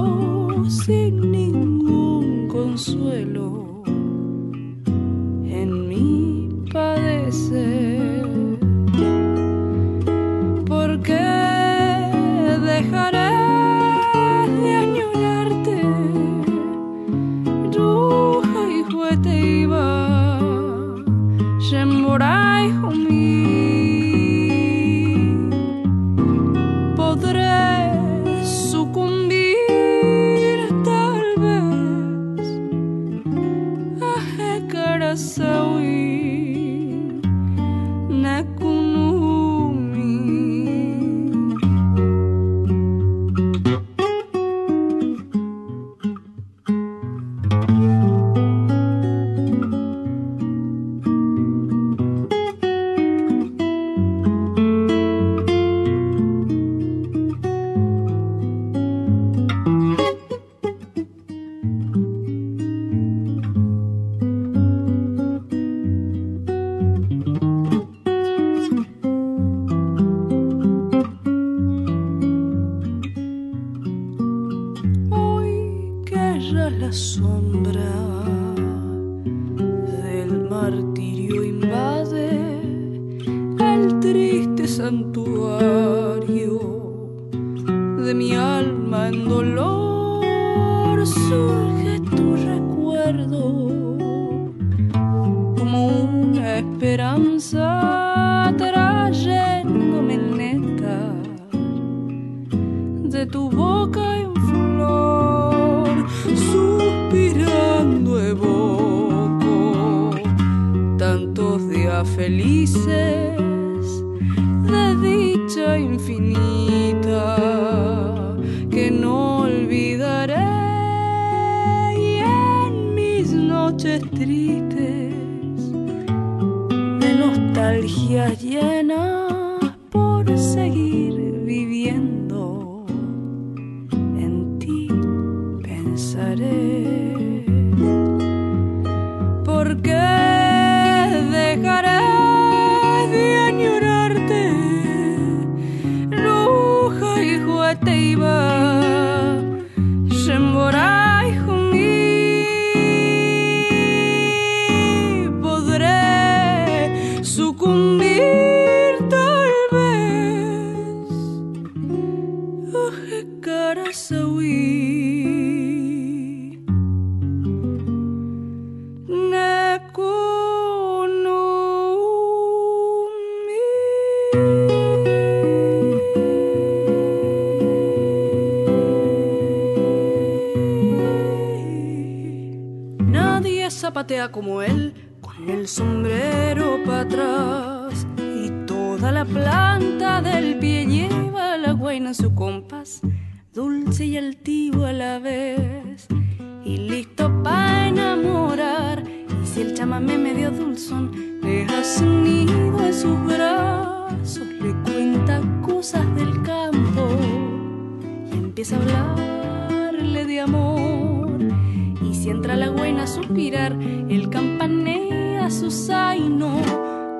entra 212.30 212.56
la 212.56 212.70
buena 212.70 213.04
a 213.04 213.08
suspirar, 213.08 213.74
él 213.74 214.30
campanea 214.30 215.50
su 215.50 215.72
zaino, 215.72 216.62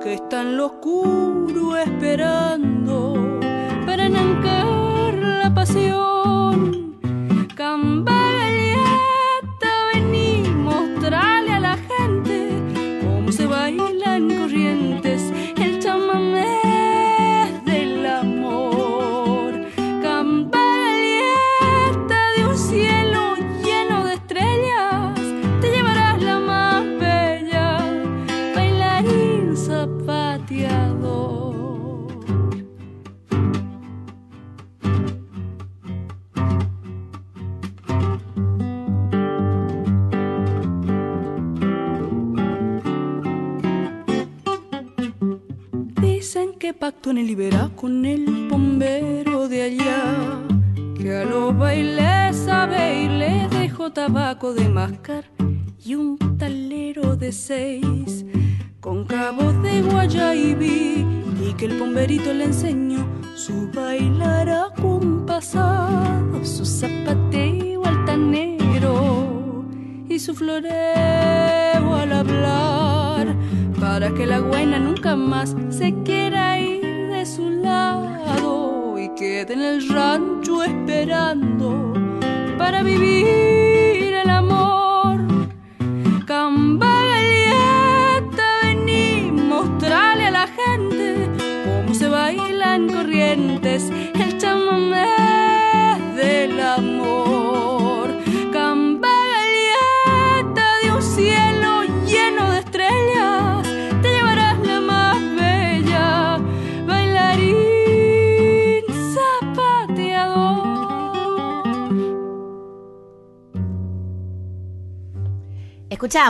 que 0.02 0.14
está 0.14 0.42
en 0.42 0.56
lo 0.56 0.66
oscuro 0.66 1.76
esperando. 1.76 2.79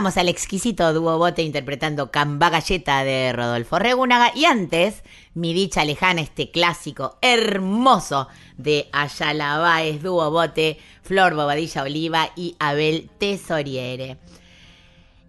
Escuchábamos 0.01 0.17
al 0.17 0.29
exquisito 0.29 0.93
dúo 0.93 1.19
bote 1.19 1.43
interpretando 1.43 2.09
Camba 2.09 2.49
Galleta 2.49 3.03
de 3.03 3.31
Rodolfo 3.33 3.77
Regúnaga 3.77 4.31
y 4.33 4.45
antes 4.45 5.03
Mi 5.35 5.53
Dicha 5.53 5.85
Lejana, 5.85 6.21
este 6.21 6.49
clásico 6.49 7.19
hermoso 7.21 8.27
de 8.57 8.89
Ayala 8.93 9.59
Báez, 9.59 10.01
dúo 10.01 10.31
bote, 10.31 10.79
Flor 11.03 11.35
Bobadilla 11.35 11.83
Oliva 11.83 12.31
y 12.35 12.55
Abel 12.57 13.11
Tesoriere. 13.19 14.17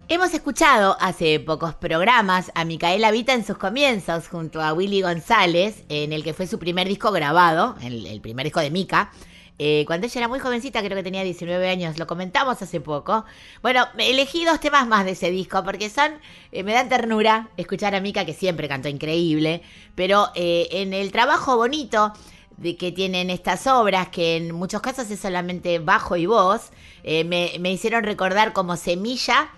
Hemos 0.07 0.33
escuchado 0.33 0.97
hace 0.99 1.39
pocos 1.39 1.75
programas 1.75 2.51
a 2.55 2.65
Micaela 2.65 3.11
Vita 3.11 3.35
en 3.35 3.45
sus 3.45 3.59
comienzos 3.59 4.27
junto 4.27 4.59
a 4.59 4.73
Willy 4.73 5.03
González, 5.03 5.83
en 5.89 6.13
el 6.13 6.23
que 6.23 6.33
fue 6.33 6.47
su 6.47 6.57
primer 6.57 6.87
disco 6.87 7.11
grabado, 7.11 7.75
el, 7.83 8.07
el 8.07 8.21
primer 8.21 8.45
disco 8.45 8.59
de 8.59 8.71
Mica. 8.71 9.11
Eh, 9.59 9.83
cuando 9.85 10.07
ella 10.07 10.19
era 10.19 10.27
muy 10.27 10.39
jovencita, 10.39 10.81
creo 10.81 10.95
que 10.97 11.03
tenía 11.03 11.23
19 11.23 11.69
años, 11.69 11.99
lo 11.99 12.07
comentamos 12.07 12.61
hace 12.61 12.81
poco. 12.81 13.25
Bueno, 13.61 13.85
elegí 13.97 14.45
dos 14.45 14.59
temas 14.59 14.87
más 14.87 15.05
de 15.05 15.11
ese 15.11 15.29
disco 15.29 15.63
porque 15.63 15.89
son, 15.89 16.13
eh, 16.51 16.63
me 16.63 16.73
dan 16.73 16.89
ternura 16.89 17.49
escuchar 17.57 17.93
a 17.93 18.01
Mica, 18.01 18.25
que 18.25 18.33
siempre 18.33 18.67
cantó 18.67 18.89
increíble, 18.89 19.61
pero 19.95 20.29
eh, 20.35 20.67
en 20.71 20.93
el 20.93 21.11
trabajo 21.11 21.55
bonito 21.55 22.13
de 22.57 22.77
que 22.77 22.91
tienen 22.91 23.29
estas 23.29 23.67
obras, 23.67 24.09
que 24.09 24.37
en 24.37 24.53
muchos 24.53 24.81
casos 24.81 25.09
es 25.11 25.19
solamente 25.19 25.79
bajo 25.79 26.15
y 26.15 26.25
voz, 26.25 26.71
me, 27.03 27.51
me 27.59 27.71
hicieron 27.71 28.03
recordar 28.03 28.53
como 28.53 28.77
semilla 28.77 29.49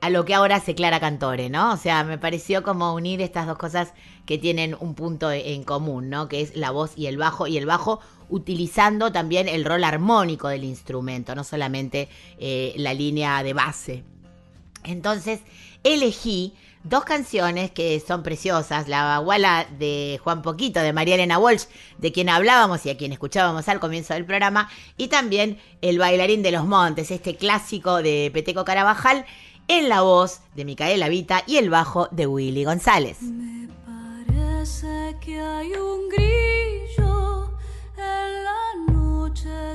a 0.00 0.10
lo 0.10 0.24
que 0.24 0.34
ahora 0.34 0.56
hace 0.56 0.74
Clara 0.74 1.00
Cantore, 1.00 1.50
¿no? 1.50 1.72
O 1.72 1.76
sea, 1.76 2.04
me 2.04 2.18
pareció 2.18 2.62
como 2.62 2.94
unir 2.94 3.20
estas 3.20 3.46
dos 3.46 3.58
cosas 3.58 3.92
que 4.26 4.38
tienen 4.38 4.76
un 4.80 4.94
punto 4.94 5.30
en 5.30 5.64
común, 5.64 6.08
¿no? 6.08 6.28
Que 6.28 6.40
es 6.40 6.56
la 6.56 6.70
voz 6.70 6.92
y 6.96 7.06
el 7.06 7.18
bajo, 7.18 7.46
y 7.46 7.58
el 7.58 7.66
bajo 7.66 8.00
utilizando 8.28 9.12
también 9.12 9.48
el 9.48 9.64
rol 9.64 9.84
armónico 9.84 10.48
del 10.48 10.64
instrumento, 10.64 11.34
no 11.34 11.44
solamente 11.44 12.08
eh, 12.38 12.74
la 12.76 12.94
línea 12.94 13.42
de 13.42 13.52
base. 13.52 14.04
Entonces, 14.84 15.40
elegí 15.84 16.54
dos 16.84 17.04
canciones 17.04 17.70
que 17.70 18.00
son 18.00 18.22
preciosas, 18.22 18.88
La 18.88 19.04
Baguala 19.04 19.66
de 19.78 20.20
Juan 20.22 20.42
Poquito, 20.42 20.80
de 20.80 20.92
María 20.92 21.16
Elena 21.16 21.38
Walsh, 21.38 21.64
de 21.98 22.12
quien 22.12 22.28
hablábamos 22.28 22.84
y 22.86 22.90
a 22.90 22.96
quien 22.96 23.12
escuchábamos 23.12 23.68
al 23.68 23.80
comienzo 23.80 24.14
del 24.14 24.24
programa, 24.24 24.70
y 24.96 25.08
también 25.08 25.58
El 25.82 25.98
Bailarín 25.98 26.42
de 26.42 26.52
los 26.52 26.64
Montes, 26.64 27.10
este 27.10 27.36
clásico 27.36 27.96
de 28.02 28.30
Peteco 28.32 28.64
Carabajal, 28.64 29.26
en 29.66 29.88
la 29.88 30.00
voz 30.00 30.40
de 30.54 30.64
Micaela 30.64 31.08
Vita 31.08 31.42
y 31.46 31.56
el 31.56 31.68
bajo 31.68 32.08
de 32.10 32.26
Willy 32.26 32.64
González. 32.64 33.18
Parece 33.84 35.16
que 35.20 35.38
hay 35.38 35.72
un 35.72 36.08
grillo 36.08 37.07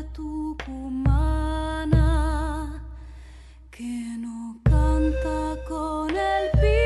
tucumana 0.02 1.91
que 3.70 4.18
no 4.18 4.57
canta 4.64 5.56
con 5.68 6.10
el 6.10 6.49
pico, 6.52 6.82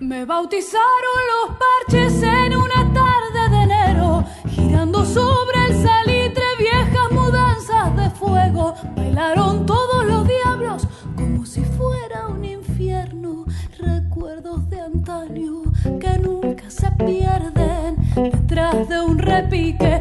Me 0.00 0.24
bautizaron 0.24 1.18
los 1.30 1.56
parches 1.58 2.22
en 2.22 2.56
una 2.56 2.92
tarde 2.92 3.50
de 3.50 3.62
enero, 3.62 4.24
girando 4.48 5.04
sobre 5.04 5.66
el 5.66 5.82
salitre 5.82 6.44
viejas 6.58 7.10
mudanzas 7.12 7.94
de 7.96 8.10
fuego. 8.10 8.74
Bailaron 8.96 9.66
todos 9.66 10.04
los 10.06 10.26
diablos 10.26 10.88
como 11.14 11.44
si 11.46 11.62
fuera 11.62 12.26
un 12.28 12.44
infierno. 12.44 13.44
Recuerdos 13.78 14.68
de 14.70 14.80
antaño 14.80 15.62
que 16.00 16.18
nunca 16.18 16.70
se 16.70 16.90
pierden. 16.92 17.96
Detrás 18.14 18.88
de 18.88 19.00
un 19.00 19.18
repique, 19.18 19.97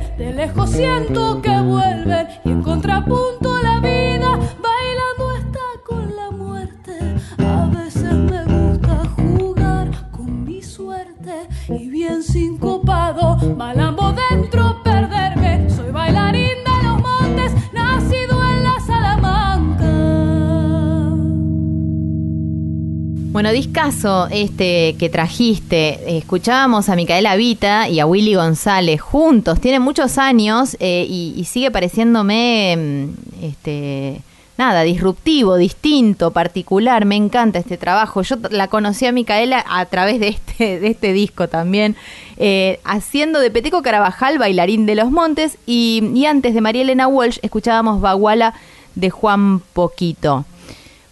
siento 0.68 1.42
que 1.42 1.60
vuelven 1.62 1.97
Este 23.88 24.98
que 25.00 25.08
trajiste, 25.10 26.18
escuchábamos 26.18 26.90
a 26.90 26.98
Micaela 26.98 27.38
Vita 27.38 27.88
y 27.88 28.02
a 28.02 28.06
Willy 28.06 28.36
González 28.36 29.00
juntos, 29.00 29.62
tienen 29.62 29.82
muchos 29.82 30.18
años 30.18 30.76
eh, 30.82 31.06
y, 31.10 31.42
sigue 31.46 31.72
pareciéndome, 31.72 32.76
mm, 32.76 33.46
este, 33.46 34.22
nada, 34.58 34.82
disruptivo, 34.82 35.56
distinto, 35.56 36.32
particular, 36.32 37.06
me 37.06 37.16
encanta 37.16 37.60
este 37.60 37.78
trabajo. 37.78 38.24
Yo 38.24 38.36
la 38.50 38.68
conocí 38.68 39.06
a 39.06 39.14
Micaela 39.14 39.64
a 39.66 39.86
través 39.86 40.20
de 40.20 40.28
este, 40.28 40.80
de 40.82 40.88
este 40.88 41.14
disco 41.14 41.48
también, 41.48 41.96
eh, 42.36 42.82
haciendo 42.84 43.40
de 43.40 43.52
Peteco 43.52 43.82
Carabajal, 43.84 44.38
bailarín 44.38 44.86
de 44.86 44.96
los 44.96 45.12
montes, 45.12 45.58
y, 45.66 46.04
y 46.14 46.26
antes 46.26 46.54
de 46.54 46.60
María 46.60 46.82
Elena 46.82 47.08
Walsh 47.08 47.40
escuchábamos 47.42 48.02
Baguala 48.02 48.54
de 48.96 49.12
Juan 49.12 49.60
Poquito. 49.60 50.44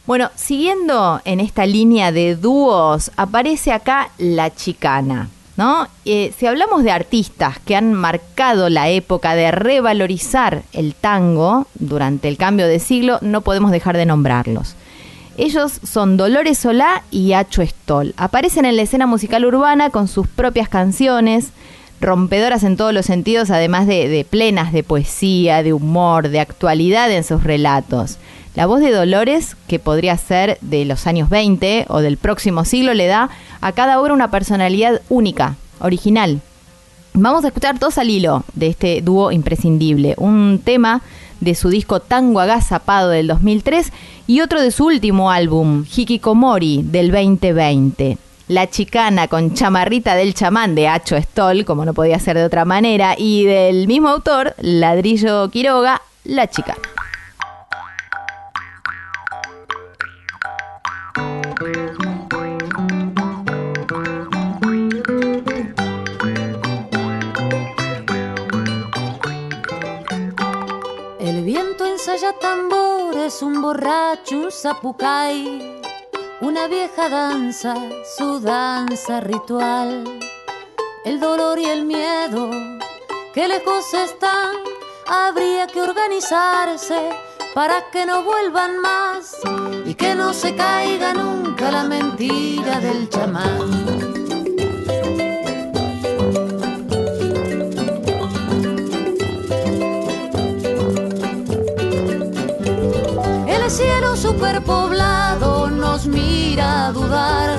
Bueno, 0.07 0.29
siguiendo 0.35 1.19
en 1.25 1.39
esta 1.39 1.65
línea 1.65 2.11
de 2.11 2.35
dúos, 2.35 3.11
aparece 3.17 3.71
acá 3.71 4.09
La 4.19 4.53
Chicana, 4.53 5.29
¿no? 5.57 5.87
Eh, 6.05 6.31
si 6.37 6.45
hablamos 6.45 6.83
de 6.83 6.91
artistas 6.91 7.57
que 7.57 7.75
han 7.75 7.91
marcado 7.91 8.69
la 8.69 8.87
época 8.89 9.33
de 9.33 9.49
revalorizar 9.49 10.61
el 10.73 10.93
tango 10.93 11.65
durante 11.73 12.27
el 12.27 12.37
cambio 12.37 12.67
de 12.67 12.77
siglo, 12.77 13.17
no 13.21 13.41
podemos 13.41 13.71
dejar 13.71 13.97
de 13.97 14.05
nombrarlos. 14.05 14.75
Ellos 15.37 15.79
son 15.83 16.17
Dolores 16.17 16.59
Solá 16.59 17.01
y 17.09 17.33
Acho 17.33 17.63
Stoll. 17.65 18.13
Aparecen 18.15 18.65
en 18.65 18.75
la 18.75 18.83
escena 18.83 19.07
musical 19.07 19.43
urbana 19.43 19.89
con 19.89 20.07
sus 20.07 20.27
propias 20.27 20.69
canciones, 20.69 21.49
rompedoras 21.99 22.63
en 22.63 22.77
todos 22.77 22.93
los 22.93 23.07
sentidos, 23.07 23.49
además 23.49 23.87
de, 23.87 24.07
de 24.07 24.23
plenas 24.23 24.71
de 24.71 24.83
poesía, 24.83 25.63
de 25.63 25.73
humor, 25.73 26.29
de 26.29 26.41
actualidad 26.41 27.11
en 27.11 27.23
sus 27.23 27.43
relatos. 27.43 28.19
La 28.55 28.67
voz 28.67 28.79
de 28.79 28.91
Dolores, 28.91 29.57
que 29.67 29.79
podría 29.79 30.17
ser 30.17 30.57
de 30.61 30.85
los 30.85 31.07
años 31.07 31.29
20 31.29 31.87
o 31.89 31.99
del 31.99 32.15
próximo 32.15 32.63
siglo, 32.63 32.93
le 32.93 33.05
da 33.05 33.29
a 33.59 33.73
cada 33.73 33.99
obra 33.99 34.13
una 34.13 34.31
personalidad 34.31 35.01
única, 35.09 35.57
original. 35.79 36.39
Vamos 37.13 37.43
a 37.43 37.47
escuchar 37.47 37.77
dos 37.79 37.97
al 37.97 38.09
hilo 38.09 38.45
de 38.53 38.67
este 38.67 39.01
dúo 39.01 39.33
imprescindible. 39.33 40.15
Un 40.17 40.61
tema 40.63 41.01
de 41.41 41.53
su 41.53 41.67
disco 41.67 41.99
Tango 41.99 42.39
Agazapado 42.39 43.09
del 43.09 43.27
2003 43.27 43.91
y 44.25 44.39
otro 44.39 44.61
de 44.61 44.71
su 44.71 44.85
último 44.85 45.31
álbum, 45.31 45.83
Hikikomori, 45.93 46.81
del 46.83 47.11
2020. 47.11 48.17
La 48.47 48.69
chicana 48.69 49.27
con 49.27 49.53
chamarrita 49.53 50.15
del 50.15 50.33
chamán 50.33 50.75
de 50.75 50.87
Acho 50.87 51.17
Stoll, 51.17 51.65
como 51.65 51.83
no 51.83 51.93
podía 51.93 52.19
ser 52.19 52.37
de 52.37 52.45
otra 52.45 52.63
manera, 52.63 53.15
y 53.17 53.43
del 53.43 53.85
mismo 53.87 54.07
autor, 54.07 54.55
Ladrillo 54.61 55.49
Quiroga, 55.49 56.01
La 56.23 56.49
chicana. 56.49 56.79
Ensaya 72.07 72.33
tambores, 72.33 73.41
un 73.41 73.63
borracho, 73.63 74.37
un 74.37 74.51
zapucay, 74.51 75.81
una 76.39 76.67
vieja 76.67 77.09
danza, 77.09 77.73
su 78.15 78.39
danza 78.39 79.21
ritual. 79.21 80.19
El 81.03 81.19
dolor 81.19 81.57
y 81.57 81.65
el 81.65 81.83
miedo, 81.83 82.51
que 83.33 83.47
lejos 83.47 83.91
están, 83.95 84.55
habría 85.07 85.65
que 85.65 85.81
organizarse 85.81 87.09
para 87.55 87.89
que 87.89 88.05
no 88.05 88.21
vuelvan 88.21 88.77
más 88.81 89.37
y 89.83 89.95
que 89.95 90.13
no 90.13 90.31
se 90.31 90.55
caiga 90.55 91.11
nunca 91.11 91.71
la 91.71 91.85
mentira 91.85 92.79
del 92.81 93.09
chamán. 93.09 94.14
El 103.65 103.71
cielo 103.71 104.15
superpoblado 104.15 105.71
nos 105.71 106.05
mira 106.05 106.85
a 106.85 106.91
dudar. 106.91 107.57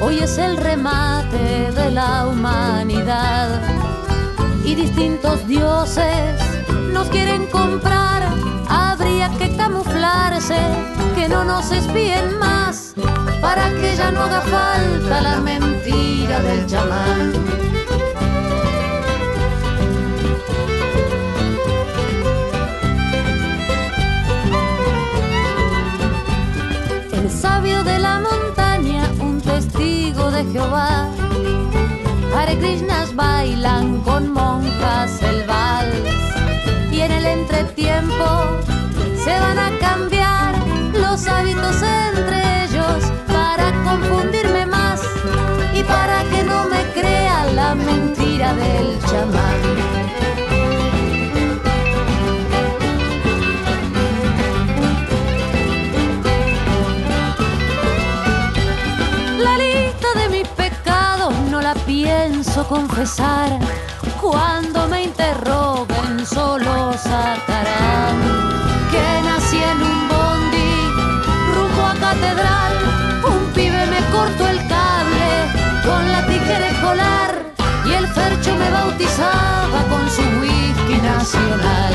Hoy 0.00 0.18
es 0.18 0.38
el 0.38 0.56
remate 0.56 1.70
de 1.70 1.92
la 1.92 2.26
humanidad. 2.26 3.62
Y 4.64 4.74
distintos 4.74 5.46
dioses 5.46 6.40
nos 6.92 7.06
quieren 7.10 7.46
comprar. 7.46 8.28
Habría 8.68 9.30
que 9.38 9.56
camuflarse, 9.56 10.58
que 11.14 11.28
no 11.28 11.44
nos 11.44 11.70
espíen 11.70 12.36
más. 12.36 12.94
Para 13.40 13.70
que 13.70 13.94
ya 13.94 14.10
no 14.10 14.22
haga 14.22 14.40
falta 14.40 15.20
la 15.20 15.40
mentira 15.40 16.40
del 16.40 16.66
chamán. 16.66 17.77
Jehová. 30.52 31.08
Hare 32.34 32.58
Krishnas 32.58 33.14
bailan 33.14 34.00
con 34.02 34.32
monjas 34.32 35.22
el 35.22 35.44
vals. 35.46 35.94
Y 36.90 37.00
en 37.00 37.12
el 37.12 37.26
entretiempo 37.26 38.24
se 39.24 39.38
van 39.38 39.58
a 39.58 39.70
cambiar 39.78 40.54
los 40.92 41.26
hábitos 41.26 41.76
entre 41.82 42.64
ellos 42.64 43.12
para 43.26 43.72
confundirme 43.84 44.66
más 44.66 45.00
y 45.74 45.82
para 45.82 46.22
que 46.30 46.42
no 46.44 46.64
me 46.68 46.78
historia 48.38 48.54
del 48.54 48.98
chamán. 49.10 49.97
Confesar. 62.78 63.58
Cuando 64.20 64.86
me 64.86 65.04
interroguen 65.04 66.24
solo 66.24 66.92
sacarán 66.92 68.16
que 68.92 69.06
nací 69.26 69.58
en 69.72 69.78
un 69.90 69.98
bondi 70.12 70.72
rumbo 71.54 71.82
a 71.92 71.94
catedral. 72.06 72.74
Un 73.32 73.42
pibe 73.54 73.82
me 73.94 74.00
cortó 74.14 74.46
el 74.54 74.60
cable 74.74 75.30
con 75.86 76.02
la 76.12 76.20
tijera 76.30 76.66
escolar 76.74 77.30
y 77.88 77.90
el 78.00 78.06
fercho 78.16 78.54
me 78.62 78.70
bautizaba 78.70 79.80
con 79.90 80.04
su 80.16 80.22
whisky 80.40 80.96
nacional. 81.02 81.94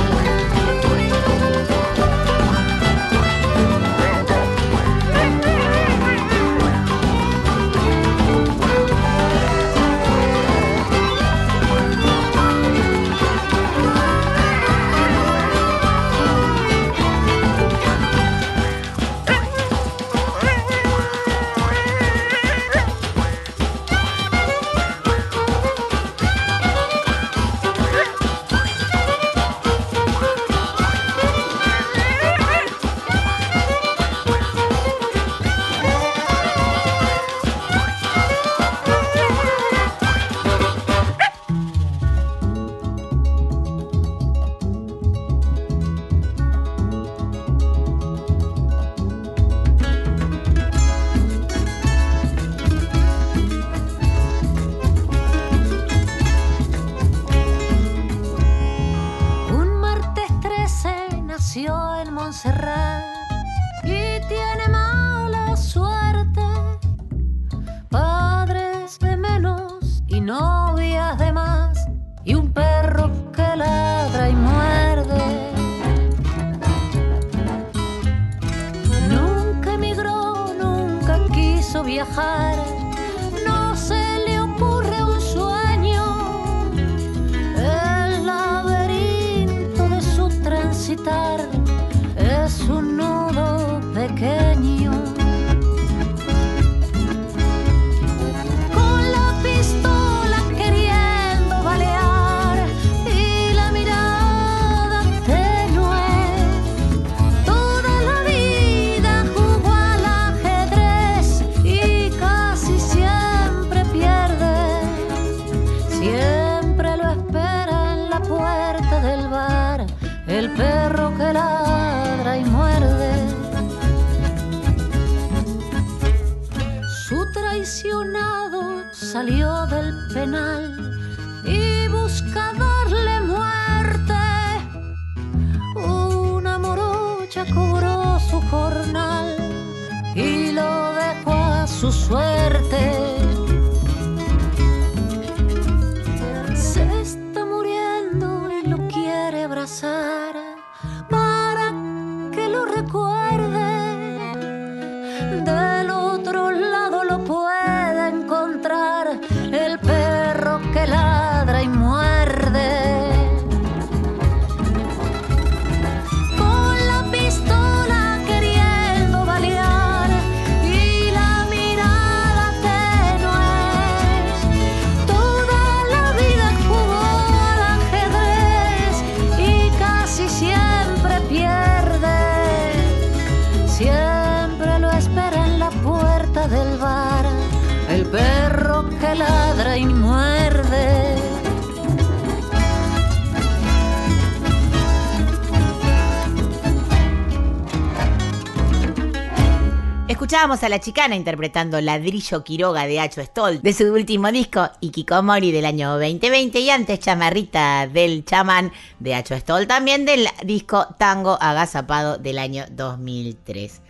A 200.53 200.69
la 200.69 200.79
chicana 200.79 201.15
interpretando 201.15 201.81
Ladrillo 201.81 202.43
Quiroga 202.43 202.85
de 202.85 202.99
Acho 202.99 203.21
Stoll 203.21 203.59
de 203.63 203.73
su 203.73 203.85
último 203.85 204.31
disco 204.31 204.69
Ikikomori 204.81 205.51
del 205.51 205.65
año 205.65 205.97
2020 205.97 206.59
y 206.59 206.69
antes 206.69 206.99
Chamarrita 206.99 207.87
del 207.87 208.23
Chamán 208.23 208.71
de 208.99 209.15
Acho 209.15 209.35
Stoll 209.35 209.65
también 209.65 210.05
del 210.05 210.27
disco 210.45 210.85
Tango 210.99 211.39
Agazapado 211.41 212.19
del 212.19 212.37
año 212.37 212.65
2003. 212.69 213.82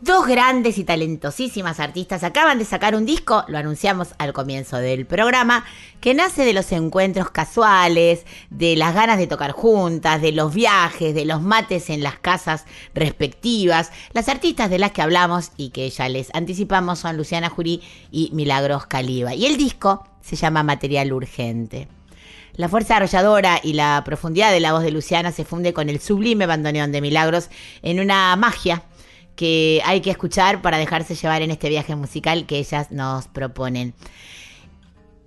Dos 0.00 0.28
grandes 0.28 0.78
y 0.78 0.84
talentosísimas 0.84 1.80
artistas 1.80 2.22
acaban 2.22 2.60
de 2.60 2.64
sacar 2.64 2.94
un 2.94 3.04
disco, 3.04 3.44
lo 3.48 3.58
anunciamos 3.58 4.14
al 4.18 4.32
comienzo 4.32 4.76
del 4.76 5.06
programa, 5.06 5.64
que 6.00 6.14
nace 6.14 6.44
de 6.44 6.52
los 6.52 6.70
encuentros 6.70 7.30
casuales, 7.30 8.24
de 8.48 8.76
las 8.76 8.94
ganas 8.94 9.18
de 9.18 9.26
tocar 9.26 9.50
juntas, 9.50 10.22
de 10.22 10.30
los 10.30 10.54
viajes, 10.54 11.16
de 11.16 11.24
los 11.24 11.42
mates 11.42 11.90
en 11.90 12.04
las 12.04 12.16
casas 12.16 12.64
respectivas. 12.94 13.90
Las 14.12 14.28
artistas 14.28 14.70
de 14.70 14.78
las 14.78 14.92
que 14.92 15.02
hablamos 15.02 15.50
y 15.56 15.70
que 15.70 15.90
ya 15.90 16.08
les 16.08 16.32
anticipamos 16.32 17.00
son 17.00 17.16
Luciana 17.16 17.50
Jurí 17.50 17.82
y 18.12 18.30
Milagros 18.32 18.86
Caliba. 18.86 19.34
Y 19.34 19.46
el 19.46 19.56
disco 19.56 20.06
se 20.20 20.36
llama 20.36 20.62
Material 20.62 21.12
Urgente. 21.12 21.88
La 22.54 22.68
fuerza 22.68 22.96
arrolladora 22.96 23.60
y 23.62 23.72
la 23.72 24.02
profundidad 24.04 24.52
de 24.52 24.60
la 24.60 24.72
voz 24.72 24.82
de 24.84 24.92
Luciana 24.92 25.32
se 25.32 25.44
funde 25.44 25.72
con 25.72 25.88
el 25.88 26.00
sublime 26.00 26.46
bandoneón 26.46 26.92
de 26.92 27.00
Milagros 27.00 27.50
en 27.82 27.98
una 27.98 28.34
magia 28.36 28.82
que 29.38 29.80
hay 29.84 30.00
que 30.00 30.10
escuchar 30.10 30.62
para 30.62 30.78
dejarse 30.78 31.14
llevar 31.14 31.42
en 31.42 31.52
este 31.52 31.68
viaje 31.68 31.94
musical 31.94 32.44
que 32.44 32.58
ellas 32.58 32.90
nos 32.90 33.28
proponen. 33.28 33.94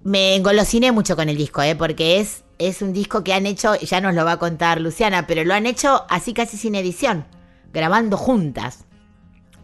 Me 0.03 0.35
engolosiné 0.35 0.91
mucho 0.91 1.15
con 1.15 1.29
el 1.29 1.37
disco, 1.37 1.61
¿eh? 1.61 1.77
porque 1.77 2.19
es, 2.19 2.43
es 2.59 2.81
un 2.81 2.91
disco 2.91 3.23
que 3.23 3.33
han 3.33 3.45
hecho, 3.45 3.73
ya 3.75 4.01
nos 4.01 4.13
lo 4.13 4.25
va 4.25 4.33
a 4.33 4.37
contar 4.37 4.81
Luciana, 4.81 5.27
pero 5.27 5.45
lo 5.45 5.53
han 5.53 5.65
hecho 5.65 6.03
así 6.09 6.33
casi 6.33 6.57
sin 6.57 6.75
edición, 6.75 7.25
grabando 7.71 8.17
juntas. 8.17 8.83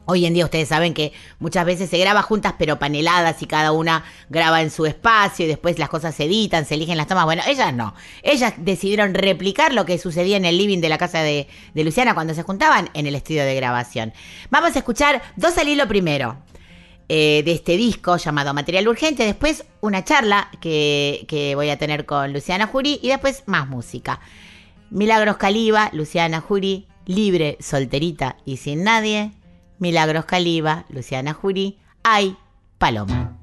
Hoy 0.09 0.25
en 0.25 0.33
día 0.33 0.45
ustedes 0.45 0.69
saben 0.69 0.93
que 0.93 1.11
muchas 1.37 1.65
veces 1.65 1.89
se 1.89 1.97
graba 1.97 2.21
juntas 2.21 2.53
pero 2.57 2.79
paneladas 2.79 3.41
y 3.41 3.45
cada 3.45 3.73
una 3.73 4.05
graba 4.29 4.61
en 4.61 4.71
su 4.71 4.85
espacio 4.85 5.43
y 5.43 5.49
después 5.49 5.77
las 5.79 5.89
cosas 5.89 6.15
se 6.15 6.23
editan, 6.23 6.65
se 6.65 6.75
eligen 6.75 6.95
las 6.95 7.07
tomas. 7.07 7.25
Bueno, 7.25 7.43
ellas 7.45 7.73
no. 7.73 7.93
Ellas 8.23 8.53
decidieron 8.55 9.13
replicar 9.13 9.73
lo 9.73 9.85
que 9.85 9.97
sucedía 9.97 10.37
en 10.37 10.45
el 10.45 10.57
living 10.57 10.79
de 10.79 10.87
la 10.87 10.97
casa 10.97 11.21
de, 11.23 11.49
de 11.73 11.83
Luciana 11.83 12.13
cuando 12.13 12.33
se 12.33 12.43
juntaban 12.43 12.89
en 12.93 13.05
el 13.05 13.15
estudio 13.15 13.43
de 13.43 13.53
grabación. 13.53 14.13
Vamos 14.49 14.77
a 14.77 14.79
escuchar 14.79 15.21
dos 15.35 15.57
al 15.57 15.67
hilo 15.67 15.89
primero 15.89 16.37
eh, 17.09 17.41
de 17.43 17.51
este 17.51 17.75
disco 17.75 18.15
llamado 18.15 18.53
Material 18.53 18.87
Urgente, 18.87 19.25
después 19.25 19.65
una 19.81 20.05
charla 20.05 20.49
que, 20.61 21.25
que 21.27 21.55
voy 21.55 21.69
a 21.69 21.77
tener 21.77 22.05
con 22.05 22.31
Luciana 22.31 22.67
Jury 22.67 22.99
y 23.03 23.09
después 23.09 23.43
más 23.45 23.67
música. 23.67 24.21
Milagros 24.89 25.35
Caliba, 25.35 25.89
Luciana 25.91 26.39
Jury, 26.39 26.87
libre, 27.05 27.57
solterita 27.59 28.37
y 28.45 28.55
sin 28.55 28.85
nadie. 28.85 29.31
Milagros 29.79 30.25
Caliba, 30.25 30.85
Luciana 30.89 31.33
Jury, 31.33 31.79
Ay, 32.03 32.37
Paloma. 32.77 33.37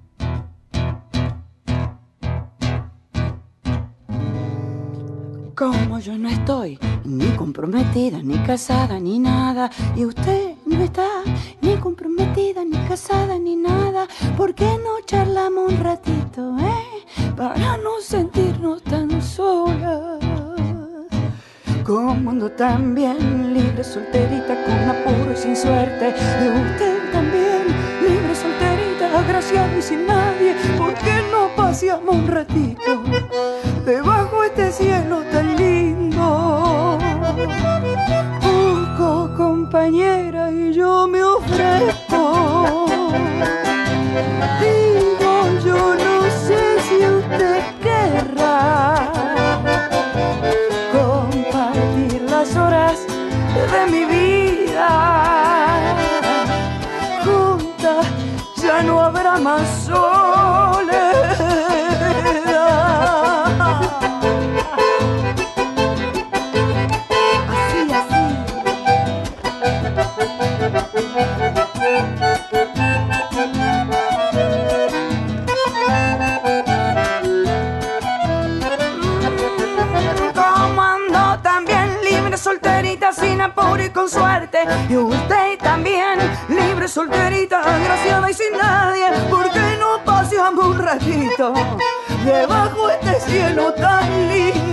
Como 5.55 6.01
yo 6.01 6.19
no 6.19 6.29
estoy 6.29 6.79
ni 7.05 7.27
comprometida, 7.37 8.19
ni 8.23 8.39
casada, 8.39 8.99
ni 8.99 9.19
nada, 9.19 9.71
y 9.95 10.05
usted 10.05 10.55
no 10.67 10.83
está 10.83 11.09
ni 11.61 11.77
comprometida, 11.77 12.65
ni 12.65 12.77
casada, 12.89 13.39
ni 13.39 13.55
nada, 13.55 14.09
¿por 14.37 14.55
qué 14.55 14.79
no 14.83 15.01
charlamos 15.07 15.73
un 15.73 15.79
ratito, 15.79 16.57
eh? 16.59 17.33
Para 17.37 17.77
no 17.77 18.01
sentirnos 18.01 18.83
tan 18.83 19.23
solas. 19.23 20.44
Como 21.85 22.31
ando 22.31 22.51
tan 22.51 22.95
bien, 22.95 23.53
libre, 23.53 23.85
solterita, 23.85 24.55
con 24.65 24.89
apuro 24.89 25.33
y 25.33 25.37
sin 25.37 25.55
suerte, 25.55 26.15
y 26.43 26.49
usted 26.49 27.13
también, 27.13 27.67
libre, 28.01 28.35
solterita, 28.35 29.19
agraciada 29.19 29.77
y 29.79 29.83
sin 29.83 30.07
nadie, 30.07 30.55
¿por 30.79 30.95
qué 30.95 31.23
no 31.31 31.55
paseamos 31.55 32.17
un 32.17 32.27
ratito? 32.27 33.03
debajo 33.85 34.41
de 34.41 34.47
este 34.47 34.73
cielo 34.73 35.23
tan 35.31 35.57
lindo. 35.57 36.99
Busco 38.41 39.35
compañera 39.37 40.51
y 40.51 40.73
yo 40.73 41.07
me 41.07 41.23
ofrezco. 41.23 42.87
Digo, 44.61 45.49
yo 45.65 45.95
no 45.95 46.23
sé 46.47 46.81
si 46.81 47.07
usted 47.07 47.63
querrá 47.83 48.94
vida. 54.75 55.95
Juntas 57.25 58.07
ya 58.57 58.83
no 58.83 59.01
habrá 59.01 59.39
más 59.39 59.85
soledad. 59.87 60.84
Sin 83.45 83.51
apuro 83.51 83.83
y 83.83 83.91
con 83.91 84.09
suerte. 84.09 84.59
Y 84.89 84.97
usted 84.97 85.59
también 85.59 86.19
libre, 86.49 86.89
solterita, 86.89 87.61
agraciada 87.61 88.31
y 88.31 88.35
sin 88.35 88.57
nadie. 88.57 89.07
¿Por 89.31 89.51
qué 89.51 89.77
no 89.79 90.03
paseamos 90.05 90.67
un 90.67 90.79
ratito 90.79 91.53
debajo 92.25 92.89
de 92.89 92.95
este 92.95 93.21
cielo 93.21 93.73
tan 93.75 94.29
lindo? 94.29 94.64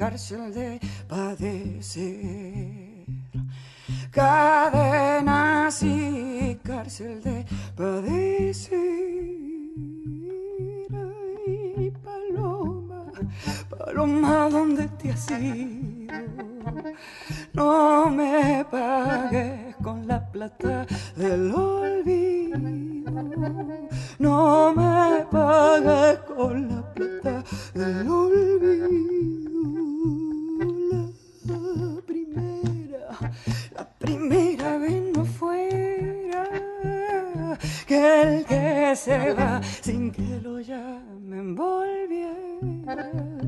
Cárcel 0.00 0.54
de 0.54 0.80
padecer. 1.06 2.06
Cadenas 4.10 5.82
y 5.82 6.58
cárcel 6.64 7.22
de 7.22 7.44
padecer. 7.76 8.78
Ay, 10.90 11.92
paloma, 12.02 13.12
paloma, 13.68 14.48
¿dónde 14.48 14.88
te 14.88 15.10
has 15.12 15.30
ido? 15.32 15.89
No 17.52 18.10
me 18.10 18.64
pagues 18.70 19.76
con 19.82 20.06
la 20.06 20.20
plata 20.30 20.86
del 21.16 21.52
olvido. 21.52 22.58
No 24.18 24.74
me 24.74 25.26
pagues 25.30 26.18
con 26.20 26.68
la 26.68 26.82
plata 26.94 27.44
del 27.74 28.08
olvido. 28.08 29.50
La 31.46 32.02
primera, 32.06 33.32
la 33.74 33.84
primera 33.98 34.78
vez 34.78 35.02
no 35.16 35.24
fuera 35.24 36.48
que 37.86 38.22
el 38.22 38.44
que 38.44 38.94
se 38.96 39.32
va 39.34 39.60
sin 39.62 40.10
que 40.12 40.40
lo 40.42 40.60
llamen 40.60 41.54
volviera. 41.54 43.39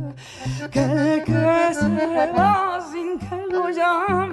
Que 0.70 0.80
el 0.80 1.24
que 1.24 1.74
se 1.74 2.32
va 2.32 2.80
sin 2.90 3.18
que 3.18 3.46
lo 3.50 3.70
la, 3.70 4.32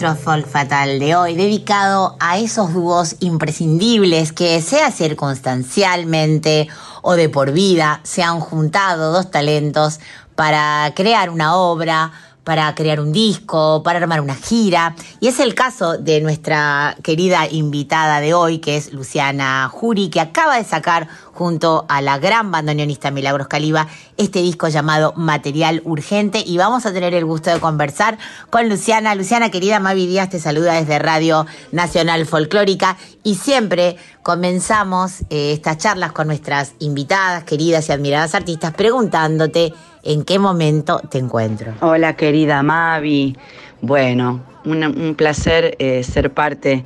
nuestro 0.00 0.22
Folk 0.22 0.46
Fatal 0.46 1.00
de 1.00 1.16
hoy, 1.16 1.34
dedicado 1.34 2.14
a 2.20 2.38
esos 2.38 2.72
dúos 2.72 3.16
imprescindibles 3.18 4.32
que, 4.32 4.62
sea 4.62 4.92
circunstancialmente 4.92 6.68
o 7.02 7.14
de 7.14 7.28
por 7.28 7.50
vida, 7.50 7.98
se 8.04 8.22
han 8.22 8.38
juntado 8.38 9.10
dos 9.10 9.32
talentos 9.32 9.98
para 10.36 10.92
crear 10.94 11.30
una 11.30 11.56
obra, 11.56 12.12
para 12.48 12.74
crear 12.74 12.98
un 12.98 13.12
disco, 13.12 13.82
para 13.82 13.98
armar 13.98 14.22
una 14.22 14.34
gira. 14.34 14.96
Y 15.20 15.28
es 15.28 15.38
el 15.38 15.54
caso 15.54 15.98
de 15.98 16.22
nuestra 16.22 16.96
querida 17.02 17.46
invitada 17.46 18.20
de 18.20 18.32
hoy, 18.32 18.56
que 18.56 18.78
es 18.78 18.94
Luciana 18.94 19.68
Jury, 19.70 20.08
que 20.08 20.18
acaba 20.18 20.56
de 20.56 20.64
sacar 20.64 21.08
junto 21.34 21.84
a 21.90 22.00
la 22.00 22.16
gran 22.16 22.50
bandoneonista 22.50 23.10
Milagros 23.10 23.48
Caliba 23.48 23.86
este 24.16 24.40
disco 24.40 24.68
llamado 24.68 25.12
Material 25.14 25.82
Urgente. 25.84 26.42
Y 26.44 26.56
vamos 26.56 26.86
a 26.86 26.92
tener 26.94 27.12
el 27.12 27.26
gusto 27.26 27.50
de 27.50 27.60
conversar 27.60 28.16
con 28.48 28.66
Luciana. 28.70 29.14
Luciana, 29.14 29.50
querida 29.50 29.78
Mavi 29.78 30.06
Díaz, 30.06 30.30
te 30.30 30.40
saluda 30.40 30.72
desde 30.72 30.98
Radio 30.98 31.44
Nacional 31.70 32.24
Folclórica. 32.24 32.96
Y 33.24 33.34
siempre 33.34 33.98
comenzamos 34.22 35.20
eh, 35.28 35.52
estas 35.52 35.76
charlas 35.76 36.12
con 36.12 36.28
nuestras 36.28 36.72
invitadas, 36.78 37.44
queridas 37.44 37.90
y 37.90 37.92
admiradas 37.92 38.34
artistas, 38.34 38.72
preguntándote 38.72 39.74
en 40.08 40.24
qué 40.24 40.38
momento 40.38 41.02
te 41.10 41.18
encuentro. 41.18 41.74
Hola 41.80 42.16
querida 42.16 42.62
Mavi, 42.62 43.36
bueno, 43.82 44.40
un, 44.64 45.14
placer 45.16 45.76
eh, 45.78 46.02
ser 46.02 46.30
parte 46.32 46.84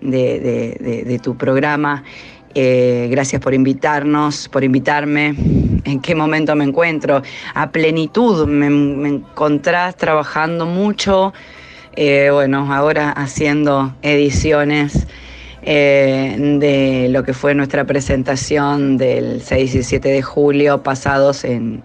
de, 0.00 1.20
tu 1.20 1.36
programa. 1.36 2.04
Eh, 2.54 3.08
gracias 3.10 3.42
por 3.42 3.54
invitarnos, 3.54 4.48
por 4.48 4.62
invitarme. 4.62 5.34
¿En 5.84 6.00
qué 6.00 6.14
momento 6.14 6.54
me 6.54 6.62
encuentro? 6.62 7.22
A 7.54 7.70
plenitud, 7.70 8.46
me, 8.46 8.70
me 8.70 9.08
encontrás 9.08 9.96
trabajando 9.96 10.64
mucho. 10.64 11.32
Eh, 11.96 12.28
bueno, 12.32 12.72
ahora 12.72 13.10
haciendo 13.10 13.96
ediciones 14.02 15.08
de 15.62 17.08
lo 17.10 17.22
que 17.22 17.34
fue 17.34 17.54
nuestra 17.54 17.84
presentación 17.84 18.96
del 18.96 19.42
6 19.42 19.74
y 19.74 19.82
7 19.82 20.08
de 20.08 20.22
julio 20.22 20.82
pasados 20.82 21.44
en, 21.44 21.82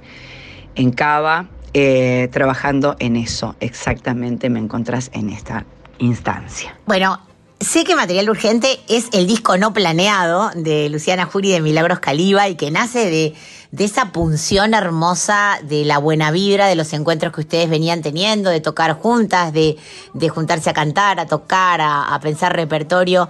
en 0.76 0.92
Cava, 0.92 1.48
eh, 1.74 2.30
trabajando 2.32 2.96
en 3.00 3.16
eso. 3.16 3.56
Exactamente 3.60 4.50
me 4.50 4.60
encontrás 4.60 5.10
en 5.14 5.30
esta 5.30 5.66
instancia. 5.98 6.78
Bueno, 6.86 7.20
sé 7.60 7.84
que 7.84 7.96
Material 7.96 8.30
Urgente 8.30 8.80
es 8.88 9.10
el 9.14 9.28
disco 9.28 9.58
no 9.58 9.74
planeado 9.74 10.52
de 10.56 10.90
Luciana 10.90 11.26
Jury 11.26 11.52
de 11.52 11.62
Milagros 11.62 12.00
Caliba 12.00 12.48
y 12.48 12.56
que 12.56 12.72
nace 12.72 13.10
de, 13.10 13.34
de 13.72 13.84
esa 13.84 14.12
punción 14.12 14.74
hermosa 14.74 15.60
de 15.64 15.86
la 15.86 15.98
buena 15.98 16.32
vibra, 16.32 16.68
de 16.68 16.76
los 16.76 16.94
encuentros 16.94 17.34
que 17.34 17.42
ustedes 17.42 17.70
venían 17.70 18.02
teniendo, 18.02 18.50
de 18.50 18.62
tocar 18.62 18.94
juntas, 18.94 19.54
de, 19.54 19.78
de 20.14 20.30
juntarse 20.30 20.70
a 20.70 20.74
cantar, 20.74 21.20
a 21.20 21.26
tocar, 21.26 21.82
a, 21.82 22.14
a 22.14 22.20
pensar 22.20 22.56
repertorio. 22.56 23.30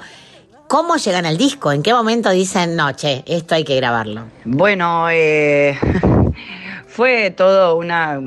¿Cómo 0.68 0.96
llegan 0.98 1.28
al 1.28 1.38
disco? 1.38 1.72
¿En 1.72 1.84
qué 1.84 1.94
momento 1.94 2.32
dicen, 2.32 2.76
no, 2.76 2.92
che, 2.94 3.24
esto 3.28 3.54
hay 3.54 3.64
que 3.64 3.76
grabarlo? 3.76 4.24
Bueno, 4.46 5.08
eh, 5.12 5.78
fue 6.96 7.30
todo 7.30 7.76
una, 7.76 8.22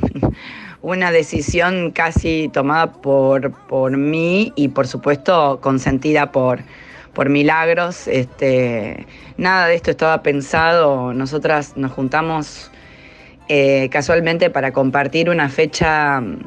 una 0.82 1.12
decisión 1.12 1.92
casi 1.92 2.50
tomada 2.52 2.90
por, 2.90 3.52
por 3.68 3.96
mí 3.96 4.52
y 4.56 4.66
por 4.66 4.88
supuesto 4.88 5.60
consentida 5.60 6.32
por, 6.32 6.58
por 7.12 7.28
Milagros. 7.28 8.08
Este, 8.08 9.06
nada 9.36 9.68
de 9.68 9.76
esto 9.76 9.92
estaba 9.92 10.24
pensado. 10.24 11.14
Nosotras 11.14 11.76
nos 11.76 11.92
juntamos 11.92 12.72
eh, 13.48 13.88
casualmente 13.92 14.50
para 14.50 14.72
compartir 14.72 15.30
una 15.30 15.48
fecha 15.48 16.20
mm, 16.20 16.38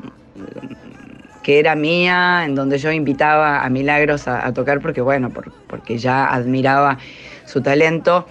que 1.43 1.59
era 1.59 1.75
mía, 1.75 2.43
en 2.43 2.55
donde 2.55 2.77
yo 2.77 2.91
invitaba 2.91 3.63
a 3.63 3.69
Milagros 3.69 4.27
a, 4.27 4.51
tocar 4.51 4.81
porque, 4.81 4.99
bueno, 4.99 5.29
por- 5.29 5.53
porque 5.67 5.97
ya 5.97 6.25
admiraba 6.25 6.97
su 7.45 7.61
talento. 7.61 8.27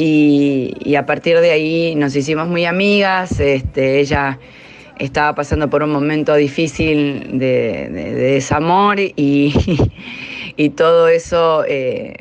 Y, 0.00 0.94
a 0.94 1.06
partir 1.06 1.40
de 1.40 1.50
ahí 1.50 1.94
nos 1.96 2.14
hicimos 2.14 2.46
muy 2.46 2.64
amigas. 2.64 3.40
Este, 3.40 3.98
ella 3.98 4.38
estaba 5.00 5.34
pasando 5.34 5.68
por 5.68 5.82
un 5.82 5.90
momento 5.90 6.36
difícil 6.36 7.36
de, 7.38 7.88
de- 7.90 8.14
de 8.14 8.32
desamor 8.34 9.00
y, 9.00 9.10
y 10.56 10.70
todo 10.70 11.08
eso 11.08 11.64
eh, 11.66 12.14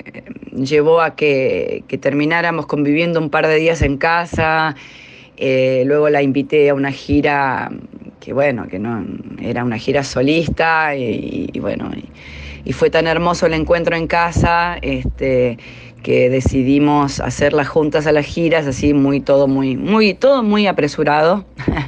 llevó 0.56 1.02
a 1.02 1.16
que, 1.16 1.84
que 1.88 2.00
termináramos 2.00 2.66
conviviendo 2.66 3.20
un 3.20 3.30
par 3.30 3.46
de 3.46 3.58
días 3.58 3.84
en 3.84 3.98
casa. 3.98 4.76
Eh, 5.38 5.84
luego 5.86 6.10
la 6.10 6.24
invité 6.24 6.70
a 6.70 6.74
una 6.74 6.92
gira 6.92 7.70
que 8.20 8.34
bueno, 8.34 8.68
que 8.68 8.80
no 8.80 9.06
era 9.40 9.64
una 9.64 9.78
gira 9.78 10.04
solista 10.04 10.96
y, 10.96 11.50
y 11.54 11.60
bueno, 11.60 11.92
y 12.66 12.74
fue 12.74 12.90
tan 12.90 13.08
hermoso 13.08 13.46
el 13.46 13.54
encuentro 13.54 13.96
en 13.96 14.08
casa, 14.08 14.78
este, 14.82 15.58
que 16.08 16.30
decidimos 16.30 17.20
hacerlas 17.20 17.68
juntas 17.68 18.08
a 18.08 18.14
las 18.14 18.26
giras, 18.26 18.66
así 18.66 18.94
muy 18.94 19.20
todo 19.20 19.50
muy, 19.50 19.76
muy, 19.76 20.14
todo 20.14 20.42
muy 20.42 20.66
apresurado. 20.66 21.44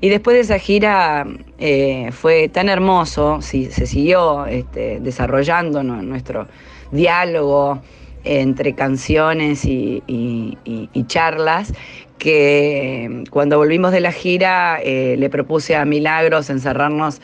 Y 0.00 0.10
después 0.10 0.34
de 0.34 0.40
esa 0.40 0.58
gira 0.58 1.26
eh, 1.58 2.10
fue 2.12 2.50
tan 2.50 2.68
hermoso, 2.68 3.40
sí, 3.40 3.70
se 3.70 3.86
siguió 3.86 4.44
este, 4.44 5.00
desarrollando 5.00 5.82
nuestro 5.82 6.46
diálogo 6.90 7.80
entre 8.22 8.74
canciones 8.74 9.64
y, 9.64 10.02
charlas, 11.06 11.72
que 12.18 13.24
cuando 13.30 13.56
volvimos 13.56 13.92
de 13.92 14.00
la 14.00 14.12
gira 14.12 14.78
eh, 14.82 15.16
le 15.18 15.30
propuse 15.30 15.74
a 15.74 15.86
Milagros 15.86 16.50
encerrarnos 16.50 17.22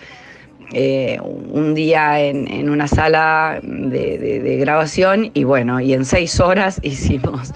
eh, 0.72 1.18
un 1.22 1.74
día 1.74 2.20
en, 2.20 2.47
en 2.51 2.70
una 2.70 2.86
sala 2.88 3.60
de, 3.62 4.18
de- 4.18 4.56
grabación 4.56 5.30
y 5.34 5.44
bueno, 5.44 5.80
y 5.80 5.92
en 5.94 6.05
seis 6.05 6.38
horas 6.40 6.78
hicimos 6.84 7.52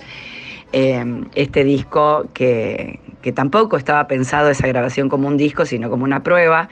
eh, 0.72 1.04
este 1.34 1.64
disco 1.64 2.26
que, 2.34 2.98
que 3.22 3.32
tampoco 3.32 3.76
estaba 3.76 4.06
pensado 4.08 4.50
esa 4.50 4.66
grabación 4.66 5.08
como 5.08 5.28
un 5.28 5.36
disco, 5.36 5.64
sino 5.66 5.90
como 5.90 6.04
una 6.04 6.22
prueba, 6.22 6.68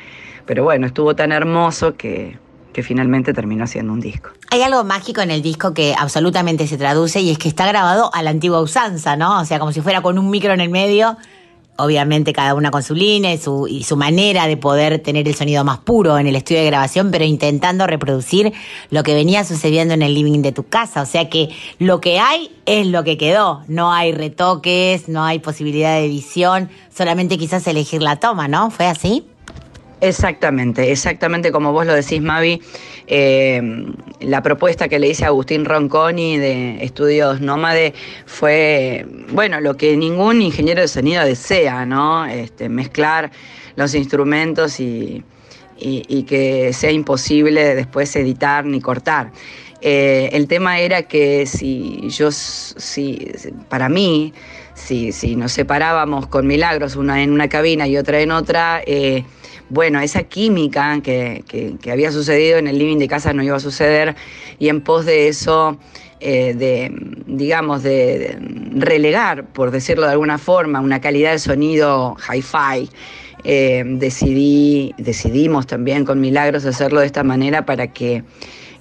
pero 0.46 0.64
bueno, 0.64 0.86
estuvo 0.86 1.14
tan 1.14 1.30
hermoso 1.32 1.94
que, 1.94 2.36
que 2.72 2.82
finalmente 2.82 3.32
terminó 3.32 3.66
siendo 3.66 3.92
un 3.92 4.00
disco. 4.00 4.30
Hay 4.50 4.62
algo 4.62 4.82
mágico 4.82 5.20
en 5.20 5.30
el 5.30 5.42
disco 5.42 5.72
que 5.74 5.94
absolutamente 5.96 6.66
se 6.66 6.76
traduce 6.76 7.20
y 7.20 7.30
es 7.30 7.38
que 7.38 7.48
está 7.48 7.66
grabado 7.66 8.10
a 8.12 8.22
la 8.22 8.30
antigua 8.30 8.60
usanza, 8.60 9.16
¿no? 9.16 9.40
O 9.40 9.44
sea, 9.44 9.58
como 9.58 9.72
si 9.72 9.80
fuera 9.80 10.02
con 10.02 10.18
un 10.18 10.28
micro 10.30 10.52
en 10.52 10.60
el 10.60 10.70
medio, 10.70 11.16
obviamente 11.82 12.32
cada 12.32 12.54
una 12.54 12.70
con 12.70 12.82
su 12.82 12.94
línea 12.94 13.32
y 13.32 13.38
su, 13.38 13.66
y 13.68 13.84
su 13.84 13.96
manera 13.96 14.46
de 14.46 14.56
poder 14.56 15.00
tener 15.00 15.26
el 15.26 15.34
sonido 15.34 15.64
más 15.64 15.78
puro 15.78 16.18
en 16.18 16.26
el 16.26 16.36
estudio 16.36 16.60
de 16.60 16.66
grabación, 16.66 17.10
pero 17.10 17.24
intentando 17.24 17.86
reproducir 17.86 18.52
lo 18.90 19.02
que 19.02 19.14
venía 19.14 19.44
sucediendo 19.44 19.94
en 19.94 20.02
el 20.02 20.14
living 20.14 20.42
de 20.42 20.52
tu 20.52 20.64
casa. 20.64 21.02
O 21.02 21.06
sea 21.06 21.28
que 21.28 21.50
lo 21.78 22.00
que 22.00 22.18
hay 22.18 22.50
es 22.66 22.86
lo 22.86 23.04
que 23.04 23.16
quedó. 23.16 23.62
No 23.68 23.92
hay 23.92 24.12
retoques, 24.12 25.08
no 25.08 25.24
hay 25.24 25.38
posibilidad 25.38 25.96
de 25.96 26.06
edición, 26.06 26.70
solamente 26.94 27.38
quizás 27.38 27.66
elegir 27.66 28.02
la 28.02 28.16
toma, 28.16 28.48
¿no? 28.48 28.70
¿Fue 28.70 28.86
así? 28.86 29.24
Exactamente, 30.02 30.90
exactamente 30.90 31.52
como 31.52 31.70
vos 31.72 31.86
lo 31.86 31.94
decís, 31.94 32.20
Mavi. 32.20 32.60
eh, 33.06 33.62
la 34.20 34.42
propuesta 34.42 34.88
que 34.88 34.98
le 34.98 35.06
hice 35.08 35.24
a 35.24 35.28
Agustín 35.28 35.64
Ronconi 35.64 36.38
de 36.38 36.82
Estudios 36.82 37.40
Nómade 37.40 37.94
fue, 38.26 39.06
bueno, 39.30 39.60
lo 39.60 39.76
que 39.76 39.96
ningún 39.96 40.42
ingeniero 40.42 40.80
de 40.80 40.88
sonido 40.88 41.24
desea, 41.24 41.86
¿no? 41.86 42.24
Este, 42.26 42.68
mezclar 42.68 43.30
los 43.76 43.94
instrumentos 43.94 44.80
y, 44.80 45.22
y- 45.78 46.24
que 46.24 46.72
sea 46.72 46.90
imposible 46.90 47.76
después 47.76 48.14
editar 48.16 48.64
ni 48.64 48.80
cortar. 48.80 49.30
Eh, 49.82 50.30
el 50.32 50.48
tema 50.48 50.80
era 50.80 51.02
que 51.04 51.46
si 51.46 52.08
yo, 52.08 52.30
si, 52.32 53.30
para 53.68 53.88
mí, 53.88 54.32
si, 54.74 55.12
si 55.12 55.36
nos 55.36 55.52
separábamos 55.52 56.26
con 56.26 56.46
milagros, 56.48 56.96
una 56.96 57.22
en 57.22 57.30
una 57.32 57.48
cabina 57.48 57.86
y 57.86 57.96
otra 57.96 58.20
en 58.20 58.30
otra, 58.32 58.82
eh, 58.86 59.24
bueno, 59.72 60.00
esa 60.00 60.24
química 60.24 61.00
que, 61.00 61.42
había 61.90 62.12
sucedido 62.12 62.58
en 62.58 62.66
el 62.66 62.78
living 62.78 62.98
de 62.98 63.08
casa 63.08 63.32
no 63.32 63.42
iba 63.42 63.56
a 63.56 63.60
suceder 63.60 64.14
y 64.58 64.68
en 64.68 64.82
pos 64.82 65.06
de 65.06 65.28
eso, 65.28 65.78
eh, 66.20 66.52
de, 66.52 66.92
digamos, 67.26 67.82
de, 67.82 68.36
relegar, 68.74 69.46
por 69.46 69.70
decirlo 69.70 70.04
de 70.04 70.12
alguna 70.12 70.36
forma, 70.36 70.80
una 70.80 71.00
calidad 71.00 71.32
de 71.32 71.38
sonido 71.38 72.16
hi-fi, 72.30 72.90
eh, 73.44 73.82
decidí, 73.86 74.94
decidimos 74.98 75.66
también 75.66 76.04
con 76.04 76.20
Milagros 76.20 76.66
hacerlo 76.66 77.00
de 77.00 77.06
esta 77.06 77.24
manera 77.24 77.64
para 77.64 77.86
que 77.86 78.24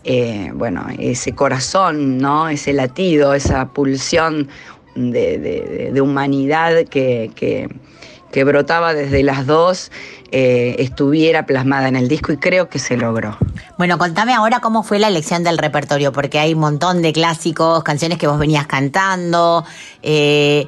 eh, 0.03 0.51
bueno, 0.53 0.87
ese 0.99 1.31
corazón, 1.33 2.17
¿no? 2.17 2.49
Ese 2.49 2.73
latido, 2.73 3.33
esa 3.33 3.69
pulsión 3.69 4.49
de, 4.95 5.93
humanidad 6.01 6.83
que 6.89 8.43
brotaba 8.43 8.93
desde 8.93 9.23
las 9.23 9.45
dos, 9.45 9.91
eh, 10.31 10.75
estuviera 10.79 11.45
plasmada 11.45 11.87
en 11.87 11.95
el 11.95 12.07
disco 12.07 12.31
y 12.31 12.37
creo 12.37 12.69
que 12.69 12.79
se 12.79 12.97
logró. 12.97 13.37
Bueno, 13.77 13.97
contame 13.97 14.33
ahora 14.33 14.59
cómo 14.59 14.83
fue 14.83 14.97
la 14.99 15.07
elección 15.07 15.43
del 15.43 15.57
repertorio, 15.57 16.11
porque 16.11 16.39
hay 16.39 16.53
un 16.53 16.59
montón 16.61 17.01
de 17.01 17.11
clásicos, 17.13 17.83
canciones 17.83 18.17
que 18.17 18.27
vos 18.27 18.39
venías 18.39 18.65
cantando. 18.67 19.65
eh, 20.03 20.67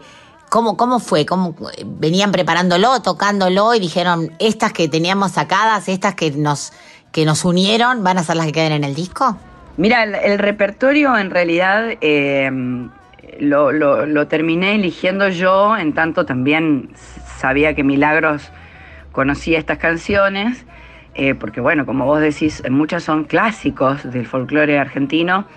¿cómo, 0.49 0.77
¿Cómo 0.77 0.99
fue? 0.99 1.25
¿Cómo 1.25 1.55
venían 1.85 2.31
preparándolo, 2.31 3.01
tocándolo 3.01 3.73
y 3.73 3.79
dijeron 3.79 4.31
estas 4.39 4.73
que 4.73 4.87
teníamos 4.87 5.31
sacadas, 5.31 5.87
estas 5.89 6.15
que 6.15 6.31
nos 6.31 6.73
que 7.11 7.25
nos 7.25 7.45
unieron 7.45 8.03
van 8.03 8.17
a 8.17 8.23
ser 8.23 8.35
las 8.37 8.47
que 8.47 8.51
queden 8.53 8.71
en 8.71 8.83
el 8.83 8.95
disco? 8.95 9.37
Mira, 9.77 10.03
el, 10.03 10.15
el 10.15 10.39
repertorio 10.39 11.15
en 11.17 11.29
realidad 11.29 11.83
eh, 12.01 12.49
lo, 13.39 13.71
lo- 13.71 14.05
lo 14.07 14.27
terminé 14.27 14.75
eligiendo 14.75 15.29
yo, 15.29 15.77
en 15.77 15.93
tanto 15.93 16.25
también 16.25 16.89
sabía 17.39 17.75
que 17.75 17.83
Milagros 17.83 18.41
conocía 19.13 19.59
estas 19.59 19.77
canciones, 19.77 20.65
eh, 21.15 21.35
porque 21.35 21.61
bueno, 21.61 21.85
como 21.85 22.05
vos 22.05 22.19
decís, 22.19 22.61
muchas 22.69 23.03
son 23.03 23.23
clásicos 23.23 24.11
del 24.11 24.25
folclore 24.25 24.77
argentino. 24.77 25.47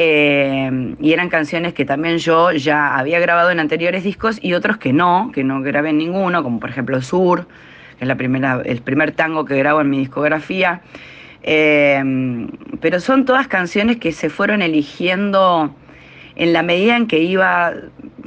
eh, 0.00 0.94
y 1.00 1.12
eran 1.12 1.28
canciones 1.28 1.74
que 1.74 1.84
también 1.84 2.18
yo 2.18 2.52
ya 2.52 2.96
había 2.96 3.18
grabado 3.18 3.50
en 3.50 3.58
anteriores 3.58 4.04
discos 4.04 4.38
y 4.40 4.54
otros 4.54 4.76
que 4.78 4.92
no, 4.92 5.30
que 5.34 5.42
no 5.42 5.60
grabé 5.60 5.90
en 5.90 5.98
ninguno, 5.98 6.42
como 6.44 6.60
por 6.60 6.70
ejemplo 6.70 7.02
Sur, 7.02 7.46
que 7.98 8.04
es 8.04 8.08
la 8.08 8.14
primera, 8.16 8.62
el 8.64 8.80
primer 8.80 9.10
tango 9.12 9.44
que 9.44 9.56
grabo 9.58 9.80
en 9.80 9.90
mi 9.90 9.98
discografía. 9.98 10.82
Eh, 11.42 12.00
pero 12.80 13.00
son 13.00 13.24
todas 13.24 13.48
canciones 13.48 13.96
que 13.98 14.12
se 14.12 14.30
fueron 14.30 14.62
eligiendo 14.62 15.74
en 16.36 16.52
la 16.52 16.62
medida 16.62 16.96
en 16.96 17.06
que 17.06 17.18
iba 17.18 17.72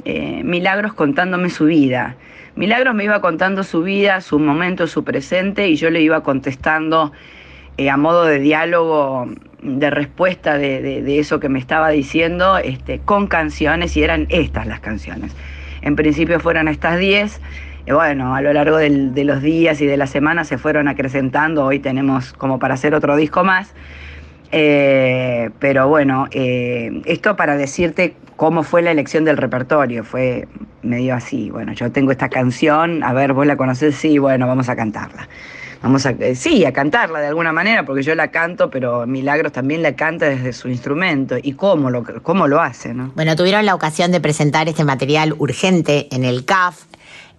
Milagros 0.04 0.92
contándome 0.92 1.48
su 1.48 1.64
vida. 1.66 2.16
Milagros 2.54 2.94
me 2.94 3.04
iba 3.04 3.20
contando 3.20 3.62
su 3.64 3.82
vida, 3.82 4.20
su 4.20 4.38
momento, 4.38 4.86
su 4.86 5.04
presente, 5.04 5.68
y 5.68 5.76
yo 5.76 5.90
le 5.90 6.02
iba 6.02 6.22
contestando 6.22 7.12
eh, 7.78 7.88
a 7.88 7.96
modo 7.96 8.24
de 8.24 8.38
diálogo, 8.40 9.26
de 9.62 9.90
respuesta 9.90 10.58
de, 10.58 10.82
de- 10.82 11.18
eso 11.18 11.40
que 11.40 11.48
me 11.48 11.58
estaba 11.58 11.88
diciendo, 11.88 12.58
este, 12.58 12.98
con 12.98 13.26
canciones, 13.26 13.96
y 13.96 14.02
eran 14.04 14.26
estas 14.28 14.66
las 14.66 14.80
canciones. 14.80 15.34
En 15.80 15.96
principio 15.96 16.40
fueron 16.40 16.68
estas 16.68 16.98
10, 16.98 17.40
y 17.86 17.92
bueno, 17.92 18.34
a 18.34 18.42
lo 18.42 18.52
largo 18.52 18.76
del- 18.76 19.14
de 19.14 19.24
los 19.24 19.40
días 19.40 19.80
y 19.80 19.86
de 19.86 19.96
la 19.96 20.06
semana 20.06 20.44
se 20.44 20.58
fueron 20.58 20.88
acrecentando, 20.88 21.64
hoy 21.64 21.78
tenemos 21.78 22.34
como 22.34 22.58
para 22.58 22.74
hacer 22.74 22.94
otro 22.94 23.16
disco 23.16 23.44
más. 23.44 23.72
Eh, 24.54 25.50
pero 25.58 25.88
bueno, 25.88 26.28
eh, 26.30 27.02
esto 27.06 27.36
para 27.36 27.56
decirte 27.56 28.14
cómo 28.36 28.62
fue 28.62 28.82
la 28.82 28.90
elección 28.90 29.24
del 29.24 29.38
repertorio, 29.38 30.04
fue 30.04 30.46
medio 30.82 31.14
así, 31.14 31.50
bueno, 31.50 31.72
yo 31.72 31.90
tengo 31.90 32.12
esta 32.12 32.28
canción, 32.28 33.02
a 33.02 33.14
ver, 33.14 33.32
vos 33.32 33.46
la 33.46 33.56
conocés, 33.56 33.94
sí, 33.96 34.18
bueno, 34.18 34.46
vamos 34.46 34.68
a 34.68 34.76
cantarla. 34.76 35.28
Vamos 35.82 36.06
a, 36.06 36.10
eh, 36.10 36.36
sí, 36.36 36.64
a 36.64 36.72
cantarla 36.72 37.18
de 37.18 37.26
alguna 37.26 37.52
manera, 37.52 37.84
porque 37.84 38.02
yo 38.02 38.14
la 38.14 38.30
canto, 38.30 38.70
pero 38.70 39.04
Milagros 39.04 39.52
también 39.52 39.82
la 39.82 39.96
canta 39.96 40.26
desde 40.26 40.52
su 40.52 40.68
instrumento. 40.68 41.36
¿Y 41.42 41.54
cómo 41.54 41.90
lo, 41.90 42.04
cómo 42.22 42.46
lo 42.46 42.60
hace, 42.60 42.94
no? 42.94 43.10
Bueno, 43.16 43.34
tuvieron 43.34 43.66
la 43.66 43.74
ocasión 43.74 44.12
de 44.12 44.20
presentar 44.20 44.68
este 44.68 44.84
material 44.84 45.34
urgente 45.38 46.06
en 46.14 46.24
el 46.24 46.44
CAF 46.44 46.84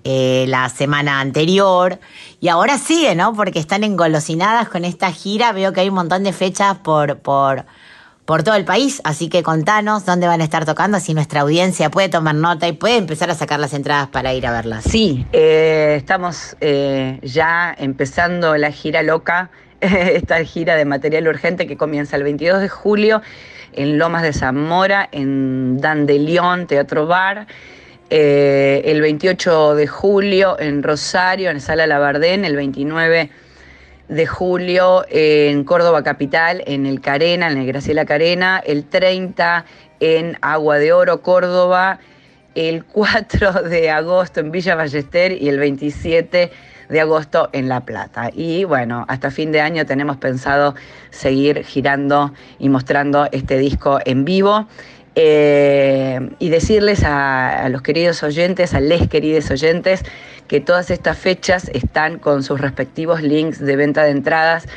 eh, 0.04 0.46
la 0.48 0.70
semana 0.70 1.20
anterior 1.20 2.00
y 2.42 2.50
ahora 2.50 2.78
sigue, 2.78 3.16
¿no? 3.16 3.34
Porque 3.34 3.60
están 3.60 3.84
engolosinadas 3.84 4.70
con 4.70 4.86
esta 4.86 5.12
gira. 5.12 5.52
Veo 5.54 5.72
que 5.74 5.82
hay 5.82 5.90
un 5.90 5.96
montón 5.96 6.24
de 6.24 6.34
fechas 6.34 6.78
por, 6.78 7.20
por, 7.20 7.66
por 8.26 8.44
todo 8.44 8.56
el 8.56 8.66
país, 8.66 9.02
así 9.04 9.30
que 9.30 9.44
contanos 9.44 10.06
dónde 10.06 10.28
van 10.28 10.42
a 10.42 10.44
estar 10.44 10.66
tocando, 10.66 10.98
así 10.98 11.14
nuestra 11.14 11.42
audiencia 11.42 11.90
puede 11.90 12.10
tomar 12.10 12.36
nota 12.36 12.68
y 12.68 12.74
puede 12.74 12.98
empezar 12.98 13.30
a 13.30 13.36
sacar 13.36 13.60
las 13.60 13.74
entradas 13.74 14.08
para 14.10 14.34
ir 14.34 14.46
a 14.46 14.52
verlas. 14.52 14.84
Sí, 14.84 15.26
eh, 15.32 15.96
estamos 15.98 16.56
eh, 16.62 17.20
ya 17.22 17.76
empezando 17.78 18.58
la 18.58 18.72
gira 18.72 19.04
loca, 19.04 19.52
esta 19.82 20.44
gira 20.44 20.76
de 20.76 20.86
material 20.86 21.28
urgente 21.28 21.68
que 21.68 21.78
comienza 21.78 22.16
el 22.16 22.24
22 22.24 22.62
de 22.62 22.70
julio 22.70 23.22
en 23.76 23.98
Lomas 23.98 24.24
de 24.24 24.34
Zamora, 24.34 25.08
en 25.12 25.80
Dan 25.80 26.06
de 26.06 26.20
León, 26.20 26.68
Teatro 26.68 27.08
Bar. 27.08 27.48
Eh, 28.16 28.84
el 28.92 29.02
28 29.02 29.74
de 29.74 29.88
julio 29.88 30.56
en 30.60 30.84
Rosario, 30.84 31.50
en 31.50 31.60
Sala 31.60 31.88
Labardén, 31.88 32.46
el 32.46 32.56
29 32.56 33.32
de 34.08 34.28
julio 34.28 35.04
en 35.10 35.64
Córdoba 35.64 36.04
Capital, 36.04 36.62
en 36.68 36.86
el 36.86 37.02
Carena, 37.02 37.50
en 37.50 37.58
el 37.58 37.66
Graciela 37.66 38.06
Carena, 38.06 38.62
el 38.64 38.84
30 38.84 39.66
en 40.00 40.38
Agua 40.42 40.78
de 40.78 40.94
Oro, 40.94 41.24
Córdoba, 41.24 41.98
el 42.54 42.86
4 42.86 43.64
de 43.64 43.90
agosto 43.90 44.42
en 44.42 44.52
Villa 44.52 44.76
Ballester 44.76 45.32
y 45.32 45.50
el 45.50 45.58
27 45.58 46.52
de 46.90 47.02
agosto 47.02 47.50
en 47.52 47.68
La 47.68 47.80
Plata. 47.80 48.30
Y 48.32 48.64
bueno, 48.64 49.06
hasta 49.08 49.32
fin 49.32 49.52
de 49.52 49.62
año 49.62 49.88
tenemos 49.88 50.18
pensado 50.18 50.76
seguir 51.10 51.64
girando 51.64 52.32
y 52.60 52.70
mostrando 52.70 53.28
este 53.32 53.58
disco 53.58 53.98
en 54.06 54.24
vivo. 54.24 54.68
Eh, 55.16 56.32
y 56.40 56.50
decirles 56.50 57.04
a, 57.04 57.68
los 57.70 57.82
queridos 57.82 58.24
oyentes, 58.24 58.74
a 58.74 58.80
les 58.80 59.08
queridos 59.08 59.52
oyentes, 59.52 60.04
que 60.48 60.60
todas 60.60 60.90
estas 60.90 61.18
fechas 61.18 61.70
están 61.74 62.18
con 62.18 62.44
sus 62.44 62.60
respectivos 62.60 63.22
links 63.22 63.60
de 63.60 63.76
venta 63.76 64.04
de 64.04 64.12
entradas 64.12 64.68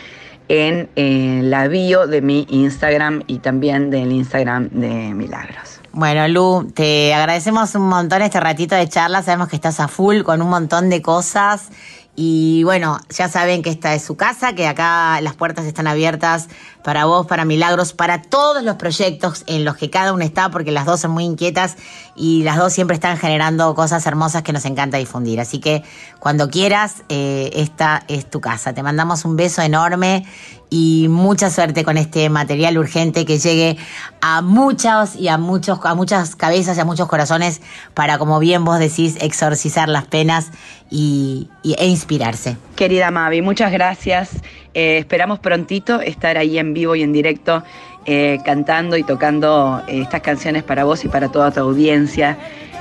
en 0.48 0.88
eh, 0.94 1.40
la 1.42 1.68
bio 1.68 2.06
de 2.06 2.20
mi 2.20 2.46
Instagram 2.50 3.22
y 3.26 3.38
también 3.38 3.90
del 3.90 4.12
Instagram 4.12 4.68
de 4.70 5.14
Milagros. 5.14 5.80
Bueno, 5.92 6.28
Lu, 6.28 6.70
te 6.74 7.14
agradecemos 7.14 7.74
un 7.74 7.88
montón 7.88 8.20
este 8.20 8.38
ratito 8.38 8.74
de 8.74 8.86
charla. 8.86 9.22
Sabemos 9.22 9.48
que 9.48 9.56
estás 9.56 9.80
a 9.80 9.88
full 9.88 10.22
con 10.22 10.42
un 10.42 10.50
montón 10.50 10.90
de 10.90 11.00
cosas. 11.00 11.70
Y 12.14 12.64
bueno, 12.64 12.98
ya 13.10 13.28
saben 13.28 13.62
que 13.62 13.70
esta 13.70 13.94
es 13.94 14.02
su 14.02 14.16
casa, 14.16 14.54
que 14.54 14.66
acá 14.66 15.20
las 15.20 15.34
puertas 15.34 15.66
están 15.66 15.86
abiertas 15.86 16.48
para 16.86 17.04
vos, 17.04 17.26
para 17.26 17.44
Milagros, 17.44 17.92
para 17.92 18.22
todos 18.22 18.62
los 18.62 18.76
proyectos 18.76 19.42
en 19.48 19.64
los 19.64 19.76
que 19.76 19.90
cada 19.90 20.12
uno 20.12 20.22
está, 20.22 20.50
porque 20.52 20.70
las 20.70 20.86
dos 20.86 21.00
son 21.00 21.10
muy 21.10 21.24
inquietas 21.24 21.74
y 22.14 22.44
las 22.44 22.58
dos 22.58 22.72
siempre 22.72 22.94
están 22.94 23.16
generando 23.18 23.74
cosas 23.74 24.06
hermosas 24.06 24.44
que 24.44 24.52
nos 24.52 24.64
encanta 24.66 24.96
difundir. 24.96 25.40
Así 25.40 25.58
que 25.58 25.82
cuando 26.20 26.48
quieras, 26.48 27.02
eh, 27.08 27.50
esta 27.54 28.04
es 28.06 28.30
tu 28.30 28.40
casa. 28.40 28.72
Te 28.72 28.84
mandamos 28.84 29.24
un 29.24 29.34
beso 29.34 29.62
enorme 29.62 30.24
y 30.70 31.08
mucha 31.10 31.50
suerte 31.50 31.82
con 31.84 31.96
este 31.96 32.28
material 32.28 32.78
urgente 32.78 33.24
que 33.24 33.38
llegue 33.40 33.76
a 34.20 34.40
muchos 34.42 35.16
y 35.16 35.26
a 35.28 35.38
muchos 35.38 35.78
a 35.84 35.94
muchas 35.96 36.34
cabezas 36.36 36.76
y 36.76 36.80
a 36.80 36.84
muchos 36.84 37.08
corazones 37.08 37.60
para 37.94 38.18
como 38.18 38.38
bien 38.40 38.64
vos 38.64 38.78
decís 38.80 39.16
exorcizar 39.20 39.88
las 39.88 40.06
penas 40.06 40.50
y, 40.90 41.48
y- 41.64 41.74
e 41.78 41.86
inspirarse. 41.86 42.56
Querida 42.76 43.10
Mavi, 43.10 43.42
muchas 43.42 43.70
gracias. 43.72 44.30
Eh, 44.76 44.98
esperamos 44.98 45.38
prontito 45.38 46.02
estar 46.02 46.36
ahí 46.36 46.58
en 46.58 46.74
vivo 46.74 46.94
y 46.94 47.02
en 47.02 47.10
directo 47.10 47.62
eh, 48.04 48.38
cantando 48.44 48.98
y 48.98 49.04
tocando 49.04 49.82
eh, 49.88 50.02
estas 50.02 50.20
canciones 50.20 50.64
para 50.64 50.84
vos 50.84 51.02
y 51.06 51.08
para 51.08 51.30
toda 51.30 51.50
tu 51.50 51.60
audiencia. 51.60 52.36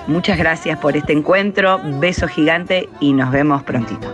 Muchas 0.05 0.37
gracias 0.37 0.77
por 0.77 0.97
este 0.97 1.13
encuentro, 1.13 1.79
beso 2.01 2.27
gigante 2.27 2.89
y 2.99 3.13
nos 3.13 3.31
vemos 3.31 3.63
prontito. 3.63 4.09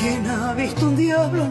¿Quién 0.00 0.26
ha 0.26 0.52
visto 0.54 0.86
un 0.88 0.96
diablo 0.96 1.44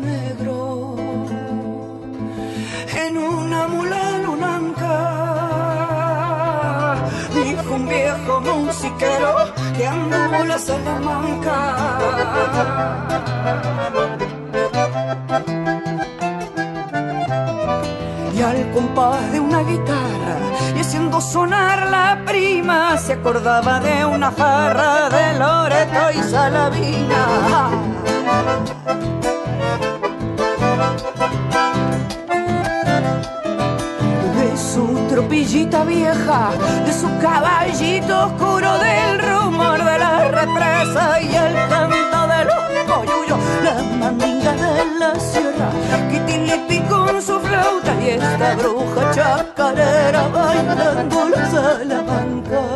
un 8.36 8.44
viejo 8.44 8.58
musiquero 8.58 9.36
que 9.76 9.88
anduvo 9.88 10.44
la 10.46 10.58
Salamanca. 10.58 11.58
Y 18.36 18.42
al 18.42 18.72
compás 18.72 19.32
de 19.32 19.40
una 19.40 19.62
guitarra 19.64 20.36
y 20.76 20.80
haciendo 20.80 21.22
sonar 21.22 21.90
la 21.90 22.22
prima 22.26 22.98
se 22.98 23.14
acordaba 23.14 23.80
de 23.80 24.06
una 24.06 24.32
farra 24.32 25.10
de 25.10 25.40
Loreto 25.40 26.12
y 26.14 26.24
Salavina. 26.30 27.70
Vieja, 35.48 36.52
de 36.86 36.92
su 36.92 37.08
caballito 37.22 38.26
oscuro, 38.26 38.70
del 38.80 39.20
rumor 39.20 39.78
de 39.78 39.98
la 39.98 40.28
represa 40.28 41.22
y 41.22 41.34
el 41.34 41.54
canto 41.70 42.28
de 42.28 42.46
los 42.46 42.64
coyullos, 42.86 43.40
la 43.64 43.82
mandinga 43.98 44.52
de 44.52 45.00
la 45.00 45.16
sierra, 45.18 45.70
Kitilipi 46.12 46.82
con 46.90 47.22
su 47.22 47.40
flauta 47.40 47.96
y 48.02 48.10
esta 48.10 48.56
bruja 48.56 49.12
chacarera 49.12 50.28
bailando 50.28 51.30
la 51.30 51.50
salamanca. 51.50 52.67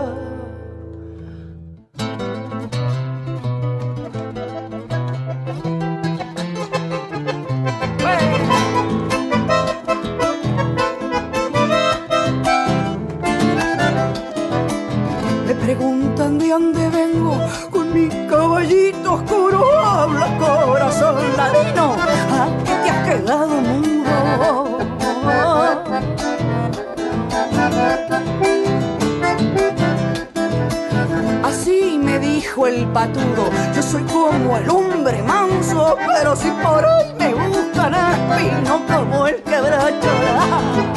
El 32.71 32.85
patudo, 32.87 33.49
yo 33.75 33.81
soy 33.81 34.03
como 34.03 34.57
el 34.57 34.69
hombre 34.69 35.21
manso, 35.23 35.97
pero 36.15 36.35
si 36.35 36.49
por 36.51 36.85
ahí 36.85 37.13
me 37.19 37.33
buscan 37.33 37.93
espino 37.93 38.81
como 38.87 39.27
el 39.27 39.41
quebrachora. 39.43 40.90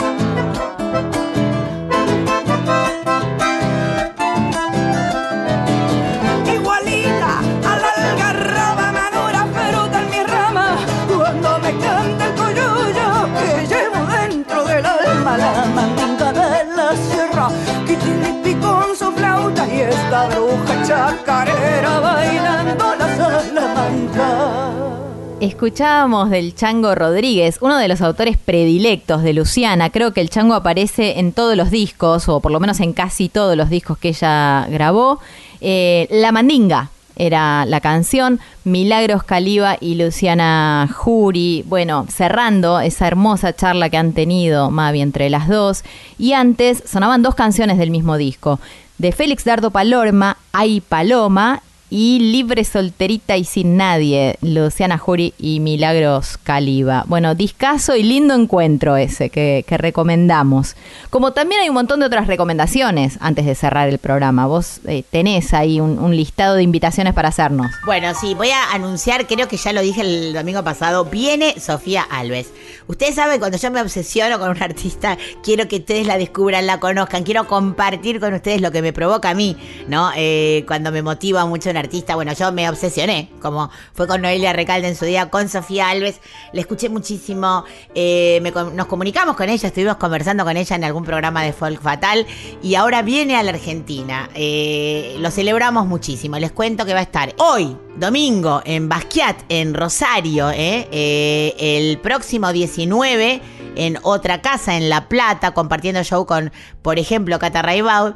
Escuchábamos 25.45 26.31
del 26.31 26.55
Chango 26.55 26.95
Rodríguez, 26.95 27.59
uno 27.61 27.77
de 27.77 27.87
los 27.87 28.01
autores 28.01 28.39
predilectos 28.39 29.23
de 29.23 29.35
Luciana. 29.35 29.91
Creo 29.91 30.15
que 30.15 30.23
el 30.23 30.31
Chango 30.31 30.55
aparece 30.55 31.19
en 31.19 31.33
todos 31.33 31.55
los 31.55 31.71
discos, 31.71 32.31
o 32.31 32.41
por 32.41 32.51
lo 32.51 32.61
menos 32.61 32.81
en 32.81 32.95
casi 32.95 33.29
todos 33.29 33.55
los 33.55 33.69
discos 33.69 33.99
que 33.99 34.09
ella 34.09 34.67
grabó. 34.71 35.21
Eh, 35.61 36.09
la 36.11 36.33
Mandinga 36.33 36.89
era 37.15 37.67
la 37.67 37.81
canción, 37.81 38.41
Milagros 38.65 39.23
Caliba 39.23 39.77
y 39.79 39.97
Luciana 39.97 40.89
Jury. 40.91 41.63
Bueno, 41.67 42.07
cerrando 42.09 42.81
esa 42.81 43.07
hermosa 43.07 43.55
charla 43.55 43.91
que 43.91 43.99
han 43.99 44.15
tenido 44.15 44.71
Mavi 44.71 45.03
entre 45.03 45.29
las 45.29 45.47
dos. 45.47 45.85
Y 46.19 46.33
antes 46.33 46.83
sonaban 46.87 47.23
dos 47.23 47.35
canciones 47.35 47.77
del 47.77 47.91
mismo 47.91 48.17
disco. 48.17 48.61
De 48.97 49.13
Félix 49.13 49.45
Dardo 49.45 49.71
Palorma, 49.71 50.39
Ay 50.53 50.81
Paloma 50.81 51.61
y 51.91 52.19
Libre, 52.19 52.65
Solterita 52.65 53.37
y 53.37 53.45
Sin 53.45 53.77
Nadie, 53.77 54.37
Luciana 54.41 54.99
Jury 54.99 55.35
y 55.39 55.61
Milagros 55.61 56.39
Caliba. 56.43 57.05
Bueno, 57.07 57.35
discaso 57.35 57.95
y 57.95 58.03
lindo 58.03 58.35
encuentro 58.35 58.97
ese 58.97 59.31
que, 59.31 59.65
recomendamos. 59.69 60.77
Como 61.11 61.33
también 61.33 61.61
hay 61.61 61.69
un 61.69 61.75
montón 61.75 62.01
de 62.01 62.07
otras 62.07 62.27
recomendaciones 62.27 63.19
antes 63.21 63.45
de 63.47 63.55
cerrar 63.55 63.89
el 63.89 63.99
programa. 63.99 64.47
Vos 64.47 64.81
eh, 64.87 65.05
tenés 65.11 65.53
ahí 65.53 65.81
un, 65.81 65.99
un 65.99 66.17
listado 66.17 66.55
de 66.55 66.63
invitaciones 66.63 67.13
para 67.13 67.29
hacernos. 67.29 67.71
Bueno, 67.85 68.15
sí, 68.15 68.35
voy 68.35 68.51
a 68.51 68.73
anunciar, 68.73 69.27
creo 69.27 69.49
que 69.49 69.57
ya 69.57 69.73
lo 69.73 69.81
dije 69.81 70.01
el 70.01 70.33
domingo 70.33 70.65
pasado, 70.65 71.05
viene 71.05 71.59
Sofía 71.61 72.03
Alves. 72.03 72.51
Ustedes 72.87 73.15
saben, 73.15 73.39
cuando 73.39 73.57
yo 73.57 73.71
me 73.71 73.81
obsesiono 73.81 74.39
con 74.39 74.51
un 74.51 74.63
artista, 74.63 75.17
quiero 75.43 75.69
que 75.69 75.77
ustedes 75.77 76.07
la 76.07 76.19
descubran, 76.19 76.67
la 76.67 76.81
conozcan, 76.81 77.25
quiero 77.25 77.47
compartir 77.47 78.21
con 78.21 78.35
ustedes 78.35 78.61
lo 78.61 78.73
que 78.73 78.83
me 78.83 78.93
provoca 78.93 79.31
a 79.31 79.35
mí, 79.35 79.57
¿no? 79.89 80.11
Eh, 80.17 80.65
cuando 80.67 80.93
me 80.93 81.03
motiva 81.03 81.47
mucho 81.47 81.73
artista, 81.77 82.15
bueno, 82.15 82.33
yo 82.33 82.53
me 82.53 82.69
obsesioné, 82.69 83.31
como 83.41 83.71
fue 83.93 84.07
con 84.07 84.23
Noelia 84.23 84.53
Recalde 84.53 84.89
en 84.89 84.97
su 84.97 85.05
día, 85.05 85.31
con 85.31 85.49
Sofía 85.49 85.89
Alves, 85.91 86.21
la 86.53 86.61
escuché 86.61 86.89
muchísimo, 86.89 87.65
eh, 87.95 88.41
nos 88.73 88.87
comunicamos 88.87 89.37
con 89.37 89.49
ella, 89.49 89.69
estuvimos 89.69 89.97
conversando 89.97 90.45
con 90.45 90.57
ella 90.57 90.77
en 90.77 90.85
algún 90.85 91.05
programa 91.05 91.43
de 91.43 91.53
Folk 91.53 91.81
Fatal 91.81 92.27
y 92.63 92.75
ahora 92.75 93.03
viene 93.03 93.37
a 93.37 93.43
la 93.43 93.51
Argentina. 93.51 94.29
Eh, 94.35 95.17
lo 95.19 95.31
celebramos 95.31 95.87
muchísimo. 95.87 96.39
Les 96.39 96.53
cuento 96.53 96.85
que 96.85 96.93
va 96.93 97.01
a 97.01 97.03
estar 97.03 97.35
hoy, 97.39 97.77
domingo, 97.97 98.63
en 98.65 98.89
Basquiat, 98.89 99.37
en 99.49 99.75
Rosario. 99.75 100.51
Eh, 100.51 101.55
el 101.59 101.99
próximo 101.99 102.53
19 102.53 103.41
en 103.77 103.99
otra 104.03 104.41
casa 104.41 104.77
en 104.77 104.89
La 104.89 105.09
Plata, 105.09 105.53
compartiendo 105.53 106.03
show 106.03 106.27
con, 106.27 106.53
por 106.83 106.99
ejemplo, 106.99 107.39
Cata 107.39 107.63
Raibaud. 107.63 108.15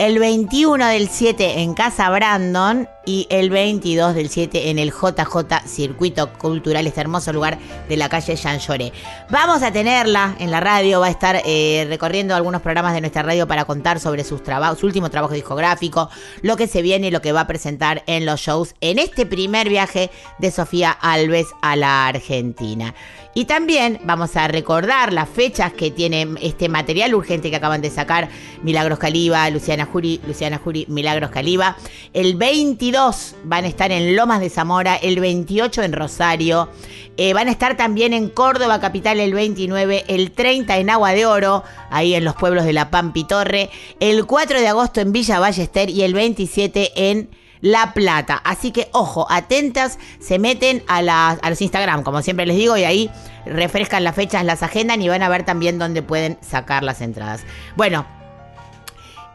El 0.00 0.18
21 0.18 0.86
del 0.86 1.10
7 1.10 1.60
en 1.60 1.74
Casa 1.74 2.08
Brandon 2.08 2.88
y 3.04 3.26
el 3.28 3.50
22 3.50 4.14
del 4.14 4.30
7 4.30 4.70
en 4.70 4.78
el 4.78 4.92
JJ 4.92 5.66
Circuito 5.66 6.32
Cultural, 6.32 6.86
este 6.86 7.02
hermoso 7.02 7.34
lugar 7.34 7.58
de 7.86 7.98
la 7.98 8.08
calle 8.08 8.34
Jean 8.34 8.60
Lloré. 8.60 8.94
Vamos 9.28 9.62
a 9.62 9.72
tenerla 9.72 10.36
en 10.38 10.50
la 10.50 10.60
radio, 10.60 11.00
va 11.00 11.08
a 11.08 11.10
estar 11.10 11.42
eh, 11.44 11.84
recorriendo 11.86 12.34
algunos 12.34 12.62
programas 12.62 12.94
de 12.94 13.02
nuestra 13.02 13.22
radio 13.22 13.46
para 13.46 13.66
contar 13.66 14.00
sobre 14.00 14.24
su 14.24 14.40
último 14.82 15.10
trabajo 15.10 15.34
discográfico, 15.34 16.08
lo 16.40 16.56
que 16.56 16.66
se 16.66 16.80
viene 16.80 17.08
y 17.08 17.10
lo 17.10 17.20
que 17.20 17.32
va 17.32 17.42
a 17.42 17.46
presentar 17.46 18.02
en 18.06 18.24
los 18.24 18.40
shows 18.40 18.74
en 18.80 18.98
este 18.98 19.26
primer 19.26 19.68
viaje 19.68 20.10
de 20.38 20.50
Sofía 20.50 20.92
Alves 20.92 21.48
a 21.60 21.76
la 21.76 22.06
Argentina. 22.06 22.94
Y 23.32 23.44
también 23.44 24.00
vamos 24.04 24.36
a 24.36 24.48
recordar 24.48 25.12
las 25.12 25.28
fechas 25.28 25.72
que 25.72 25.92
tiene 25.92 26.26
este 26.40 26.68
material 26.68 27.14
urgente 27.14 27.48
que 27.48 27.56
acaban 27.56 27.80
de 27.80 27.88
sacar 27.88 28.28
Milagros 28.62 28.98
Caliba, 28.98 29.48
Luciana 29.50 29.86
Jury, 29.86 30.20
Luciana 30.26 30.58
Jury, 30.58 30.86
Milagros 30.88 31.30
Caliba. 31.30 31.76
El 32.12 32.34
22 32.34 33.36
van 33.44 33.64
a 33.64 33.68
estar 33.68 33.92
en 33.92 34.16
Lomas 34.16 34.40
de 34.40 34.50
Zamora, 34.50 34.96
el 34.96 35.20
28 35.20 35.82
en 35.84 35.92
Rosario. 35.92 36.70
Eh, 37.16 37.32
van 37.32 37.46
a 37.46 37.52
estar 37.52 37.76
también 37.76 38.14
en 38.14 38.30
Córdoba 38.30 38.80
Capital 38.80 39.20
el 39.20 39.32
29, 39.32 40.06
el 40.08 40.32
30 40.32 40.78
en 40.78 40.90
Agua 40.90 41.12
de 41.12 41.26
Oro, 41.26 41.62
ahí 41.90 42.14
en 42.14 42.24
los 42.24 42.34
pueblos 42.34 42.64
de 42.64 42.72
La 42.72 42.90
Pampi 42.90 43.24
Torre, 43.24 43.70
el 44.00 44.26
4 44.26 44.58
de 44.58 44.66
agosto 44.66 45.00
en 45.00 45.12
Villa 45.12 45.38
Ballester 45.38 45.88
y 45.88 46.02
el 46.02 46.14
27 46.14 47.10
en 47.10 47.30
la 47.60 47.92
Plata. 47.94 48.40
Así 48.44 48.70
que, 48.70 48.88
ojo, 48.92 49.26
atentas, 49.30 49.98
se 50.20 50.38
meten 50.38 50.82
a, 50.88 51.38
los 51.48 51.60
Instagram, 51.60 52.02
como 52.02 52.22
siempre 52.22 52.46
les 52.46 52.56
digo, 52.56 52.76
y 52.76 52.84
ahí 52.84 53.10
refrescan 53.46 54.04
las 54.04 54.14
fechas, 54.14 54.44
las 54.44 54.62
agendan 54.62 55.02
y 55.02 55.08
van 55.08 55.22
a 55.22 55.28
ver 55.28 55.44
también 55.44 55.78
dónde 55.78 56.02
pueden 56.02 56.38
sacar 56.40 56.82
las 56.82 57.00
entradas. 57.00 57.42
Bueno, 57.76 58.06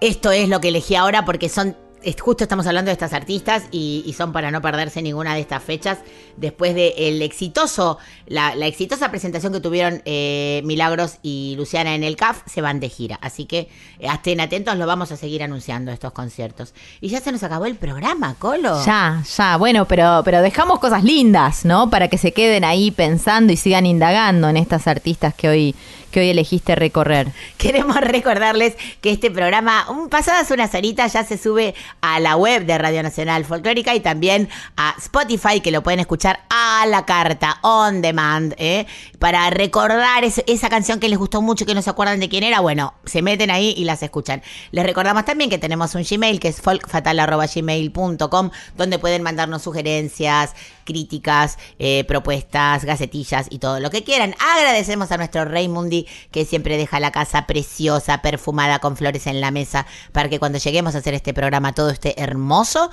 esto 0.01 0.31
es 0.31 0.49
lo 0.49 0.59
que 0.59 0.69
elegí 0.69 0.95
ahora 0.95 1.25
porque 1.25 1.49
son. 1.49 1.75
Justo 2.19 2.43
estamos 2.43 2.67
hablando 2.67 2.89
de 2.89 2.93
estas 2.93 3.13
artistas 3.13 3.63
y, 3.71 4.13
son 4.17 4.31
para 4.31 4.51
no 4.51 4.61
perderse 4.61 5.01
ninguna 5.01 5.33
de 5.33 5.41
estas 5.41 5.63
fechas 5.63 5.99
después 6.37 6.73
de 6.73 6.93
el 6.97 7.21
exitoso, 7.21 7.97
la, 8.27 8.55
la 8.55 8.67
exitosa 8.67 9.09
presentación 9.09 9.51
que 9.51 9.59
tuvieron 9.59 10.01
eh, 10.05 10.61
Milagros 10.63 11.17
y 11.21 11.55
Luciana 11.57 11.95
en 11.95 12.03
el 12.03 12.15
CAF, 12.15 12.43
se 12.45 12.61
van 12.61 12.79
de 12.79 12.89
gira. 12.89 13.17
Así 13.21 13.45
que 13.45 13.69
eh, 13.99 14.07
estén 14.13 14.39
atentos, 14.39 14.77
lo 14.77 14.87
vamos 14.87 15.11
a 15.11 15.17
seguir 15.17 15.43
anunciando 15.43 15.91
estos 15.91 16.13
conciertos. 16.13 16.73
Y 17.01 17.09
ya 17.09 17.19
se 17.21 17.31
nos 17.31 17.43
acabó 17.43 17.65
el 17.65 17.75
programa, 17.75 18.35
Colo. 18.35 18.83
Ya, 18.85 19.23
ya, 19.37 19.57
bueno, 19.57 19.85
pero, 19.85 20.21
pero 20.23 20.41
dejamos 20.41 20.79
cosas 20.79 21.03
lindas, 21.03 21.65
¿no? 21.65 21.89
Para 21.89 22.07
que 22.07 22.17
se 22.17 22.31
queden 22.31 22.63
ahí 22.63 22.91
pensando 22.91 23.51
y 23.51 23.57
sigan 23.57 23.85
indagando 23.85 24.49
en 24.49 24.57
estas 24.57 24.87
artistas 24.87 25.33
que 25.33 25.49
hoy, 25.49 25.75
que 26.15 26.21
hoy 26.21 26.29
elegiste 26.29 26.75
recorrer. 26.75 27.27
Queremos 27.57 27.97
recordarles 27.97 28.77
que 29.01 29.11
este 29.11 29.29
programa, 29.29 29.85
un, 29.89 30.07
pasadas 30.07 30.49
unas 30.49 30.73
horitas, 30.73 31.11
ya 31.11 31.25
se 31.25 31.37
sube 31.37 31.75
a 31.99 32.21
la 32.21 32.37
web 32.37 32.65
de 32.65 32.77
Radio 32.77 33.03
Nacional 33.03 33.43
Folclórica 33.43 33.93
y 33.93 33.99
también 33.99 34.47
a 34.77 34.95
Spotify, 34.97 35.59
que 35.59 35.71
lo 35.71 35.83
pueden 35.83 35.99
escuchar 35.99 36.39
a 36.49 36.85
la 36.87 37.05
carta, 37.05 37.57
on 37.63 38.01
demand, 38.01 38.53
¿eh? 38.59 38.85
para 39.19 39.49
recordar 39.49 40.23
es- 40.23 40.41
esa 40.47 40.69
canción 40.69 41.01
que 41.01 41.09
les 41.09 41.19
gustó 41.19 41.41
mucho 41.41 41.65
que 41.65 41.75
no 41.75 41.81
se 41.81 41.89
acuerdan 41.89 42.21
de 42.21 42.29
quién 42.29 42.43
era. 42.45 42.61
Bueno, 42.61 42.93
se 43.03 43.21
meten 43.21 43.51
ahí 43.51 43.73
y 43.75 43.83
las 43.83 44.01
escuchan. 44.01 44.41
Les 44.71 44.85
recordamos 44.85 45.25
también 45.25 45.49
que 45.49 45.57
tenemos 45.57 45.95
un 45.95 46.03
Gmail 46.09 46.39
que 46.39 46.47
es 46.47 46.61
folkfatal.gmail.com, 46.61 48.51
donde 48.77 48.99
pueden 48.99 49.21
mandarnos 49.21 49.63
sugerencias, 49.63 50.53
críticas, 50.85 51.57
eh, 51.79 52.05
propuestas, 52.07 52.85
gacetillas 52.85 53.47
y 53.49 53.59
todo 53.59 53.79
lo 53.81 53.89
que 53.89 54.03
quieran. 54.05 54.33
Agradecemos 54.39 55.11
a 55.11 55.17
nuestro 55.17 55.43
Rey 55.45 55.67
Mundi 55.67 56.04
que 56.31 56.45
siempre 56.45 56.77
deja 56.77 56.99
la 56.99 57.11
casa 57.11 57.47
preciosa, 57.47 58.21
perfumada, 58.21 58.79
con 58.79 58.97
flores 58.97 59.27
en 59.27 59.41
la 59.41 59.51
mesa, 59.51 59.85
para 60.11 60.29
que 60.29 60.39
cuando 60.39 60.59
lleguemos 60.59 60.95
a 60.95 60.99
hacer 60.99 61.13
este 61.13 61.33
programa 61.33 61.73
todo 61.73 61.89
esté 61.89 62.21
hermoso. 62.21 62.89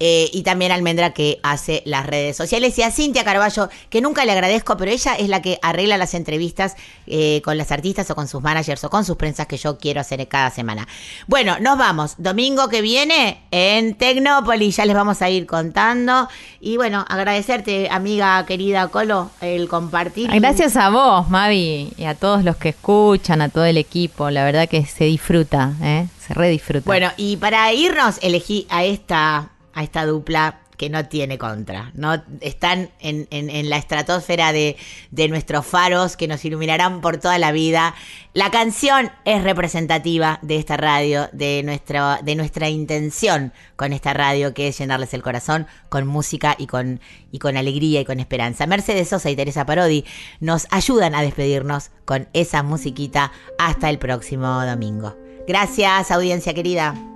Eh, 0.00 0.30
y 0.32 0.42
también 0.42 0.72
Almendra 0.72 1.12
que 1.12 1.40
hace 1.42 1.82
las 1.86 2.06
redes 2.06 2.36
sociales. 2.36 2.78
Y 2.78 2.82
a 2.82 2.90
Cintia 2.90 3.24
Carballo, 3.24 3.68
que 3.90 4.00
nunca 4.00 4.24
le 4.24 4.32
agradezco, 4.32 4.76
pero 4.76 4.90
ella 4.90 5.14
es 5.14 5.28
la 5.28 5.42
que 5.42 5.58
arregla 5.62 5.96
las 5.96 6.14
entrevistas 6.14 6.76
eh, 7.06 7.40
con 7.44 7.56
las 7.56 7.72
artistas 7.72 8.10
o 8.10 8.14
con 8.14 8.28
sus 8.28 8.42
managers 8.42 8.82
o 8.84 8.90
con 8.90 9.04
sus 9.04 9.16
prensas 9.16 9.46
que 9.46 9.56
yo 9.56 9.78
quiero 9.78 10.00
hacer 10.00 10.26
cada 10.28 10.50
semana. 10.50 10.86
Bueno, 11.26 11.58
nos 11.60 11.78
vamos. 11.78 12.14
Domingo 12.18 12.68
que 12.68 12.80
viene 12.80 13.42
en 13.50 13.94
Tecnópolis, 13.94 14.76
ya 14.76 14.86
les 14.86 14.94
vamos 14.94 15.22
a 15.22 15.30
ir 15.30 15.46
contando. 15.46 16.28
Y 16.60 16.76
bueno, 16.76 17.04
agradecerte, 17.08 17.88
amiga 17.90 18.44
querida 18.46 18.88
Colo, 18.88 19.30
el 19.40 19.68
compartir. 19.68 20.30
Gracias 20.32 20.76
a 20.76 20.90
vos, 20.90 21.28
Mavi, 21.28 21.92
y 21.96 22.04
a 22.04 22.14
todos 22.14 22.44
los 22.46 22.56
que 22.56 22.70
escuchan, 22.70 23.42
a 23.42 23.50
todo 23.50 23.66
el 23.66 23.76
equipo. 23.76 24.30
La 24.30 24.44
verdad 24.44 24.68
que 24.68 24.86
se 24.86 25.04
disfruta, 25.04 25.74
¿eh? 25.82 26.08
Se 26.18 26.32
redisfruta. 26.32 26.86
Bueno, 26.86 27.10
y 27.18 27.36
para 27.36 27.70
irnos, 27.74 28.18
elegí 28.22 28.66
a 28.70 28.84
esta, 28.84 29.50
a 29.74 29.82
esta 29.82 30.06
dupla 30.06 30.60
que 30.76 30.90
no 30.90 31.06
tiene 31.06 31.38
contra. 31.38 31.90
No 31.94 32.22
están 32.40 32.90
en, 33.00 33.26
en- 33.30 33.70
la 33.70 33.76
estratosfera 33.78 34.52
de, 34.52 34.76
de 35.10 35.28
nuestros 35.28 35.66
faros 35.66 36.16
que 36.16 36.28
nos 36.28 36.44
iluminarán 36.44 37.00
por 37.00 37.16
toda 37.18 37.38
la 37.38 37.52
vida. 37.52 37.94
La 38.34 38.50
canción 38.50 39.10
es 39.24 39.42
representativa 39.42 40.38
de 40.42 40.56
esta 40.56 40.76
radio, 40.76 41.28
de 41.32 41.62
nuestra, 41.64 42.20
de 42.22 42.34
nuestra 42.34 42.68
intención 42.68 43.52
con 43.76 43.92
esta 43.92 44.12
radio, 44.12 44.52
que 44.54 44.68
es 44.68 44.78
llenarles 44.78 45.14
el 45.14 45.22
corazón 45.22 45.66
con 45.88 46.06
música 46.06 46.54
y 46.58 46.66
con, 46.66 47.00
y 47.32 47.38
con 47.38 47.56
alegría 47.56 48.00
y 48.00 48.04
con 48.04 48.20
esperanza. 48.20 48.66
Mercedes 48.66 49.08
Sosa 49.08 49.30
y 49.30 49.36
Teresa 49.36 49.64
Parodi 49.66 50.04
nos 50.40 50.66
ayudan 50.70 51.14
a 51.14 51.22
despedirnos 51.22 51.90
con 52.04 52.28
esa 52.34 52.62
musiquita 52.62 53.32
hasta 53.58 53.88
el 53.90 53.98
próximo 53.98 54.64
domingo. 54.64 55.16
Gracias, 55.48 56.10
audiencia 56.10 56.52
querida. 56.54 57.15